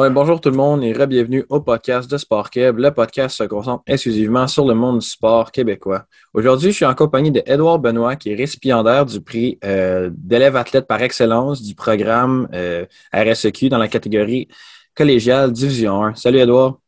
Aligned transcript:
Ouais, 0.00 0.08
bonjour 0.08 0.40
tout 0.40 0.48
le 0.48 0.56
monde 0.56 0.82
et 0.82 0.94
re-bienvenue 0.94 1.44
au 1.50 1.60
podcast 1.60 2.10
de 2.10 2.16
Sport 2.16 2.48
Québec. 2.48 2.74
Le 2.78 2.90
podcast 2.90 3.36
se 3.36 3.44
concentre 3.44 3.82
exclusivement 3.86 4.46
sur 4.48 4.66
le 4.66 4.72
monde 4.72 5.00
du 5.00 5.06
sport 5.06 5.52
québécois. 5.52 6.06
Aujourd'hui, 6.32 6.70
je 6.70 6.76
suis 6.76 6.86
en 6.86 6.94
compagnie 6.94 7.30
de 7.30 7.42
Edouard 7.44 7.78
Benoît, 7.78 8.16
qui 8.16 8.32
est 8.32 8.34
récipiendaire 8.34 9.04
du 9.04 9.20
prix 9.20 9.58
euh, 9.62 10.08
d'élève 10.14 10.56
athlète 10.56 10.86
par 10.86 11.02
excellence 11.02 11.62
du 11.62 11.74
programme 11.74 12.48
euh, 12.54 12.86
RSEQ 13.12 13.68
dans 13.68 13.76
la 13.76 13.88
catégorie 13.88 14.48
collégiale 14.94 15.52
Division 15.52 16.02
1. 16.02 16.14
Salut 16.14 16.38
Edouard. 16.38 16.78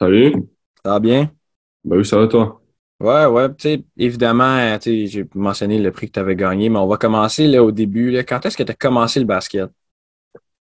Salut. 0.00 0.32
Ça 0.82 0.92
va 0.92 0.98
bien? 0.98 1.30
Ben 1.84 1.98
oui, 1.98 2.06
ça 2.06 2.16
va 2.16 2.26
toi? 2.26 2.62
Ouais, 3.00 3.26
ouais. 3.26 3.50
Tu 3.50 3.68
sais, 3.68 3.84
évidemment, 3.98 4.78
sais, 4.80 5.06
j'ai 5.06 5.26
mentionné 5.34 5.78
le 5.78 5.92
prix 5.92 6.06
que 6.06 6.12
tu 6.12 6.20
avais 6.20 6.36
gagné, 6.36 6.70
mais 6.70 6.78
on 6.78 6.86
va 6.86 6.96
commencer 6.96 7.48
là, 7.48 7.62
au 7.62 7.70
début. 7.70 8.10
Là. 8.10 8.24
Quand 8.24 8.46
est-ce 8.46 8.56
que 8.56 8.62
tu 8.62 8.72
as 8.72 8.74
commencé 8.74 9.20
le 9.20 9.26
basket? 9.26 9.68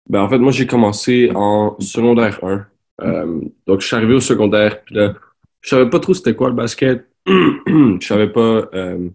Ben, 0.10 0.22
en 0.22 0.30
fait, 0.30 0.38
moi, 0.38 0.52
j'ai 0.52 0.68
commencé 0.68 1.32
en 1.34 1.76
secondaire 1.80 2.44
1. 2.44 2.66
Euh, 3.02 3.42
donc, 3.66 3.82
je 3.82 3.88
suis 3.88 3.96
arrivé 3.96 4.14
au 4.14 4.20
secondaire. 4.20 4.84
Puis 4.84 4.96
là, 4.96 5.14
je 5.61 5.70
savais 5.70 5.89
pas 5.89 6.00
trop 6.00 6.14
c'était 6.14 6.36
quoi 6.36 6.50
le 6.50 6.56
basket. 6.56 7.07
je 7.25 7.98
savais 8.02 8.28
pas, 8.28 8.68
euh, 8.74 9.10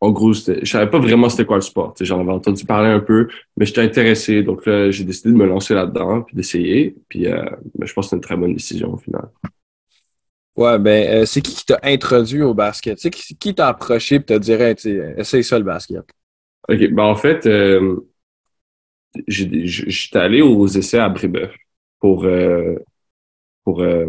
en 0.00 0.10
gros, 0.10 0.32
je 0.32 0.64
savais 0.64 0.90
pas 0.90 0.98
vraiment 0.98 1.28
c'était 1.28 1.44
quoi 1.44 1.56
le 1.56 1.62
sport. 1.62 1.94
J'en 2.00 2.20
avais 2.20 2.32
entendu 2.32 2.64
parler 2.64 2.88
un 2.88 3.00
peu, 3.00 3.28
mais 3.56 3.66
j'étais 3.66 3.82
intéressé. 3.82 4.42
Donc 4.42 4.64
là, 4.66 4.90
j'ai 4.90 5.04
décidé 5.04 5.30
de 5.30 5.36
me 5.36 5.46
lancer 5.46 5.74
là-dedans, 5.74 6.22
puis 6.22 6.36
d'essayer. 6.36 6.96
Puis 7.08 7.26
euh, 7.26 7.44
ben, 7.74 7.86
je 7.86 7.92
pense 7.92 8.06
que 8.06 8.10
c'est 8.10 8.16
une 8.16 8.22
très 8.22 8.36
bonne 8.36 8.54
décision 8.54 8.94
au 8.94 8.96
final. 8.96 9.28
Ouais, 10.56 10.78
ben, 10.78 11.08
euh, 11.08 11.26
c'est 11.26 11.42
qui 11.42 11.54
qui 11.54 11.66
t'a 11.66 11.80
introduit 11.82 12.42
au 12.42 12.54
basket? 12.54 12.98
C'est 12.98 13.10
qui, 13.10 13.36
qui 13.36 13.54
t'a 13.54 13.68
approché 13.68 14.16
et 14.16 14.22
t'a 14.22 14.38
dit, 14.38 14.52
essaye 15.16 15.44
ça 15.44 15.58
le 15.58 15.64
basket? 15.64 16.04
OK, 16.68 16.90
ben 16.92 17.02
en 17.02 17.16
fait, 17.16 17.46
j'étais 19.26 20.18
allé 20.18 20.42
aux 20.42 20.66
essais 20.66 20.98
à 20.98 21.08
Brébeuf 21.08 21.54
pour, 22.00 22.24
euh, 22.24 22.76
pour 23.64 23.82
euh, 23.82 24.06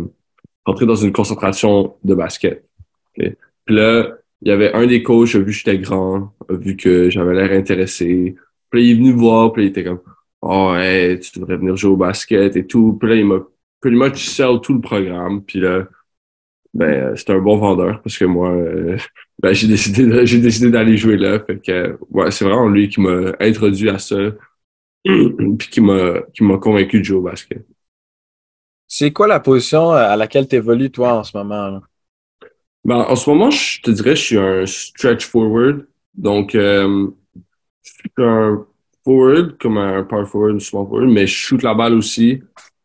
dans 0.65 0.95
une 0.95 1.11
concentration 1.11 1.95
de 2.03 2.15
basket. 2.15 2.65
Puis 3.13 3.35
là, 3.69 4.17
il 4.41 4.49
y 4.49 4.51
avait 4.51 4.73
un 4.73 4.85
des 4.85 5.03
coachs, 5.03 5.35
a 5.35 5.39
vu 5.39 5.45
que 5.45 5.51
j'étais 5.51 5.79
grand, 5.79 6.33
a 6.49 6.53
vu 6.53 6.75
que 6.75 7.09
j'avais 7.09 7.33
l'air 7.33 7.51
intéressé. 7.57 8.35
Puis 8.69 8.81
là, 8.81 8.85
il 8.85 8.91
est 8.91 8.95
venu 8.95 9.13
me 9.13 9.19
voir, 9.19 9.53
puis 9.53 9.63
il 9.63 9.67
était 9.69 9.83
comme 9.83 10.01
«Oh, 10.41 10.73
tu 10.75 11.39
devrais 11.39 11.57
venir 11.57 11.75
jouer 11.75 11.91
au 11.91 11.97
basket 11.97 12.55
et 12.55 12.67
tout.» 12.67 12.97
Puis 12.99 13.09
là, 13.09 13.15
il 13.15 13.25
m'a 13.25 13.39
pretty 13.81 13.95
much 13.95 14.25
sell 14.25 14.59
tout 14.61 14.73
le 14.73 14.81
programme. 14.81 15.43
Puis 15.43 15.59
là, 15.59 15.87
ben, 16.75 17.15
c'était 17.15 17.33
un 17.33 17.39
bon 17.39 17.57
vendeur 17.57 18.01
parce 18.01 18.17
que 18.17 18.25
moi, 18.25 18.51
euh, 18.51 18.97
ben, 19.41 19.53
j'ai 19.53 19.67
décidé 19.67 20.25
j'ai 20.25 20.39
décidé 20.39 20.69
d'aller 20.69 20.97
jouer 20.97 21.17
là. 21.17 21.39
Que, 21.39 21.97
ouais, 22.11 22.31
c'est 22.31 22.45
vraiment 22.45 22.67
lui 22.67 22.89
qui 22.89 22.99
m'a 23.01 23.31
introduit 23.39 23.89
à 23.89 23.97
ça 23.97 24.17
puis 25.57 25.67
qui 25.69 25.81
m'a 25.81 26.21
qui 26.33 26.43
m'a 26.43 26.57
convaincu 26.57 26.99
de 26.99 27.03
jouer 27.03 27.17
au 27.17 27.21
basket. 27.21 27.65
C'est 28.87 29.11
quoi 29.11 29.27
la 29.27 29.39
position 29.39 29.91
à 29.91 30.15
laquelle 30.15 30.47
tu 30.47 30.55
évolues 30.55 30.91
toi 30.91 31.13
en 31.13 31.23
ce 31.23 31.35
moment? 31.37 31.81
Ben, 32.83 32.97
en 32.97 33.15
ce 33.15 33.29
moment, 33.29 33.51
je 33.51 33.81
te 33.81 33.91
dirais 33.91 34.15
je 34.15 34.23
suis 34.23 34.37
un 34.37 34.65
stretch 34.65 35.25
forward. 35.27 35.85
Donc 36.15 36.55
euh, 36.55 37.07
je 37.83 37.91
suis 37.91 38.11
un 38.17 38.65
forward, 39.03 39.57
comme 39.59 39.77
un 39.77 40.03
power 40.03 40.25
forward, 40.25 40.55
un 40.55 40.59
small 40.59 40.87
forward, 40.87 41.09
mais 41.09 41.27
je 41.27 41.35
shoot 41.35 41.61
la 41.61 41.75
balle 41.75 41.93
aussi. 41.93 42.41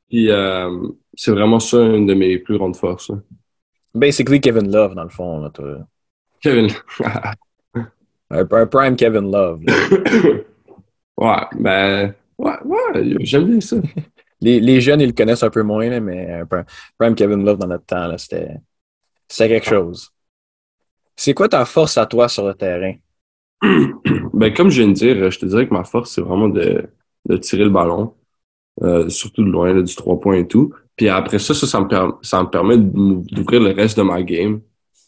Puis 0.08 0.30
euh, 0.30 0.88
c'est 1.14 1.30
vraiment 1.30 1.60
ça 1.60 1.78
une 1.80 2.06
de 2.06 2.14
mes 2.14 2.38
plus 2.38 2.58
grandes 2.58 2.76
forces. 2.76 3.12
Basically 3.94 4.40
Kevin 4.40 4.70
Love, 4.70 4.94
dans 4.94 5.04
le 5.04 5.10
fond, 5.10 5.40
là, 5.40 5.50
toi. 5.50 5.86
Kevin. 6.42 6.68
un, 8.30 8.46
un 8.50 8.66
prime 8.66 8.96
Kevin 8.96 9.30
Love. 9.30 9.60
Ouais, 11.20 11.36
ben, 11.58 12.14
ouais, 12.38 12.58
ouais, 12.64 13.16
j'aime 13.20 13.46
bien 13.46 13.60
ça. 13.60 13.76
Les, 14.42 14.58
les, 14.58 14.80
jeunes, 14.80 15.02
ils 15.02 15.08
le 15.08 15.12
connaissent 15.12 15.42
un 15.42 15.50
peu 15.50 15.62
moins, 15.62 16.00
mais 16.00 16.42
Prime 16.98 17.14
Kevin 17.14 17.44
Love 17.44 17.58
dans 17.58 17.66
notre 17.66 17.84
temps, 17.84 18.16
c'était 18.16 18.58
quelque 19.36 19.66
chose. 19.66 20.10
C'est 21.14 21.34
quoi 21.34 21.46
ta 21.46 21.66
force 21.66 21.98
à 21.98 22.06
toi 22.06 22.26
sur 22.26 22.46
le 22.46 22.54
terrain? 22.54 22.94
ben, 24.32 24.54
comme 24.54 24.70
je 24.70 24.80
viens 24.80 24.88
de 24.88 24.94
dire, 24.94 25.30
je 25.30 25.38
te 25.38 25.44
dirais 25.44 25.68
que 25.68 25.74
ma 25.74 25.84
force, 25.84 26.12
c'est 26.12 26.22
vraiment 26.22 26.48
de, 26.48 26.88
de, 27.28 27.36
tirer 27.36 27.64
le 27.64 27.68
ballon, 27.68 28.14
euh, 28.80 29.10
surtout 29.10 29.44
de 29.44 29.50
loin, 29.50 29.74
là, 29.74 29.82
du 29.82 29.94
trois 29.94 30.18
points 30.18 30.38
et 30.38 30.48
tout. 30.48 30.72
Puis 30.96 31.10
après 31.10 31.38
ça, 31.38 31.52
ça, 31.52 31.66
ça 31.66 31.78
me, 31.78 32.12
ça 32.22 32.42
me 32.42 32.48
permet 32.48 32.78
d'ouvrir 32.78 33.60
le 33.60 33.72
reste 33.72 33.98
de 33.98 34.02
ma 34.02 34.22
game. 34.22 34.62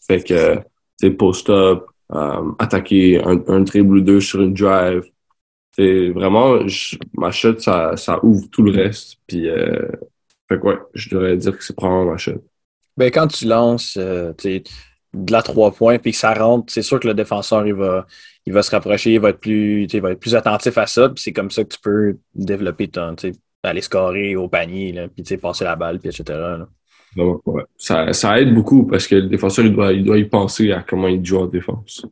Fait 0.06 0.23
que, 0.23 0.59
tu 1.00 1.17
post-up, 1.17 1.87
euh, 2.12 2.53
attaquer 2.59 3.19
un, 3.25 3.43
un 3.49 3.61
dribble 3.61 3.97
ou 3.97 4.00
deux 4.03 4.21
sur 4.21 4.43
une 4.43 4.53
drive, 4.53 5.05
c'est 5.75 6.10
vraiment, 6.10 6.59
ma 7.15 7.31
shot, 7.31 7.59
ça, 7.59 7.97
ça 7.97 8.22
ouvre 8.25 8.49
tout 8.50 8.62
le 8.62 8.72
reste. 8.72 9.16
Puis, 9.27 9.49
euh, 9.49 9.88
fait 10.49 10.59
quoi, 10.59 10.88
je 10.94 11.09
devrais 11.09 11.37
dire 11.37 11.56
que 11.56 11.65
c'est 11.65 11.75
probablement 11.75 12.12
ma 12.12 12.19
shot. 12.19 12.44
Ben, 12.97 13.10
quand 13.10 13.27
tu 13.27 13.47
lances 13.47 13.97
euh, 13.99 14.34
de 14.43 15.32
la 15.32 15.43
trois 15.43 15.72
points 15.72 15.99
puis 15.99 16.12
que 16.12 16.19
ça 16.19 16.34
rentre, 16.34 16.71
c'est 16.72 16.82
sûr 16.82 17.00
que 17.00 17.09
le 17.09 17.15
défenseur, 17.15 17.66
il 17.66 17.75
va, 17.75 18.06
il 18.44 18.53
va 18.53 18.62
se 18.62 18.71
rapprocher, 18.71 19.15
il 19.15 19.21
va 19.21 19.31
être 19.31 19.41
plus, 19.41 19.84
il 19.84 20.00
va 20.00 20.12
être 20.12 20.21
plus 20.21 20.34
attentif 20.34 20.77
à 20.77 20.87
ça. 20.87 21.09
Puis 21.09 21.22
c'est 21.22 21.32
comme 21.32 21.50
ça 21.50 21.65
que 21.65 21.75
tu 21.75 21.81
peux 21.81 22.19
développer 22.34 22.88
ton, 22.88 23.16
aller 23.62 23.81
scorer 23.81 24.37
au 24.37 24.49
panier, 24.49 24.93
là, 24.93 25.09
puis 25.09 25.37
passer 25.38 25.65
la 25.65 25.77
balle, 25.77 26.00
puis 26.00 26.11
etc. 26.11 26.38
Là. 26.38 26.66
ouais. 27.16 27.62
ça, 27.77 28.12
ça 28.12 28.41
aide 28.41 28.53
beaucoup 28.53 28.84
parce 28.84 29.06
que 29.06 29.15
le 29.15 29.28
défenseur, 29.28 29.65
il 29.65 29.72
doit, 29.72 29.93
il 29.93 30.05
doit 30.05 30.19
y 30.19 30.25
penser 30.25 30.72
à 30.72 30.82
comment 30.82 31.09
il 31.09 31.25
joue 31.25 31.38
en 31.38 31.47
défense. 31.47 32.05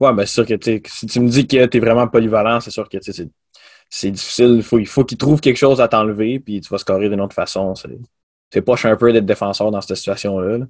Ouais, 0.00 0.12
ben 0.14 0.24
c'est 0.24 0.44
sûr 0.44 0.46
que 0.46 0.54
si 0.86 1.06
tu 1.06 1.20
me 1.20 1.28
dis 1.28 1.46
que 1.46 1.66
tu 1.66 1.76
es 1.76 1.80
vraiment 1.80 2.06
polyvalent, 2.06 2.60
c'est 2.60 2.70
sûr 2.70 2.88
que 2.88 2.98
c'est 3.00 4.10
difficile. 4.10 4.54
Il 4.56 4.62
faut, 4.62 4.78
il 4.78 4.86
faut 4.86 5.04
qu'il 5.04 5.18
trouve 5.18 5.40
quelque 5.40 5.56
chose 5.56 5.80
à 5.80 5.88
t'enlever, 5.88 6.38
puis 6.38 6.60
tu 6.60 6.68
vas 6.68 6.78
scorer 6.78 7.08
d'une 7.08 7.20
autre 7.20 7.34
façon. 7.34 7.74
C'est 8.52 8.62
pas 8.62 8.74
un 8.84 8.96
peu 8.96 9.12
d'être 9.12 9.26
défenseur 9.26 9.70
dans 9.70 9.80
cette 9.80 9.96
situation-là. 9.96 10.66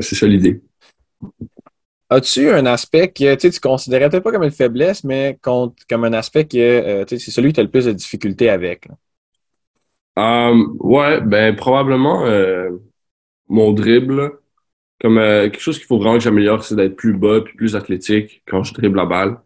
C'est 0.00 0.14
ça 0.14 0.26
l'idée. 0.26 0.60
As-tu 2.08 2.50
un 2.50 2.66
aspect 2.66 3.08
que 3.08 3.34
tu 3.34 3.60
considérais 3.60 4.08
peut-être 4.08 4.22
pas 4.22 4.30
comme 4.30 4.44
une 4.44 4.50
faiblesse, 4.50 5.02
mais 5.02 5.38
comme 5.42 5.74
un 5.90 6.12
aspect 6.12 6.46
que 6.46 6.56
euh, 6.56 7.04
c'est 7.08 7.18
celui 7.18 7.50
que 7.50 7.54
tu 7.56 7.60
as 7.60 7.64
le 7.64 7.70
plus 7.70 7.86
de 7.86 7.92
difficultés 7.92 8.48
avec? 8.48 8.86
Um, 10.16 10.76
ouais, 10.80 11.20
ben 11.20 11.54
probablement 11.56 12.24
euh, 12.26 12.70
mon 13.48 13.72
dribble. 13.72 14.38
Comme 15.00 15.18
euh, 15.18 15.44
quelque 15.44 15.60
chose 15.60 15.78
qu'il 15.78 15.86
faut 15.86 15.98
vraiment 15.98 16.14
que 16.14 16.24
j'améliore, 16.24 16.64
c'est 16.64 16.74
d'être 16.74 16.96
plus 16.96 17.12
bas 17.12 17.40
puis 17.42 17.54
plus 17.54 17.76
athlétique 17.76 18.42
quand 18.46 18.62
je 18.62 18.72
dribble 18.74 18.96
la 18.96 19.06
balle. 19.06 19.40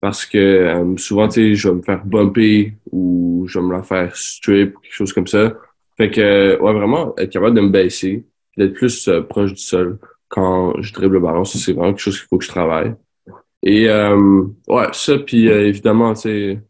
Parce 0.00 0.26
que 0.26 0.38
euh, 0.38 0.96
souvent, 0.96 1.28
tu 1.28 1.34
sais, 1.34 1.54
je 1.54 1.68
vais 1.68 1.76
me 1.76 1.82
faire 1.82 2.04
bumper 2.04 2.74
ou 2.90 3.44
je 3.48 3.58
vais 3.58 3.64
me 3.64 3.72
la 3.72 3.82
faire 3.82 4.16
strip, 4.16 4.74
quelque 4.82 4.94
chose 4.94 5.12
comme 5.12 5.28
ça. 5.28 5.54
Fait 5.96 6.10
que, 6.10 6.60
ouais, 6.60 6.72
vraiment, 6.72 7.14
être 7.18 7.30
capable 7.30 7.56
de 7.56 7.60
me 7.60 7.70
baisser, 7.70 8.26
d'être 8.56 8.74
plus 8.74 9.08
euh, 9.08 9.22
proche 9.22 9.52
du 9.52 9.60
sol 9.62 9.98
quand 10.28 10.80
je 10.80 10.92
dribble 10.92 11.14
le 11.14 11.20
ballon, 11.20 11.44
ça, 11.44 11.58
c'est 11.58 11.72
vraiment 11.72 11.92
quelque 11.92 12.00
chose 12.00 12.18
qu'il 12.18 12.28
faut 12.28 12.38
que 12.38 12.44
je 12.44 12.50
travaille. 12.50 12.94
Et, 13.62 13.86
ouais, 13.88 14.86
ça, 14.92 15.18
puis 15.18 15.46
évidemment, 15.46 16.14
tu 16.14 16.22
sais, 16.22 16.60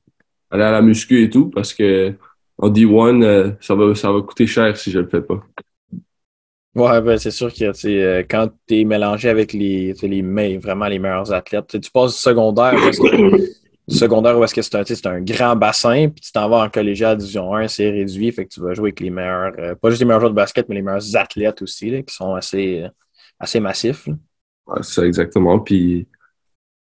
aller 0.50 0.64
à 0.64 0.72
la 0.72 0.82
muscu 0.82 1.22
et 1.22 1.30
tout, 1.30 1.48
parce 1.48 1.72
que 1.72 2.12
en 2.58 2.70
D1, 2.70 3.56
ça, 3.60 3.74
va, 3.74 3.94
ça 3.94 4.12
va 4.12 4.20
coûter 4.20 4.46
cher 4.46 4.76
si 4.76 4.90
je 4.90 4.98
le 4.98 5.08
fais 5.08 5.22
pas. 5.22 5.42
Ouais, 6.74 7.02
ben 7.02 7.18
c'est 7.18 7.30
sûr 7.30 7.52
que 7.52 7.86
euh, 7.86 8.22
quand 8.28 8.48
tu 8.66 8.80
es 8.80 8.84
mélangé 8.84 9.28
avec 9.28 9.52
les, 9.52 9.92
les 10.02 10.58
vraiment 10.58 10.86
les 10.86 10.98
meilleurs 10.98 11.30
athlètes, 11.32 11.78
tu 11.80 11.90
passes 11.90 12.14
du 12.14 12.20
secondaire, 12.20 12.74
secondaire 13.88 14.38
où 14.38 14.44
est-ce 14.44 14.54
que 14.54 14.62
c'est 14.62 15.06
un, 15.06 15.10
un, 15.10 15.20
grand 15.20 15.54
bassin, 15.54 16.08
puis 16.08 16.22
tu 16.22 16.32
t'en 16.32 16.48
vas 16.48 16.64
en 16.64 16.70
collégial 16.70 17.18
division 17.18 17.54
1, 17.54 17.68
c'est 17.68 17.90
réduit, 17.90 18.32
fait 18.32 18.46
que 18.46 18.54
tu 18.54 18.60
vas 18.60 18.72
jouer 18.72 18.88
avec 18.88 19.00
les 19.00 19.10
meilleurs, 19.10 19.52
euh, 19.58 19.74
pas 19.74 19.90
juste 19.90 20.00
les 20.00 20.06
meilleurs 20.06 20.20
joueurs 20.20 20.30
de 20.30 20.36
basket, 20.36 20.66
mais 20.70 20.76
les 20.76 20.82
meilleurs 20.82 21.14
athlètes 21.14 21.60
aussi, 21.60 21.90
qui 21.90 22.14
sont 22.14 22.34
assez, 22.34 22.86
assez 23.38 23.60
massifs. 23.60 24.08
Ouais, 24.66 24.78
c'est 24.82 24.94
ça, 24.94 25.06
exactement. 25.06 25.58
Puis, 25.58 26.08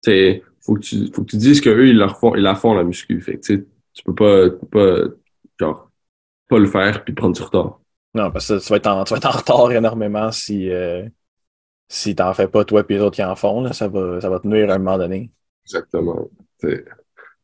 tu 0.02 0.42
faut 0.62 0.74
que 0.74 0.80
tu, 0.80 1.12
faut 1.12 1.22
que 1.24 1.30
tu 1.30 1.36
dises 1.36 1.60
qu'eux, 1.60 1.88
ils, 1.88 1.98
leur 1.98 2.18
font, 2.18 2.34
ils 2.34 2.42
la 2.42 2.54
font 2.54 2.72
la 2.72 2.84
muscu. 2.84 3.20
Fait 3.20 3.38
que, 3.38 3.54
tu 3.54 4.02
peux 4.02 4.14
pas, 4.14 4.48
pas, 4.70 5.10
genre, 5.60 5.90
pas 6.48 6.58
le 6.58 6.66
faire 6.66 7.04
puis 7.04 7.12
prendre 7.12 7.36
du 7.36 7.42
retard. 7.42 7.80
Non, 8.14 8.30
parce 8.30 8.48
que 8.48 8.62
tu 8.62 8.68
vas 8.68 8.76
être 8.76 8.86
en, 8.86 9.04
tu 9.04 9.12
vas 9.12 9.16
être 9.18 9.26
en 9.26 9.30
retard 9.38 9.72
énormément 9.72 10.30
si, 10.30 10.70
euh, 10.70 11.08
si 11.88 12.14
tu 12.14 12.22
n'en 12.22 12.32
fais 12.32 12.48
pas 12.48 12.64
toi 12.64 12.84
et 12.88 12.92
les 12.92 13.00
autres 13.00 13.16
qui 13.16 13.24
en 13.24 13.34
font. 13.34 13.62
Là, 13.62 13.72
ça, 13.72 13.88
va, 13.88 14.20
ça 14.20 14.30
va 14.30 14.38
te 14.38 14.46
nuire 14.46 14.70
à 14.70 14.74
un 14.74 14.78
moment 14.78 14.98
donné. 14.98 15.30
Exactement. 15.64 16.28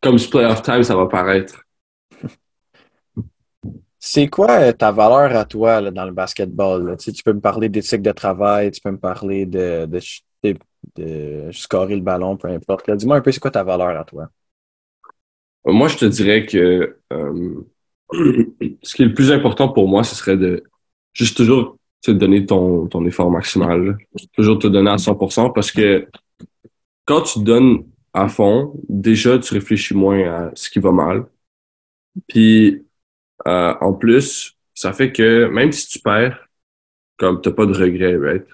Comme 0.01 0.19
ce 0.19 0.29
playoff 0.29 0.63
time, 0.63 0.83
ça 0.83 0.97
va 0.97 1.07
paraître. 1.07 1.65
C'est 3.99 4.29
quoi 4.29 4.61
euh, 4.61 4.73
ta 4.73 4.93
valeur 4.93 5.37
à 5.37 5.45
toi 5.45 5.81
là, 5.81 5.91
dans 5.91 6.07
le 6.07 6.13
basketball? 6.13 6.97
Tu, 6.97 7.05
sais, 7.05 7.13
tu 7.13 7.23
peux 7.23 7.35
me 7.35 7.41
parler 7.41 7.69
d'éthique 7.69 8.01
de 8.01 8.13
travail, 8.13 8.71
tu 8.71 8.81
peux 8.81 8.91
me 8.91 8.99
parler 8.99 9.45
de, 9.45 9.87
de, 9.87 10.01
de, 10.43 10.57
de 10.97 11.51
scorer 11.53 11.97
le 11.97 12.01
ballon, 12.01 12.37
peu 12.37 12.49
importe. 12.49 12.91
Dis-moi 12.91 13.17
un 13.17 13.21
peu, 13.21 13.31
c'est 13.31 13.41
quoi 13.41 13.51
ta 13.51 13.63
valeur 13.63 13.99
à 13.99 14.05
toi? 14.05 14.31
Moi, 15.67 15.89
je 15.89 15.99
te 15.99 16.05
dirais 16.07 16.47
que 16.47 16.99
euh, 17.13 17.61
ce 18.83 18.95
qui 18.95 19.03
est 19.03 19.07
le 19.07 19.15
plus 19.15 19.33
important 19.33 19.69
pour 19.69 19.89
moi, 19.89 20.05
ce 20.05 20.15
serait 20.15 20.37
de 20.37 20.65
juste 21.13 21.37
toujours 21.37 21.77
te 22.03 22.11
donner 22.11 22.47
ton, 22.47 22.87
ton 22.87 23.05
effort 23.07 23.31
maximal. 23.31 23.99
Toujours 24.37 24.59
te 24.59 24.67
donner 24.67 24.91
à 24.91 24.97
100% 24.97 25.53
parce 25.53 25.71
que 25.71 26.09
quand 27.05 27.23
tu 27.23 27.41
donnes 27.41 27.85
à 28.13 28.29
fond, 28.29 28.75
déjà, 28.89 29.39
tu 29.39 29.55
réfléchis 29.55 29.95
moins 29.95 30.21
à 30.29 30.51
ce 30.55 30.71
qui 30.71 30.79
va 30.79 30.93
mal. 30.93 31.27
Puis, 32.29 32.83
Euh, 33.47 33.75
en 33.81 33.95
plus, 33.95 34.55
ça 34.75 34.93
fait 34.93 35.13
que 35.13 35.47
même 35.47 35.73
si 35.73 35.89
tu 35.89 35.99
perds, 36.01 36.47
comme 37.17 37.41
t'as 37.41 37.53
pas 37.53 37.67
de 37.67 37.73
regrets, 37.73 38.17
right? 38.17 38.47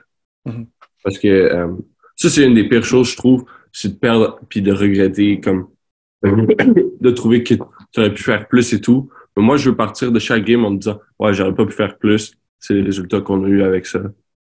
Mhm. 0.44 0.66
Parce 1.02 1.18
que 1.18 1.28
euh, 1.28 1.68
ça, 2.16 2.30
c'est 2.30 2.46
une 2.46 2.54
des 2.54 2.68
pires 2.68 2.84
choses, 2.84 3.10
je 3.10 3.16
trouve, 3.16 3.44
c'est 3.72 3.94
de 3.94 3.98
perdre 3.98 4.38
puis 4.48 4.62
de 4.62 4.72
regretter, 4.72 5.40
comme 5.40 5.68
de 6.22 7.10
trouver 7.10 7.42
que 7.42 7.54
tu 7.54 8.00
aurais 8.00 8.14
pu 8.14 8.22
faire 8.22 8.46
plus 8.48 8.72
et 8.72 8.80
tout. 8.80 9.10
Mais 9.36 9.42
moi, 9.42 9.56
je 9.56 9.70
veux 9.70 9.76
partir 9.76 10.12
de 10.12 10.18
chaque 10.18 10.44
game 10.44 10.64
en 10.64 10.70
me 10.70 10.78
disant, 10.78 11.00
ouais, 11.18 11.34
j'aurais 11.34 11.54
pas 11.54 11.66
pu 11.66 11.72
faire 11.72 11.98
plus. 11.98 12.36
C'est 12.58 12.74
les 12.74 12.82
résultats 12.82 13.20
qu'on 13.20 13.44
a 13.44 13.48
eu 13.48 13.62
avec 13.62 13.86
ça. 13.86 14.00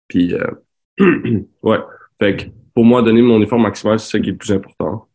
Puis, 0.08 0.34
euh, 0.34 0.50
ouais. 1.62 1.78
Fait 2.18 2.36
que 2.36 2.44
pour 2.74 2.84
moi, 2.84 3.02
donner 3.02 3.22
mon 3.22 3.40
effort 3.42 3.58
maximal, 3.58 3.98
c'est 3.98 4.10
ça 4.12 4.20
qui 4.20 4.28
est 4.30 4.32
le 4.32 4.38
plus 4.38 4.52
important. 4.52 5.08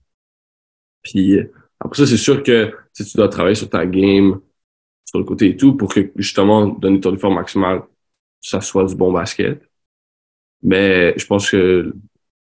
Puis, 1.01 1.37
euh, 1.37 1.51
après 1.79 1.97
ça, 1.97 2.07
c'est 2.07 2.17
sûr 2.17 2.43
que 2.43 2.73
tu 2.95 3.03
dois 3.15 3.29
travailler 3.29 3.55
sur 3.55 3.69
ta 3.69 3.85
game, 3.85 4.41
sur 5.05 5.19
le 5.19 5.25
côté 5.25 5.49
et 5.49 5.57
tout, 5.57 5.75
pour 5.75 5.93
que 5.93 6.11
justement, 6.15 6.67
donner 6.67 6.99
ton 6.99 7.13
effort 7.15 7.31
maximal, 7.31 7.83
ça 8.41 8.61
soit 8.61 8.85
du 8.85 8.95
bon 8.95 9.11
basket. 9.13 9.61
Mais 10.63 11.17
je 11.17 11.25
pense 11.25 11.49
que 11.51 11.93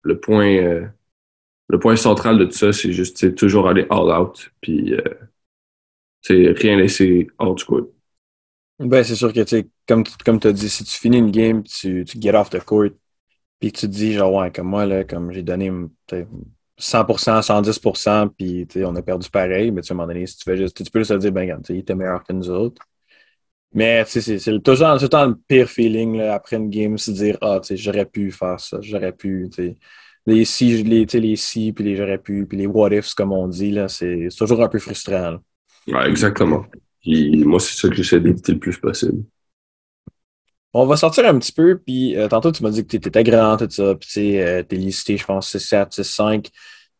le 0.03 0.19
point, 0.19 0.57
euh, 0.57 0.85
le 1.69 1.79
point 1.79 1.95
central 1.95 2.37
de 2.37 2.45
tout 2.45 2.51
ça, 2.51 2.73
c'est 2.73 2.91
juste 2.93 3.35
toujours 3.35 3.67
aller 3.69 3.85
all 3.89 4.11
out, 4.11 4.51
puis 4.61 4.93
euh, 4.93 5.01
rien 6.29 6.77
laisser 6.77 7.27
hors 7.37 7.55
du 7.55 7.65
court. 7.65 7.87
Ben, 8.79 9.03
c'est 9.03 9.15
sûr 9.15 9.31
que, 9.31 9.41
comme, 9.87 10.03
comme 10.25 10.39
tu 10.39 10.47
as 10.47 10.53
dit, 10.53 10.69
si 10.69 10.83
tu 10.83 10.97
finis 10.97 11.19
une 11.19 11.31
game, 11.31 11.63
tu, 11.63 12.03
tu 12.03 12.19
get 12.19 12.33
off 12.35 12.49
the 12.49 12.59
court, 12.63 12.89
puis 13.59 13.71
tu 13.71 13.81
te 13.81 13.85
dis, 13.87 14.13
genre, 14.13 14.33
ouais, 14.33 14.51
comme 14.51 14.67
moi, 14.67 14.85
là, 14.85 15.03
comme 15.03 15.31
j'ai 15.31 15.43
donné 15.43 15.71
100%, 16.77 17.41
110%, 17.43 18.29
puis 18.29 18.67
on 18.83 18.95
a 18.95 19.01
perdu 19.03 19.29
pareil, 19.29 19.71
mais 19.71 19.81
tu 19.81 19.91
à 19.91 19.95
un 19.95 19.97
moment 19.97 20.07
donné, 20.07 20.25
si 20.25 20.37
tu 20.37 20.43
fais 20.45 20.57
juste, 20.57 20.83
tu 20.83 20.89
peux 20.89 20.99
juste 20.99 21.11
te 21.11 21.17
dire, 21.17 21.31
ben, 21.31 21.41
regarde, 21.41 21.65
il 21.69 21.77
était 21.77 21.95
meilleur 21.95 22.23
que 22.23 22.33
nous 22.33 22.49
autres. 22.49 22.81
Mais 23.73 24.03
c'est 24.05 24.37
toujours 24.61 24.87
le 24.95 25.27
le 25.27 25.35
pire 25.47 25.69
feeling 25.69 26.17
là, 26.17 26.33
après 26.33 26.57
une 26.57 26.69
game, 26.69 26.97
c'est 26.97 27.11
de 27.13 27.17
dire 27.17 27.37
Ah, 27.41 27.61
j'aurais 27.71 28.05
pu 28.05 28.31
faire 28.31 28.59
ça, 28.59 28.79
j'aurais 28.81 29.13
pu. 29.13 29.49
Les 30.25 30.45
si, 30.45 30.83
les, 30.83 31.05
les 31.05 31.35
si, 31.35 31.71
puis 31.73 31.83
les 31.85 31.95
j'aurais 31.95 32.17
pu, 32.17 32.45
puis 32.45 32.57
les 32.57 32.67
what 32.67 32.91
ifs, 32.91 33.13
comme 33.13 33.31
on 33.31 33.47
dit, 33.47 33.71
là, 33.71 33.87
c'est 33.87 34.27
toujours 34.37 34.61
un 34.61 34.67
peu 34.67 34.77
frustrant. 34.79 35.37
Ouais, 35.87 36.09
exactement. 36.09 36.65
Puis 37.01 37.43
moi, 37.43 37.59
c'est 37.59 37.75
ça 37.75 37.89
que 37.89 37.95
j'essaie 37.95 38.19
d'éviter 38.19 38.53
le 38.53 38.59
plus 38.59 38.77
possible. 38.77 39.23
On 40.73 40.85
va 40.85 40.95
sortir 40.95 41.25
un 41.25 41.37
petit 41.37 41.51
peu, 41.51 41.77
puis 41.77 42.15
euh, 42.15 42.27
tantôt, 42.29 42.51
tu 42.51 42.63
m'as 42.63 42.69
dit 42.69 42.85
que 42.85 42.97
tu 42.97 43.07
étais 43.07 43.23
grand, 43.23 43.57
tout 43.57 43.69
ça, 43.69 43.95
puis 43.95 44.07
tu 44.07 44.13
sais, 44.13 44.41
euh, 44.41 44.63
t'es 44.63 44.77
listé, 44.77 45.17
je 45.17 45.25
pense, 45.25 45.53
6-7, 45.53 45.91
6-5. 45.91 46.47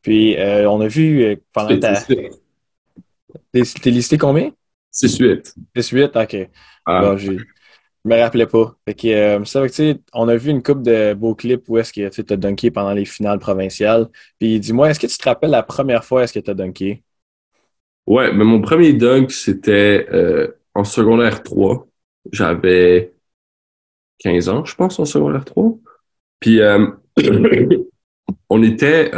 Puis 0.01 0.35
euh, 0.37 0.69
on 0.69 0.81
a 0.81 0.87
vu 0.87 1.37
pendant 1.53 1.79
ta. 1.79 1.93
T'es 3.53 3.89
listé 3.91 4.17
combien? 4.17 4.51
6-8. 4.93 5.55
6-8, 5.75 6.23
ok. 6.23 6.49
Ah. 6.85 7.15
je 7.15 7.31
me 8.03 8.17
rappelais 8.17 8.47
pas. 8.47 8.75
Fait 8.85 8.93
que, 8.93 9.07
euh, 9.07 9.45
ça, 9.45 9.61
on 10.13 10.27
a 10.27 10.35
vu 10.35 10.49
une 10.49 10.63
coupe 10.63 10.81
de 10.81 11.13
beaux 11.13 11.35
clips 11.35 11.63
où 11.67 11.77
est-ce 11.77 11.93
que 11.93 12.09
tu 12.09 12.33
as 12.33 12.37
dunké 12.37 12.71
pendant 12.71 12.93
les 12.93 13.05
finales 13.05 13.39
provinciales. 13.39 14.07
Puis 14.39 14.59
dis-moi, 14.59 14.89
est-ce 14.89 14.99
que 14.99 15.07
tu 15.07 15.17
te 15.17 15.23
rappelles 15.23 15.51
la 15.51 15.63
première 15.63 16.03
fois 16.03 16.23
est-ce 16.23 16.33
que 16.33 16.39
tu 16.39 16.51
as 16.51 16.55
dunké? 16.55 17.03
Ouais, 18.11 18.33
mais 18.33 18.43
mon 18.43 18.59
premier 18.59 18.91
dunk, 18.91 19.31
c'était 19.31 20.05
euh, 20.11 20.49
en 20.73 20.83
secondaire 20.83 21.43
3. 21.43 21.87
J'avais 22.33 23.13
15 24.19 24.49
ans, 24.49 24.65
je 24.65 24.75
pense, 24.75 24.99
en 24.99 25.05
secondaire 25.05 25.45
3. 25.45 25.77
Puis 26.41 26.59
euh, 26.59 26.87
on 28.49 28.63
était 28.63 29.11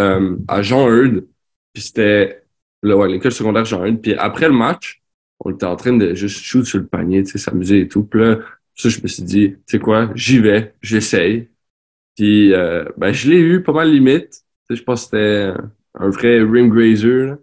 à 0.47 0.61
Jean-Eudes, 0.61 1.27
puis 1.73 1.81
c'était 1.81 2.43
l'école 2.83 3.31
secondaire 3.31 3.65
Jean-Eudes. 3.65 3.99
Puis 3.99 4.13
après 4.13 4.47
le 4.47 4.53
match, 4.53 5.01
on 5.39 5.49
était 5.49 5.65
en 5.65 5.75
train 5.75 5.97
de 5.97 6.13
juste 6.13 6.43
shoot 6.43 6.63
sur 6.63 6.77
le 6.77 6.85
panier, 6.85 7.23
tu 7.23 7.31
sais, 7.31 7.39
s'amuser 7.39 7.79
et 7.79 7.87
tout. 7.87 8.03
Puis 8.03 8.19
là, 8.21 8.41
ça, 8.75 8.89
je 8.89 9.01
me 9.01 9.07
suis 9.07 9.23
dit, 9.23 9.53
tu 9.53 9.59
sais 9.65 9.79
quoi, 9.79 10.11
j'y 10.13 10.37
vais, 10.37 10.75
j'essaye. 10.83 11.49
Puis, 12.15 12.53
euh, 12.53 12.85
ben, 12.97 13.11
je 13.11 13.31
l'ai 13.31 13.39
eu 13.39 13.63
pas 13.63 13.73
mal 13.73 13.91
limite. 13.91 14.43
Je 14.69 14.83
pense 14.83 15.07
que 15.07 15.17
c'était 15.17 15.53
un 15.95 16.09
vrai 16.11 16.43
rim 16.43 16.69
grazer. 16.69 17.37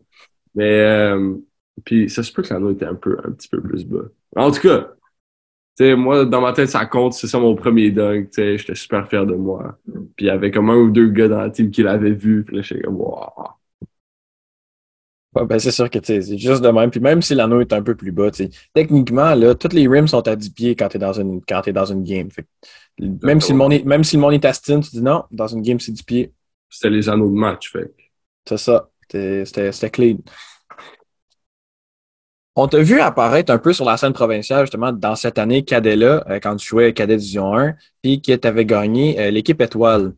Mais, 0.55 0.81
euh, 0.81 1.37
puis, 1.85 2.11
ça 2.11 2.23
se 2.23 2.32
peut 2.32 2.43
que 2.43 2.52
l'anneau 2.52 2.70
était 2.70 2.87
un 2.87 2.94
peu, 2.94 3.17
un 3.25 3.31
petit 3.32 3.49
peu 3.49 3.61
plus 3.61 3.85
bas. 3.85 4.05
En 4.37 4.50
tout 4.50 4.61
cas, 4.61 4.93
tu 5.76 5.85
sais, 5.85 5.94
moi, 5.97 6.25
dans 6.25 6.41
ma 6.41 6.52
tête, 6.52 6.69
ça 6.69 6.85
compte. 6.87 7.14
C'est 7.14 7.26
ça 7.26 7.38
mon 7.38 7.55
premier 7.55 7.91
dunk. 7.91 8.31
Tu 8.31 8.35
sais, 8.35 8.58
j'étais 8.58 8.75
super 8.75 9.08
fier 9.08 9.25
de 9.26 9.35
moi. 9.35 9.79
Puis, 10.17 10.26
il 10.26 10.26
y 10.26 10.31
avait 10.31 10.50
comme 10.50 10.70
un 10.70 10.76
ou 10.76 10.91
deux 10.91 11.08
gars 11.08 11.29
dans 11.29 11.41
la 11.41 11.50
team 11.50 11.70
qui 11.70 11.82
l'avaient 11.82 12.12
vu. 12.12 12.44
Puis 12.44 12.56
là, 12.56 12.62
j'étais 12.62 12.82
comme, 12.82 12.97
wow. 12.97 13.31
ben 15.47 15.58
c'est 15.58 15.70
sûr 15.70 15.88
que 15.88 15.99
c'est 16.02 16.37
juste 16.37 16.62
de 16.62 16.69
même. 16.69 16.91
Puis 16.91 17.00
même 17.00 17.23
si 17.23 17.35
l'anneau 17.35 17.61
est 17.61 17.73
un 17.73 17.82
peu 17.82 17.94
plus 17.94 18.12
bas, 18.12 18.31
techniquement, 18.75 19.35
là, 19.35 19.55
tous 19.55 19.73
les 19.73 19.88
rims 19.88 20.08
sont 20.08 20.26
à 20.26 20.37
10 20.37 20.50
pieds 20.50 20.76
quand 20.76 20.88
tu 20.88 20.97
es, 20.97 21.00
dans 21.00 21.12
une, 21.12 21.41
quand 21.47 21.67
es 21.67 21.73
dans 21.73 21.87
une 21.87 22.02
game. 22.05 22.29
même, 22.99 23.41
si 23.41 23.52
le 23.52 23.58
monde 23.58 23.73
est, 23.73 23.85
même 23.85 24.05
si 24.05 24.17
le 24.17 24.23
monde 24.23 24.35
est 24.35 24.44
à 24.44 24.52
tu 24.52 24.79
dis 24.79 25.02
non, 25.02 25.25
dans 25.31 25.47
une 25.47 25.62
game, 25.62 25.81
c'est 25.81 25.93
10 25.93 26.02
pieds. 26.02 26.32
C'était 26.69 26.91
les 26.91 27.08
anneaux 27.08 27.31
de 27.31 27.37
match. 27.38 27.73
Fait. 27.73 27.94
C'est 28.47 28.58
ça. 28.58 28.91
C'était 29.10 29.90
clean. 29.90 30.16
On 32.56 32.66
t'a 32.66 32.82
vu 32.82 33.00
apparaître 33.00 33.52
un 33.52 33.58
peu 33.58 33.72
sur 33.72 33.84
la 33.84 33.96
scène 33.96 34.12
provinciale, 34.12 34.62
justement, 34.62 34.92
dans 34.92 35.14
cette 35.14 35.38
année 35.38 35.64
cadet-là, 35.64 36.24
euh, 36.28 36.40
quand 36.42 36.56
tu 36.56 36.66
jouais 36.68 36.92
cadet 36.92 37.16
Division 37.16 37.56
1, 37.56 37.74
puis 38.02 38.20
que 38.20 38.34
tu 38.34 38.46
avais 38.48 38.64
gagné 38.66 39.18
euh, 39.20 39.30
l'équipe 39.30 39.60
étoile. 39.60 40.12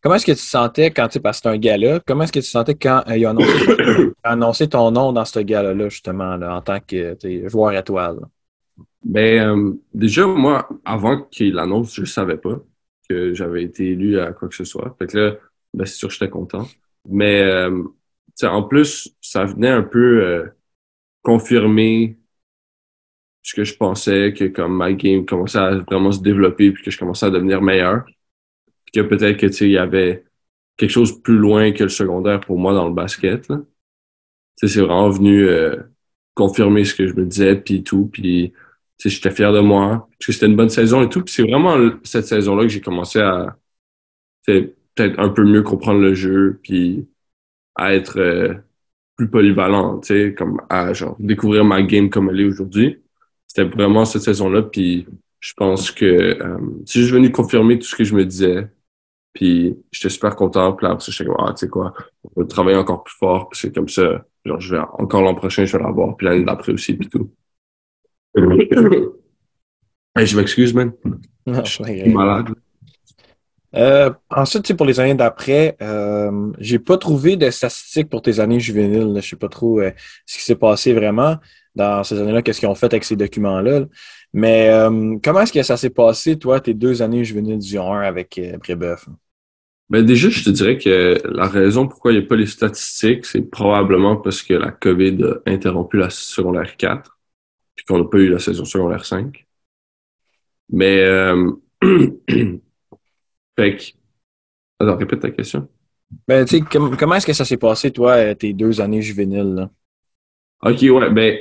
Comment 0.00 0.14
est-ce 0.14 0.26
que 0.26 0.32
tu 0.32 0.38
te 0.38 0.42
sentais 0.42 0.92
quand 0.92 1.08
tu 1.08 1.18
passé 1.18 1.48
un 1.48 1.56
gala? 1.56 1.98
Comment 2.06 2.24
est-ce 2.24 2.32
que 2.32 2.38
tu 2.38 2.46
sentais 2.46 2.74
quand 2.74 3.02
euh, 3.08 3.16
il 3.16 3.26
a 3.26 3.34
annoncé, 4.22 4.68
ton 4.68 4.90
nom 4.90 5.12
dans 5.12 5.24
ce 5.24 5.40
gala-là, 5.40 5.88
justement, 5.88 6.34
en 6.34 6.60
tant 6.60 6.78
que 6.78 7.16
joueur 7.48 7.72
étoile? 7.72 8.18
Ben, 9.02 9.40
euh, 9.40 9.72
déjà, 9.92 10.26
moi, 10.26 10.68
avant 10.84 11.22
qu'il 11.22 11.54
l'annonce, 11.54 11.94
je 11.94 12.02
ne 12.02 12.06
savais 12.06 12.36
pas 12.36 12.60
que 13.08 13.32
j'avais 13.34 13.62
été 13.64 13.92
élu 13.92 14.20
à 14.20 14.32
quoi 14.32 14.48
que 14.48 14.54
ce 14.54 14.64
soit. 14.64 14.94
Fait 14.98 15.06
que 15.06 15.18
là, 15.74 15.86
c'est 15.86 15.94
sûr 15.94 16.10
j'étais 16.10 16.28
content. 16.28 16.68
Mais 17.08 17.42
en 18.44 18.62
plus, 18.62 19.14
ça 19.20 19.44
venait 19.44 19.68
un 19.68 19.82
peu 19.82 20.50
confirmer 21.22 22.18
ce 23.42 23.54
que 23.54 23.64
je 23.64 23.74
pensais, 23.76 24.34
que 24.34 24.44
comme 24.44 24.76
ma 24.76 24.92
game 24.92 25.24
commençait 25.26 25.58
à 25.58 25.74
vraiment 25.78 26.12
se 26.12 26.20
développer 26.20 26.70
puis 26.72 26.84
que 26.84 26.90
je 26.90 26.98
commençais 26.98 27.26
à 27.26 27.30
devenir 27.30 27.62
meilleur 27.62 28.04
que 28.92 29.00
peut-être 29.00 29.38
que 29.38 29.64
il 29.64 29.70
y 29.70 29.78
avait 29.78 30.24
quelque 30.76 30.90
chose 30.90 31.20
plus 31.22 31.36
loin 31.38 31.72
que 31.72 31.84
le 31.84 31.88
secondaire 31.88 32.40
pour 32.40 32.58
moi 32.58 32.74
dans 32.74 32.88
le 32.88 32.94
basket. 32.94 33.48
C'est 34.56 34.80
vraiment 34.80 35.10
venu 35.10 35.46
euh, 35.48 35.76
confirmer 36.34 36.84
ce 36.84 36.94
que 36.94 37.06
je 37.06 37.14
me 37.14 37.24
disais, 37.24 37.56
puis 37.56 37.82
tout. 37.82 38.06
Puis 38.06 38.52
j'étais 38.98 39.30
fier 39.30 39.52
de 39.52 39.60
moi, 39.60 40.08
parce 40.18 40.26
que 40.26 40.32
c'était 40.32 40.46
une 40.46 40.56
bonne 40.56 40.68
saison 40.68 41.02
et 41.02 41.08
tout. 41.08 41.22
Puis 41.22 41.34
c'est 41.34 41.42
vraiment 41.42 41.76
cette 42.04 42.26
saison-là 42.26 42.62
que 42.64 42.68
j'ai 42.68 42.80
commencé 42.80 43.20
à 43.20 43.56
peut-être 44.46 45.18
un 45.18 45.28
peu 45.28 45.44
mieux 45.44 45.62
comprendre 45.62 46.00
le 46.00 46.14
jeu, 46.14 46.58
puis 46.62 47.08
à 47.78 47.94
être 47.94 48.18
euh, 48.18 48.54
plus 49.16 49.28
polyvalent, 49.28 50.00
comme 50.36 50.60
à 50.68 50.92
genre 50.92 51.16
découvrir 51.18 51.64
ma 51.64 51.82
game 51.82 52.10
comme 52.10 52.28
elle 52.30 52.40
est 52.40 52.44
aujourd'hui. 52.44 53.00
C'était 53.46 53.64
vraiment 53.64 54.04
cette 54.04 54.22
saison-là, 54.22 54.62
puis 54.62 55.06
je 55.40 55.54
pense 55.54 55.90
que 55.90 56.04
euh, 56.04 56.58
c'est 56.84 57.00
juste 57.00 57.12
venu 57.12 57.32
confirmer 57.32 57.78
tout 57.78 57.86
ce 57.86 57.96
que 57.96 58.04
je 58.04 58.14
me 58.14 58.24
disais, 58.26 58.68
puis 59.32 59.76
j'étais 59.90 60.10
super 60.10 60.36
content. 60.36 60.72
Puis 60.72 60.84
là, 60.84 60.92
après 60.92 61.04
ça, 61.04 61.12
j'étais 61.12 61.30
comme, 61.30 61.36
ah, 61.38 61.52
tu 61.52 61.60
sais 61.60 61.68
quoi, 61.68 61.94
on 62.24 62.42
va 62.42 62.46
travailler 62.46 62.76
encore 62.76 63.04
plus 63.04 63.16
fort. 63.16 63.48
Puis 63.48 63.60
c'est 63.60 63.74
comme 63.74 63.88
ça, 63.88 64.24
genre, 64.44 64.60
je 64.60 64.76
vais 64.76 64.82
encore 64.98 65.22
l'an 65.22 65.34
prochain, 65.34 65.64
je 65.64 65.76
vais 65.76 65.82
l'avoir. 65.82 66.16
Puis 66.16 66.26
l'année 66.26 66.44
d'après 66.44 66.72
aussi, 66.72 66.94
puis 66.94 67.08
tout. 67.08 67.30
hey, 68.36 70.26
je 70.26 70.36
m'excuse, 70.36 70.74
man. 70.74 70.92
je 71.46 71.62
suis 71.64 72.12
malade. 72.12 72.48
Euh, 73.74 74.10
ensuite, 74.30 74.74
pour 74.74 74.86
les 74.86 74.98
années 74.98 75.14
d'après, 75.14 75.76
euh, 75.82 76.52
j'ai 76.58 76.78
pas 76.78 76.96
trouvé 76.96 77.36
de 77.36 77.50
statistiques 77.50 78.08
pour 78.08 78.22
tes 78.22 78.40
années 78.40 78.60
juvéniles. 78.60 79.20
Je 79.20 79.28
sais 79.28 79.36
pas 79.36 79.48
trop 79.48 79.80
euh, 79.80 79.90
ce 80.26 80.38
qui 80.38 80.44
s'est 80.44 80.56
passé 80.56 80.92
vraiment 80.94 81.36
dans 81.74 82.02
ces 82.02 82.18
années-là, 82.18 82.42
qu'est-ce 82.42 82.60
qu'ils 82.60 82.68
ont 82.68 82.74
fait 82.74 82.86
avec 82.86 83.04
ces 83.04 83.16
documents-là. 83.16 83.84
Mais 84.32 84.68
euh, 84.70 85.16
comment 85.22 85.40
est-ce 85.40 85.52
que 85.52 85.62
ça 85.62 85.76
s'est 85.76 85.90
passé, 85.90 86.38
toi, 86.38 86.60
tes 86.60 86.74
deux 86.74 87.02
années 87.02 87.24
juvéniles 87.24 87.58
du 87.58 87.78
1 87.78 88.00
avec 88.00 88.40
Brébeuf? 88.58 89.08
Ben 89.90 90.04
déjà, 90.04 90.28
je 90.28 90.44
te 90.44 90.50
dirais 90.50 90.76
que 90.76 91.18
la 91.24 91.46
raison 91.46 91.88
pourquoi 91.88 92.12
il 92.12 92.18
n'y 92.18 92.24
a 92.24 92.28
pas 92.28 92.36
les 92.36 92.46
statistiques, 92.46 93.24
c'est 93.24 93.42
probablement 93.42 94.16
parce 94.16 94.42
que 94.42 94.54
la 94.54 94.70
COVID 94.70 95.24
a 95.24 95.50
interrompu 95.50 95.96
la 95.98 96.10
secondaire 96.10 96.76
4, 96.76 97.18
puis 97.74 97.86
qu'on 97.86 97.98
n'a 97.98 98.04
pas 98.04 98.18
eu 98.18 98.28
la 98.28 98.38
saison 98.38 98.64
secondaire 98.64 99.04
5. 99.04 99.46
Mais. 100.70 101.32
fait 103.58 103.76
que... 103.76 103.82
Attends, 104.80 104.96
répète 104.96 105.20
ta 105.20 105.30
question. 105.30 105.68
Ben, 106.26 106.44
tu 106.44 106.58
sais, 106.58 106.64
comment 106.70 107.14
est-ce 107.14 107.26
que 107.26 107.32
ça 107.32 107.44
s'est 107.44 107.56
passé, 107.56 107.90
toi, 107.90 108.12
euh, 108.12 108.34
tes 108.34 108.52
deux 108.52 108.80
années 108.80 109.02
juvéniles, 109.02 109.54
là? 109.54 109.70
OK, 110.62 110.80
ouais, 110.82 111.10
ben, 111.10 111.38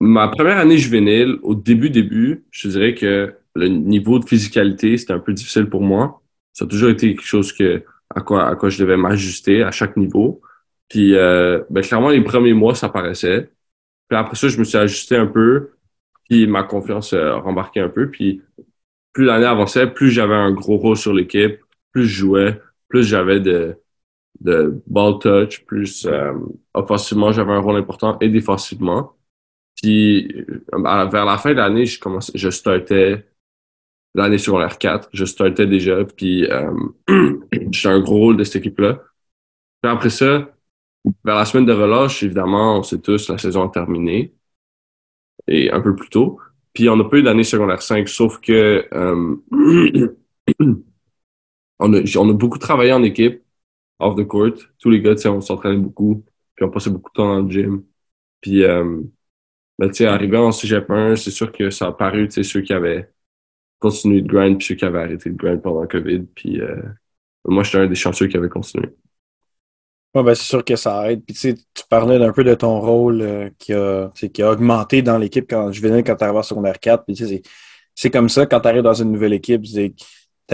ma 0.00 0.28
première 0.28 0.58
année 0.58 0.78
juvénile, 0.78 1.38
au 1.42 1.54
début, 1.54 1.90
début, 1.90 2.44
je 2.50 2.68
dirais 2.68 2.94
que 2.94 3.34
le 3.54 3.68
niveau 3.68 4.18
de 4.18 4.24
physicalité, 4.26 4.96
c'était 4.96 5.14
un 5.14 5.18
peu 5.18 5.32
difficile 5.32 5.68
pour 5.68 5.80
moi 5.80 6.20
ça 6.56 6.64
a 6.64 6.68
toujours 6.68 6.88
été 6.88 7.14
quelque 7.14 7.26
chose 7.26 7.52
que 7.52 7.84
à 8.14 8.22
quoi 8.22 8.48
à 8.48 8.56
quoi 8.56 8.70
je 8.70 8.78
devais 8.78 8.96
m'ajuster 8.96 9.62
à 9.62 9.70
chaque 9.70 9.96
niveau. 9.96 10.40
Puis 10.88 11.14
euh, 11.14 11.62
ben, 11.68 11.82
clairement 11.82 12.08
les 12.08 12.22
premiers 12.22 12.54
mois 12.54 12.74
ça 12.74 12.88
paraissait. 12.88 13.50
Puis 14.08 14.16
après 14.16 14.36
ça 14.36 14.48
je 14.48 14.58
me 14.58 14.64
suis 14.64 14.78
ajusté 14.78 15.16
un 15.16 15.26
peu. 15.26 15.72
Puis 16.28 16.46
ma 16.46 16.62
confiance 16.62 17.12
a 17.12 17.34
rembarqué 17.34 17.80
un 17.80 17.90
peu. 17.90 18.10
Puis 18.10 18.40
plus 19.16 19.24
l'année 19.24 19.46
avançait, 19.46 19.86
plus 19.86 20.10
j'avais 20.10 20.34
un 20.34 20.52
gros 20.52 20.76
rôle 20.76 20.98
sur 20.98 21.14
l'équipe, 21.14 21.58
plus 21.90 22.04
je 22.06 22.18
jouais, 22.18 22.60
plus 22.88 23.02
j'avais 23.02 23.40
de, 23.40 23.80
de 24.40 24.82
ball 24.86 25.18
touch, 25.18 25.64
plus 25.64 26.04
euh, 26.04 26.34
offensivement, 26.74 27.32
j'avais 27.32 27.52
un 27.52 27.60
rôle 27.60 27.76
important 27.76 28.18
et 28.20 28.28
défensivement. 28.28 29.16
Puis 29.76 30.28
euh, 30.50 31.08
vers 31.08 31.24
la 31.24 31.38
fin 31.38 31.52
de 31.52 31.56
l'année, 31.56 31.86
je 31.86 31.98
commençais, 31.98 32.32
je 32.34 32.50
startais 32.50 33.26
l'année 34.14 34.36
sur 34.38 34.58
l'air 34.58 34.76
4, 34.76 35.08
je 35.14 35.24
startais 35.24 35.66
déjà, 35.66 36.04
puis 36.04 36.44
euh, 36.50 36.74
j'ai 37.72 37.88
un 37.88 38.00
gros 38.00 38.18
rôle 38.18 38.36
de 38.36 38.44
cette 38.44 38.56
équipe-là. 38.56 39.02
Puis 39.82 39.92
après 39.92 40.10
ça, 40.10 40.50
vers 41.24 41.36
la 41.36 41.46
semaine 41.46 41.66
de 41.66 41.72
relâche, 41.72 42.22
évidemment, 42.22 42.78
on 42.80 42.82
sait 42.82 43.00
tous, 43.00 43.30
la 43.30 43.38
saison 43.38 43.66
a 43.66 43.70
terminé. 43.70 44.34
Et 45.48 45.70
un 45.70 45.80
peu 45.80 45.94
plus 45.96 46.10
tôt. 46.10 46.40
Puis 46.76 46.90
on 46.90 46.96
n'a 46.96 47.04
pas 47.04 47.16
eu 47.16 47.22
d'année 47.22 47.42
secondaire 47.42 47.80
5, 47.80 48.06
sauf 48.06 48.38
que 48.38 48.86
euh, 48.92 49.36
on, 51.78 51.92
a, 51.94 52.32
beaucoup 52.34 52.58
travaillé 52.58 52.92
en 52.92 53.02
équipe, 53.02 53.42
off 53.98 54.14
the 54.14 54.26
court. 54.26 54.52
Tous 54.78 54.90
les 54.90 55.00
gars, 55.00 55.14
on 55.24 55.40
s'entraînait 55.40 55.78
beaucoup, 55.78 56.22
puis 56.54 56.66
on 56.66 56.70
passait 56.70 56.90
beaucoup 56.90 57.10
de 57.12 57.14
temps 57.14 57.34
dans 57.34 57.40
le 57.40 57.50
gym. 57.50 57.82
Puis, 58.42 58.62
euh, 58.62 59.00
ben, 59.78 59.90
arrivé 60.02 60.36
en 60.36 60.52
cégep 60.52 60.90
1, 60.90 61.16
c'est 61.16 61.30
sûr 61.30 61.50
que 61.50 61.70
ça 61.70 61.86
a 61.86 61.92
paru, 61.92 62.28
ceux 62.30 62.60
qui 62.60 62.74
avaient 62.74 63.10
continué 63.78 64.20
de 64.20 64.28
grind, 64.28 64.58
puis 64.58 64.66
ceux 64.66 64.74
qui 64.74 64.84
avaient 64.84 65.00
arrêté 65.00 65.30
de 65.30 65.36
grind 65.36 65.62
pendant 65.62 65.80
le 65.80 65.88
COVID. 65.88 66.24
Puis, 66.34 66.60
euh, 66.60 66.82
moi, 67.46 67.62
j'étais 67.62 67.78
un 67.78 67.86
des 67.86 67.94
chanceux 67.94 68.26
qui 68.26 68.36
avait 68.36 68.50
continué. 68.50 68.88
Ouais, 70.16 70.22
ben, 70.22 70.34
c'est 70.34 70.44
sûr 70.44 70.64
que 70.64 70.76
ça 70.76 71.12
aide. 71.12 71.22
Puis 71.26 71.34
tu 71.34 71.84
parlais 71.90 72.16
un 72.24 72.32
peu 72.32 72.42
de 72.42 72.54
ton 72.54 72.80
rôle 72.80 73.20
euh, 73.20 73.50
qui, 73.58 73.74
a, 73.74 74.10
qui 74.32 74.42
a 74.42 74.50
augmenté 74.50 75.02
dans 75.02 75.18
l'équipe 75.18 75.44
quand 75.46 75.70
je 75.70 75.82
venais 75.82 76.02
quand 76.02 76.16
tu 76.16 76.24
arrives 76.24 76.36
en 76.36 76.42
secondaire 76.42 76.80
4. 76.80 77.04
Puis 77.04 77.42
c'est 77.94 78.10
comme 78.10 78.30
ça 78.30 78.46
quand 78.46 78.60
tu 78.60 78.68
arrives 78.68 78.82
dans 78.82 78.94
une 78.94 79.12
nouvelle 79.12 79.34
équipe. 79.34 79.64
Tu 79.64 79.92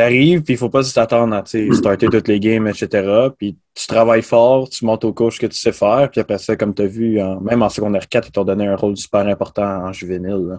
arrives, 0.00 0.42
puis 0.42 0.54
il 0.54 0.56
faut 0.56 0.68
pas 0.68 0.82
s'attendre 0.82 1.32
à 1.36 1.44
starter 1.44 2.08
toutes 2.08 2.26
les 2.26 2.40
games, 2.40 2.66
etc. 2.66 3.28
Puis 3.38 3.56
tu 3.72 3.86
travailles 3.86 4.22
fort, 4.22 4.68
tu 4.68 4.84
montes 4.84 5.04
au 5.04 5.12
coach 5.12 5.38
que 5.38 5.46
tu 5.46 5.56
sais 5.56 5.70
faire. 5.70 6.10
Puis 6.10 6.20
après 6.20 6.38
ça, 6.38 6.56
comme 6.56 6.74
tu 6.74 6.82
as 6.82 6.86
vu, 6.86 7.20
même 7.40 7.62
en 7.62 7.68
secondaire 7.68 8.08
4, 8.08 8.28
ils 8.28 8.32
t'ont 8.32 8.42
donné 8.42 8.66
un 8.66 8.74
rôle 8.74 8.96
super 8.96 9.24
important 9.28 9.62
en 9.62 9.92
juvénile. 9.92 10.58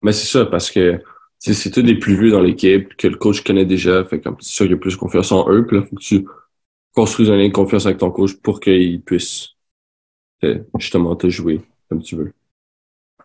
Mais 0.00 0.12
c'est 0.12 0.38
ça, 0.38 0.46
parce 0.46 0.70
que 0.70 1.02
c'est 1.38 1.70
tous 1.70 1.82
des 1.82 1.96
plus 1.96 2.18
vieux 2.18 2.30
dans 2.30 2.40
l'équipe 2.40 2.96
que 2.96 3.08
le 3.08 3.16
coach 3.16 3.42
connaît 3.42 3.66
déjà. 3.66 4.02
Fait 4.04 4.20
comme 4.20 4.36
c'est 4.40 4.52
sûr 4.52 4.66
y 4.66 4.72
a 4.72 4.78
plus 4.78 4.96
confiance 4.96 5.32
en 5.32 5.50
eux. 5.50 5.66
Puis 5.66 5.76
là, 5.76 5.82
faut 5.82 5.96
que 5.96 6.00
tu 6.00 6.24
construis 6.94 7.30
un 7.30 7.36
lien 7.36 7.48
de 7.48 7.52
confiance 7.52 7.86
avec 7.86 7.98
ton 7.98 8.10
coach 8.10 8.34
pour 8.34 8.60
qu'il 8.60 9.02
puisse 9.02 9.50
justement 10.78 11.16
te 11.16 11.28
jouer 11.28 11.60
comme 11.88 12.02
tu 12.02 12.16
veux. 12.16 12.32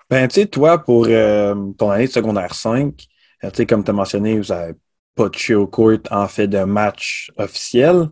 Ben, 0.10 0.28
tu 0.28 0.42
sais, 0.42 0.48
toi, 0.48 0.78
pour 0.78 1.08
euh, 1.10 1.54
ton 1.78 1.90
année 1.90 2.08
de 2.08 2.12
secondaire 2.12 2.54
5, 2.54 3.08
euh, 3.44 3.50
tu 3.50 3.58
sais, 3.58 3.66
comme 3.66 3.84
tu 3.84 3.92
as 3.92 3.94
mentionné, 3.94 4.38
vous 4.38 4.54
n'avez 4.54 4.74
pas 5.16 5.30
de 5.30 5.56
au 5.56 5.68
court 5.68 6.00
en 6.12 6.28
fait 6.28 6.48
de 6.48 6.64
match 6.64 7.32
officiel. 7.38 8.10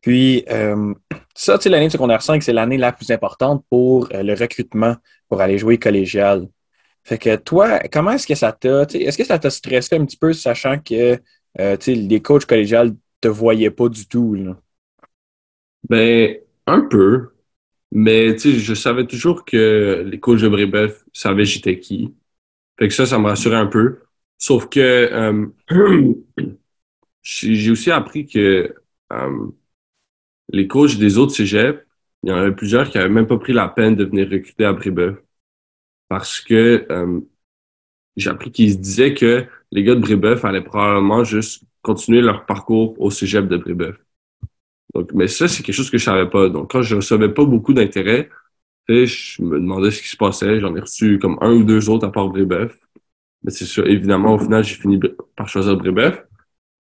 Puis, 0.00 0.44
euh, 0.50 0.94
ça, 1.34 1.58
tu 1.58 1.64
sais, 1.64 1.68
l'année 1.68 1.86
de 1.86 1.92
secondaire 1.92 2.22
5, 2.22 2.42
c'est 2.42 2.52
l'année 2.52 2.78
la 2.78 2.92
plus 2.92 3.10
importante 3.10 3.64
pour 3.68 4.08
le 4.12 4.34
recrutement 4.34 4.96
pour 5.28 5.40
aller 5.40 5.58
jouer 5.58 5.78
collégial. 5.78 6.46
Fait 7.04 7.18
que 7.18 7.36
toi, 7.36 7.80
comment 7.92 8.12
est-ce 8.12 8.26
que 8.26 8.34
ça 8.34 8.52
t'a, 8.52 8.82
est-ce 8.82 9.18
que 9.18 9.24
ça 9.24 9.38
t'a 9.38 9.50
stressé 9.50 9.96
un 9.96 10.04
petit 10.04 10.16
peu, 10.16 10.32
sachant 10.32 10.78
que, 10.78 11.16
tu 11.16 11.22
sais, 11.80 11.94
les 11.94 12.22
coachs 12.22 12.46
collégiales 12.46 12.92
te 13.20 13.28
voyaient 13.28 13.70
pas 13.70 13.88
du 13.88 14.06
tout, 14.06 14.34
là? 14.34 14.56
Ben, 15.88 16.38
un 16.66 16.80
peu. 16.82 17.30
Mais 17.92 18.34
tu 18.36 18.52
sais, 18.54 18.58
je 18.60 18.74
savais 18.74 19.06
toujours 19.06 19.44
que 19.44 20.04
les 20.06 20.20
coachs 20.20 20.40
de 20.42 20.48
Brébeuf 20.48 21.04
savaient 21.12 21.44
j'étais 21.44 21.80
qui. 21.80 22.14
Fait 22.78 22.88
que 22.88 22.94
ça, 22.94 23.06
ça 23.06 23.18
me 23.18 23.26
rassurait 23.26 23.56
un 23.56 23.66
peu. 23.66 24.00
Sauf 24.38 24.68
que 24.68 24.80
euh, 24.80 25.46
j'ai 27.22 27.70
aussi 27.70 27.90
appris 27.90 28.26
que 28.26 28.74
euh, 29.12 29.46
les 30.48 30.66
coachs 30.68 30.96
des 30.98 31.18
autres 31.18 31.34
cégeps, 31.34 31.84
il 32.22 32.30
y 32.30 32.32
en 32.32 32.36
avait 32.36 32.54
plusieurs 32.54 32.90
qui 32.90 32.98
n'avaient 32.98 33.10
même 33.10 33.26
pas 33.26 33.38
pris 33.38 33.52
la 33.52 33.68
peine 33.68 33.96
de 33.96 34.04
venir 34.04 34.28
recruter 34.30 34.64
à 34.64 34.72
Brébeuf. 34.72 35.16
Parce 36.08 36.40
que 36.40 36.86
euh, 36.90 37.20
j'ai 38.16 38.30
appris 38.30 38.52
qu'ils 38.52 38.72
se 38.72 38.78
disaient 38.78 39.14
que 39.14 39.46
les 39.72 39.84
gars 39.84 39.94
de 39.94 40.00
Brébeuf 40.00 40.44
allaient 40.44 40.62
probablement 40.64 41.24
juste 41.24 41.64
continuer 41.82 42.22
leur 42.22 42.46
parcours 42.46 43.00
au 43.00 43.10
cégep 43.10 43.48
de 43.48 43.56
Brébeuf. 43.56 44.05
Donc, 44.96 45.12
mais 45.12 45.28
ça, 45.28 45.46
c'est 45.48 45.62
quelque 45.62 45.74
chose 45.74 45.90
que 45.90 45.98
je 45.98 46.04
savais 46.04 46.28
pas. 46.28 46.48
Donc, 46.48 46.70
quand 46.70 46.82
je 46.82 46.96
recevais 46.96 47.28
pas 47.28 47.44
beaucoup 47.44 47.74
d'intérêt, 47.74 48.30
je 48.88 49.42
me 49.42 49.58
demandais 49.60 49.90
ce 49.90 50.00
qui 50.02 50.08
se 50.08 50.16
passait. 50.16 50.60
J'en 50.60 50.74
ai 50.76 50.80
reçu 50.80 51.18
comme 51.18 51.38
un 51.42 51.52
ou 51.52 51.64
deux 51.64 51.90
autres 51.90 52.06
à 52.06 52.12
part 52.12 52.28
Brébeuf. 52.28 52.78
Mais 53.42 53.50
c'est 53.50 53.66
sûr, 53.66 53.86
évidemment, 53.86 54.34
au 54.34 54.38
final, 54.38 54.64
j'ai 54.64 54.76
fini 54.76 54.98
par 55.36 55.48
choisir 55.48 55.76
Brébeuf. 55.76 56.24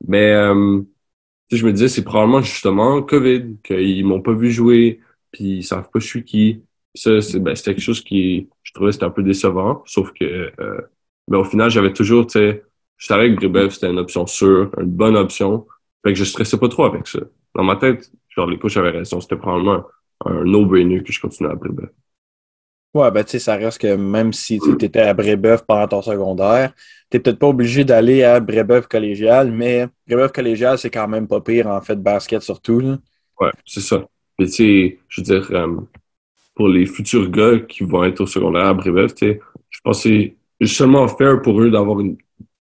Mais 0.08 0.32
euh, 0.34 0.82
je 1.52 1.66
me 1.66 1.74
disais, 1.74 1.90
c'est 1.90 2.04
probablement 2.04 2.42
justement 2.42 3.02
COVID, 3.02 3.58
qu'ils 3.64 4.06
m'ont 4.06 4.22
pas 4.22 4.34
vu 4.34 4.52
jouer, 4.52 5.02
puis 5.32 5.58
ils 5.58 5.64
savent 5.64 5.90
pas 5.92 6.00
je 6.00 6.08
suis 6.08 6.24
qui. 6.24 6.64
Ça, 6.96 7.22
c'est 7.22 7.40
ben, 7.40 7.54
quelque 7.56 7.82
chose 7.82 8.02
qui, 8.02 8.50
je 8.64 8.74
trouvais, 8.74 8.92
c'était 8.94 9.06
un 9.06 9.10
peu 9.12 9.24
décevant. 9.24 9.84
Sauf 9.86 10.14
que, 10.14 10.52
euh, 10.60 10.82
ben, 11.28 11.40
au 11.40 11.44
final, 11.44 11.70
j'avais 11.70 11.94
toujours, 11.94 12.28
tu 12.28 12.40
sais, 12.40 12.64
je 12.98 13.08
savais 13.08 13.30
que 13.32 13.36
Brébeuf, 13.36 13.74
c'était 13.74 13.90
une 13.90 14.00
option 14.00 14.26
sûre, 14.28 14.72
une 14.80 14.92
bonne 14.92 15.18
option. 15.18 15.68
Fait 16.06 16.14
que 16.14 16.20
je 16.20 16.24
stressais 16.24 16.60
pas 16.60 16.70
trop 16.70 16.86
avec 16.86 17.08
ça 17.08 17.20
dans 17.56 17.64
ma 17.64 17.78
tête, 17.78 18.12
genre, 18.30 18.48
les 18.48 18.60
coachs 18.60 18.78
avaient 18.78 18.92
raison. 18.92 19.20
C'était 19.20 19.38
probablement 19.38 19.86
un, 20.26 20.44
no-brainer 20.44 21.02
que 21.02 21.12
je 21.12 21.20
continuais 21.20 21.52
à 21.52 21.56
Brébeuf. 21.56 21.90
Ouais, 22.94 23.10
ben, 23.10 23.24
tu 23.24 23.32
sais, 23.32 23.40
ça 23.40 23.56
reste 23.56 23.82
que 23.82 23.96
même 23.96 24.32
si 24.32 24.60
tu 24.60 24.86
étais 24.86 25.02
à 25.02 25.14
Brébeuf 25.14 25.66
pendant 25.66 25.88
ton 25.88 26.02
secondaire, 26.02 26.74
tu 27.10 27.20
peut-être 27.20 27.40
pas 27.40 27.48
obligé 27.48 27.84
d'aller 27.84 28.24
à 28.24 28.40
Brébeuf 28.40 28.88
collégial, 28.88 29.52
mais 29.52 29.88
Brébeuf 30.08 30.32
collégial, 30.32 30.78
c'est 30.78 30.92
quand 30.92 31.08
même 31.08 31.28
pas 31.28 31.42
pire, 31.42 31.68
en 31.68 31.82
fait, 31.82 31.96
basket 31.96 32.42
surtout. 32.42 32.80
Là. 32.80 32.98
Ouais, 33.42 33.52
c'est 33.66 33.82
ça. 33.82 34.08
Mais 34.38 34.46
tu 34.46 34.52
sais, 34.52 35.00
je 35.10 35.22
veux 35.22 35.26
dire, 35.26 35.48
euh, 35.52 35.76
pour 36.54 36.68
les 36.68 36.86
futurs 36.86 37.30
gars 37.30 37.60
qui 37.60 37.84
vont 37.84 38.04
être 38.04 38.22
au 38.22 38.28
secondaire 38.28 38.68
à 38.68 38.74
Brébeuf, 38.74 39.16
tu 39.16 39.28
sais, 39.28 39.40
je 39.70 39.80
pense 39.84 40.04
que 40.04 40.10
c'est 40.62 40.68
seulement 40.68 41.08
fair 41.08 41.42
pour 41.42 41.60
eux 41.62 41.72
d'avoir 41.72 41.98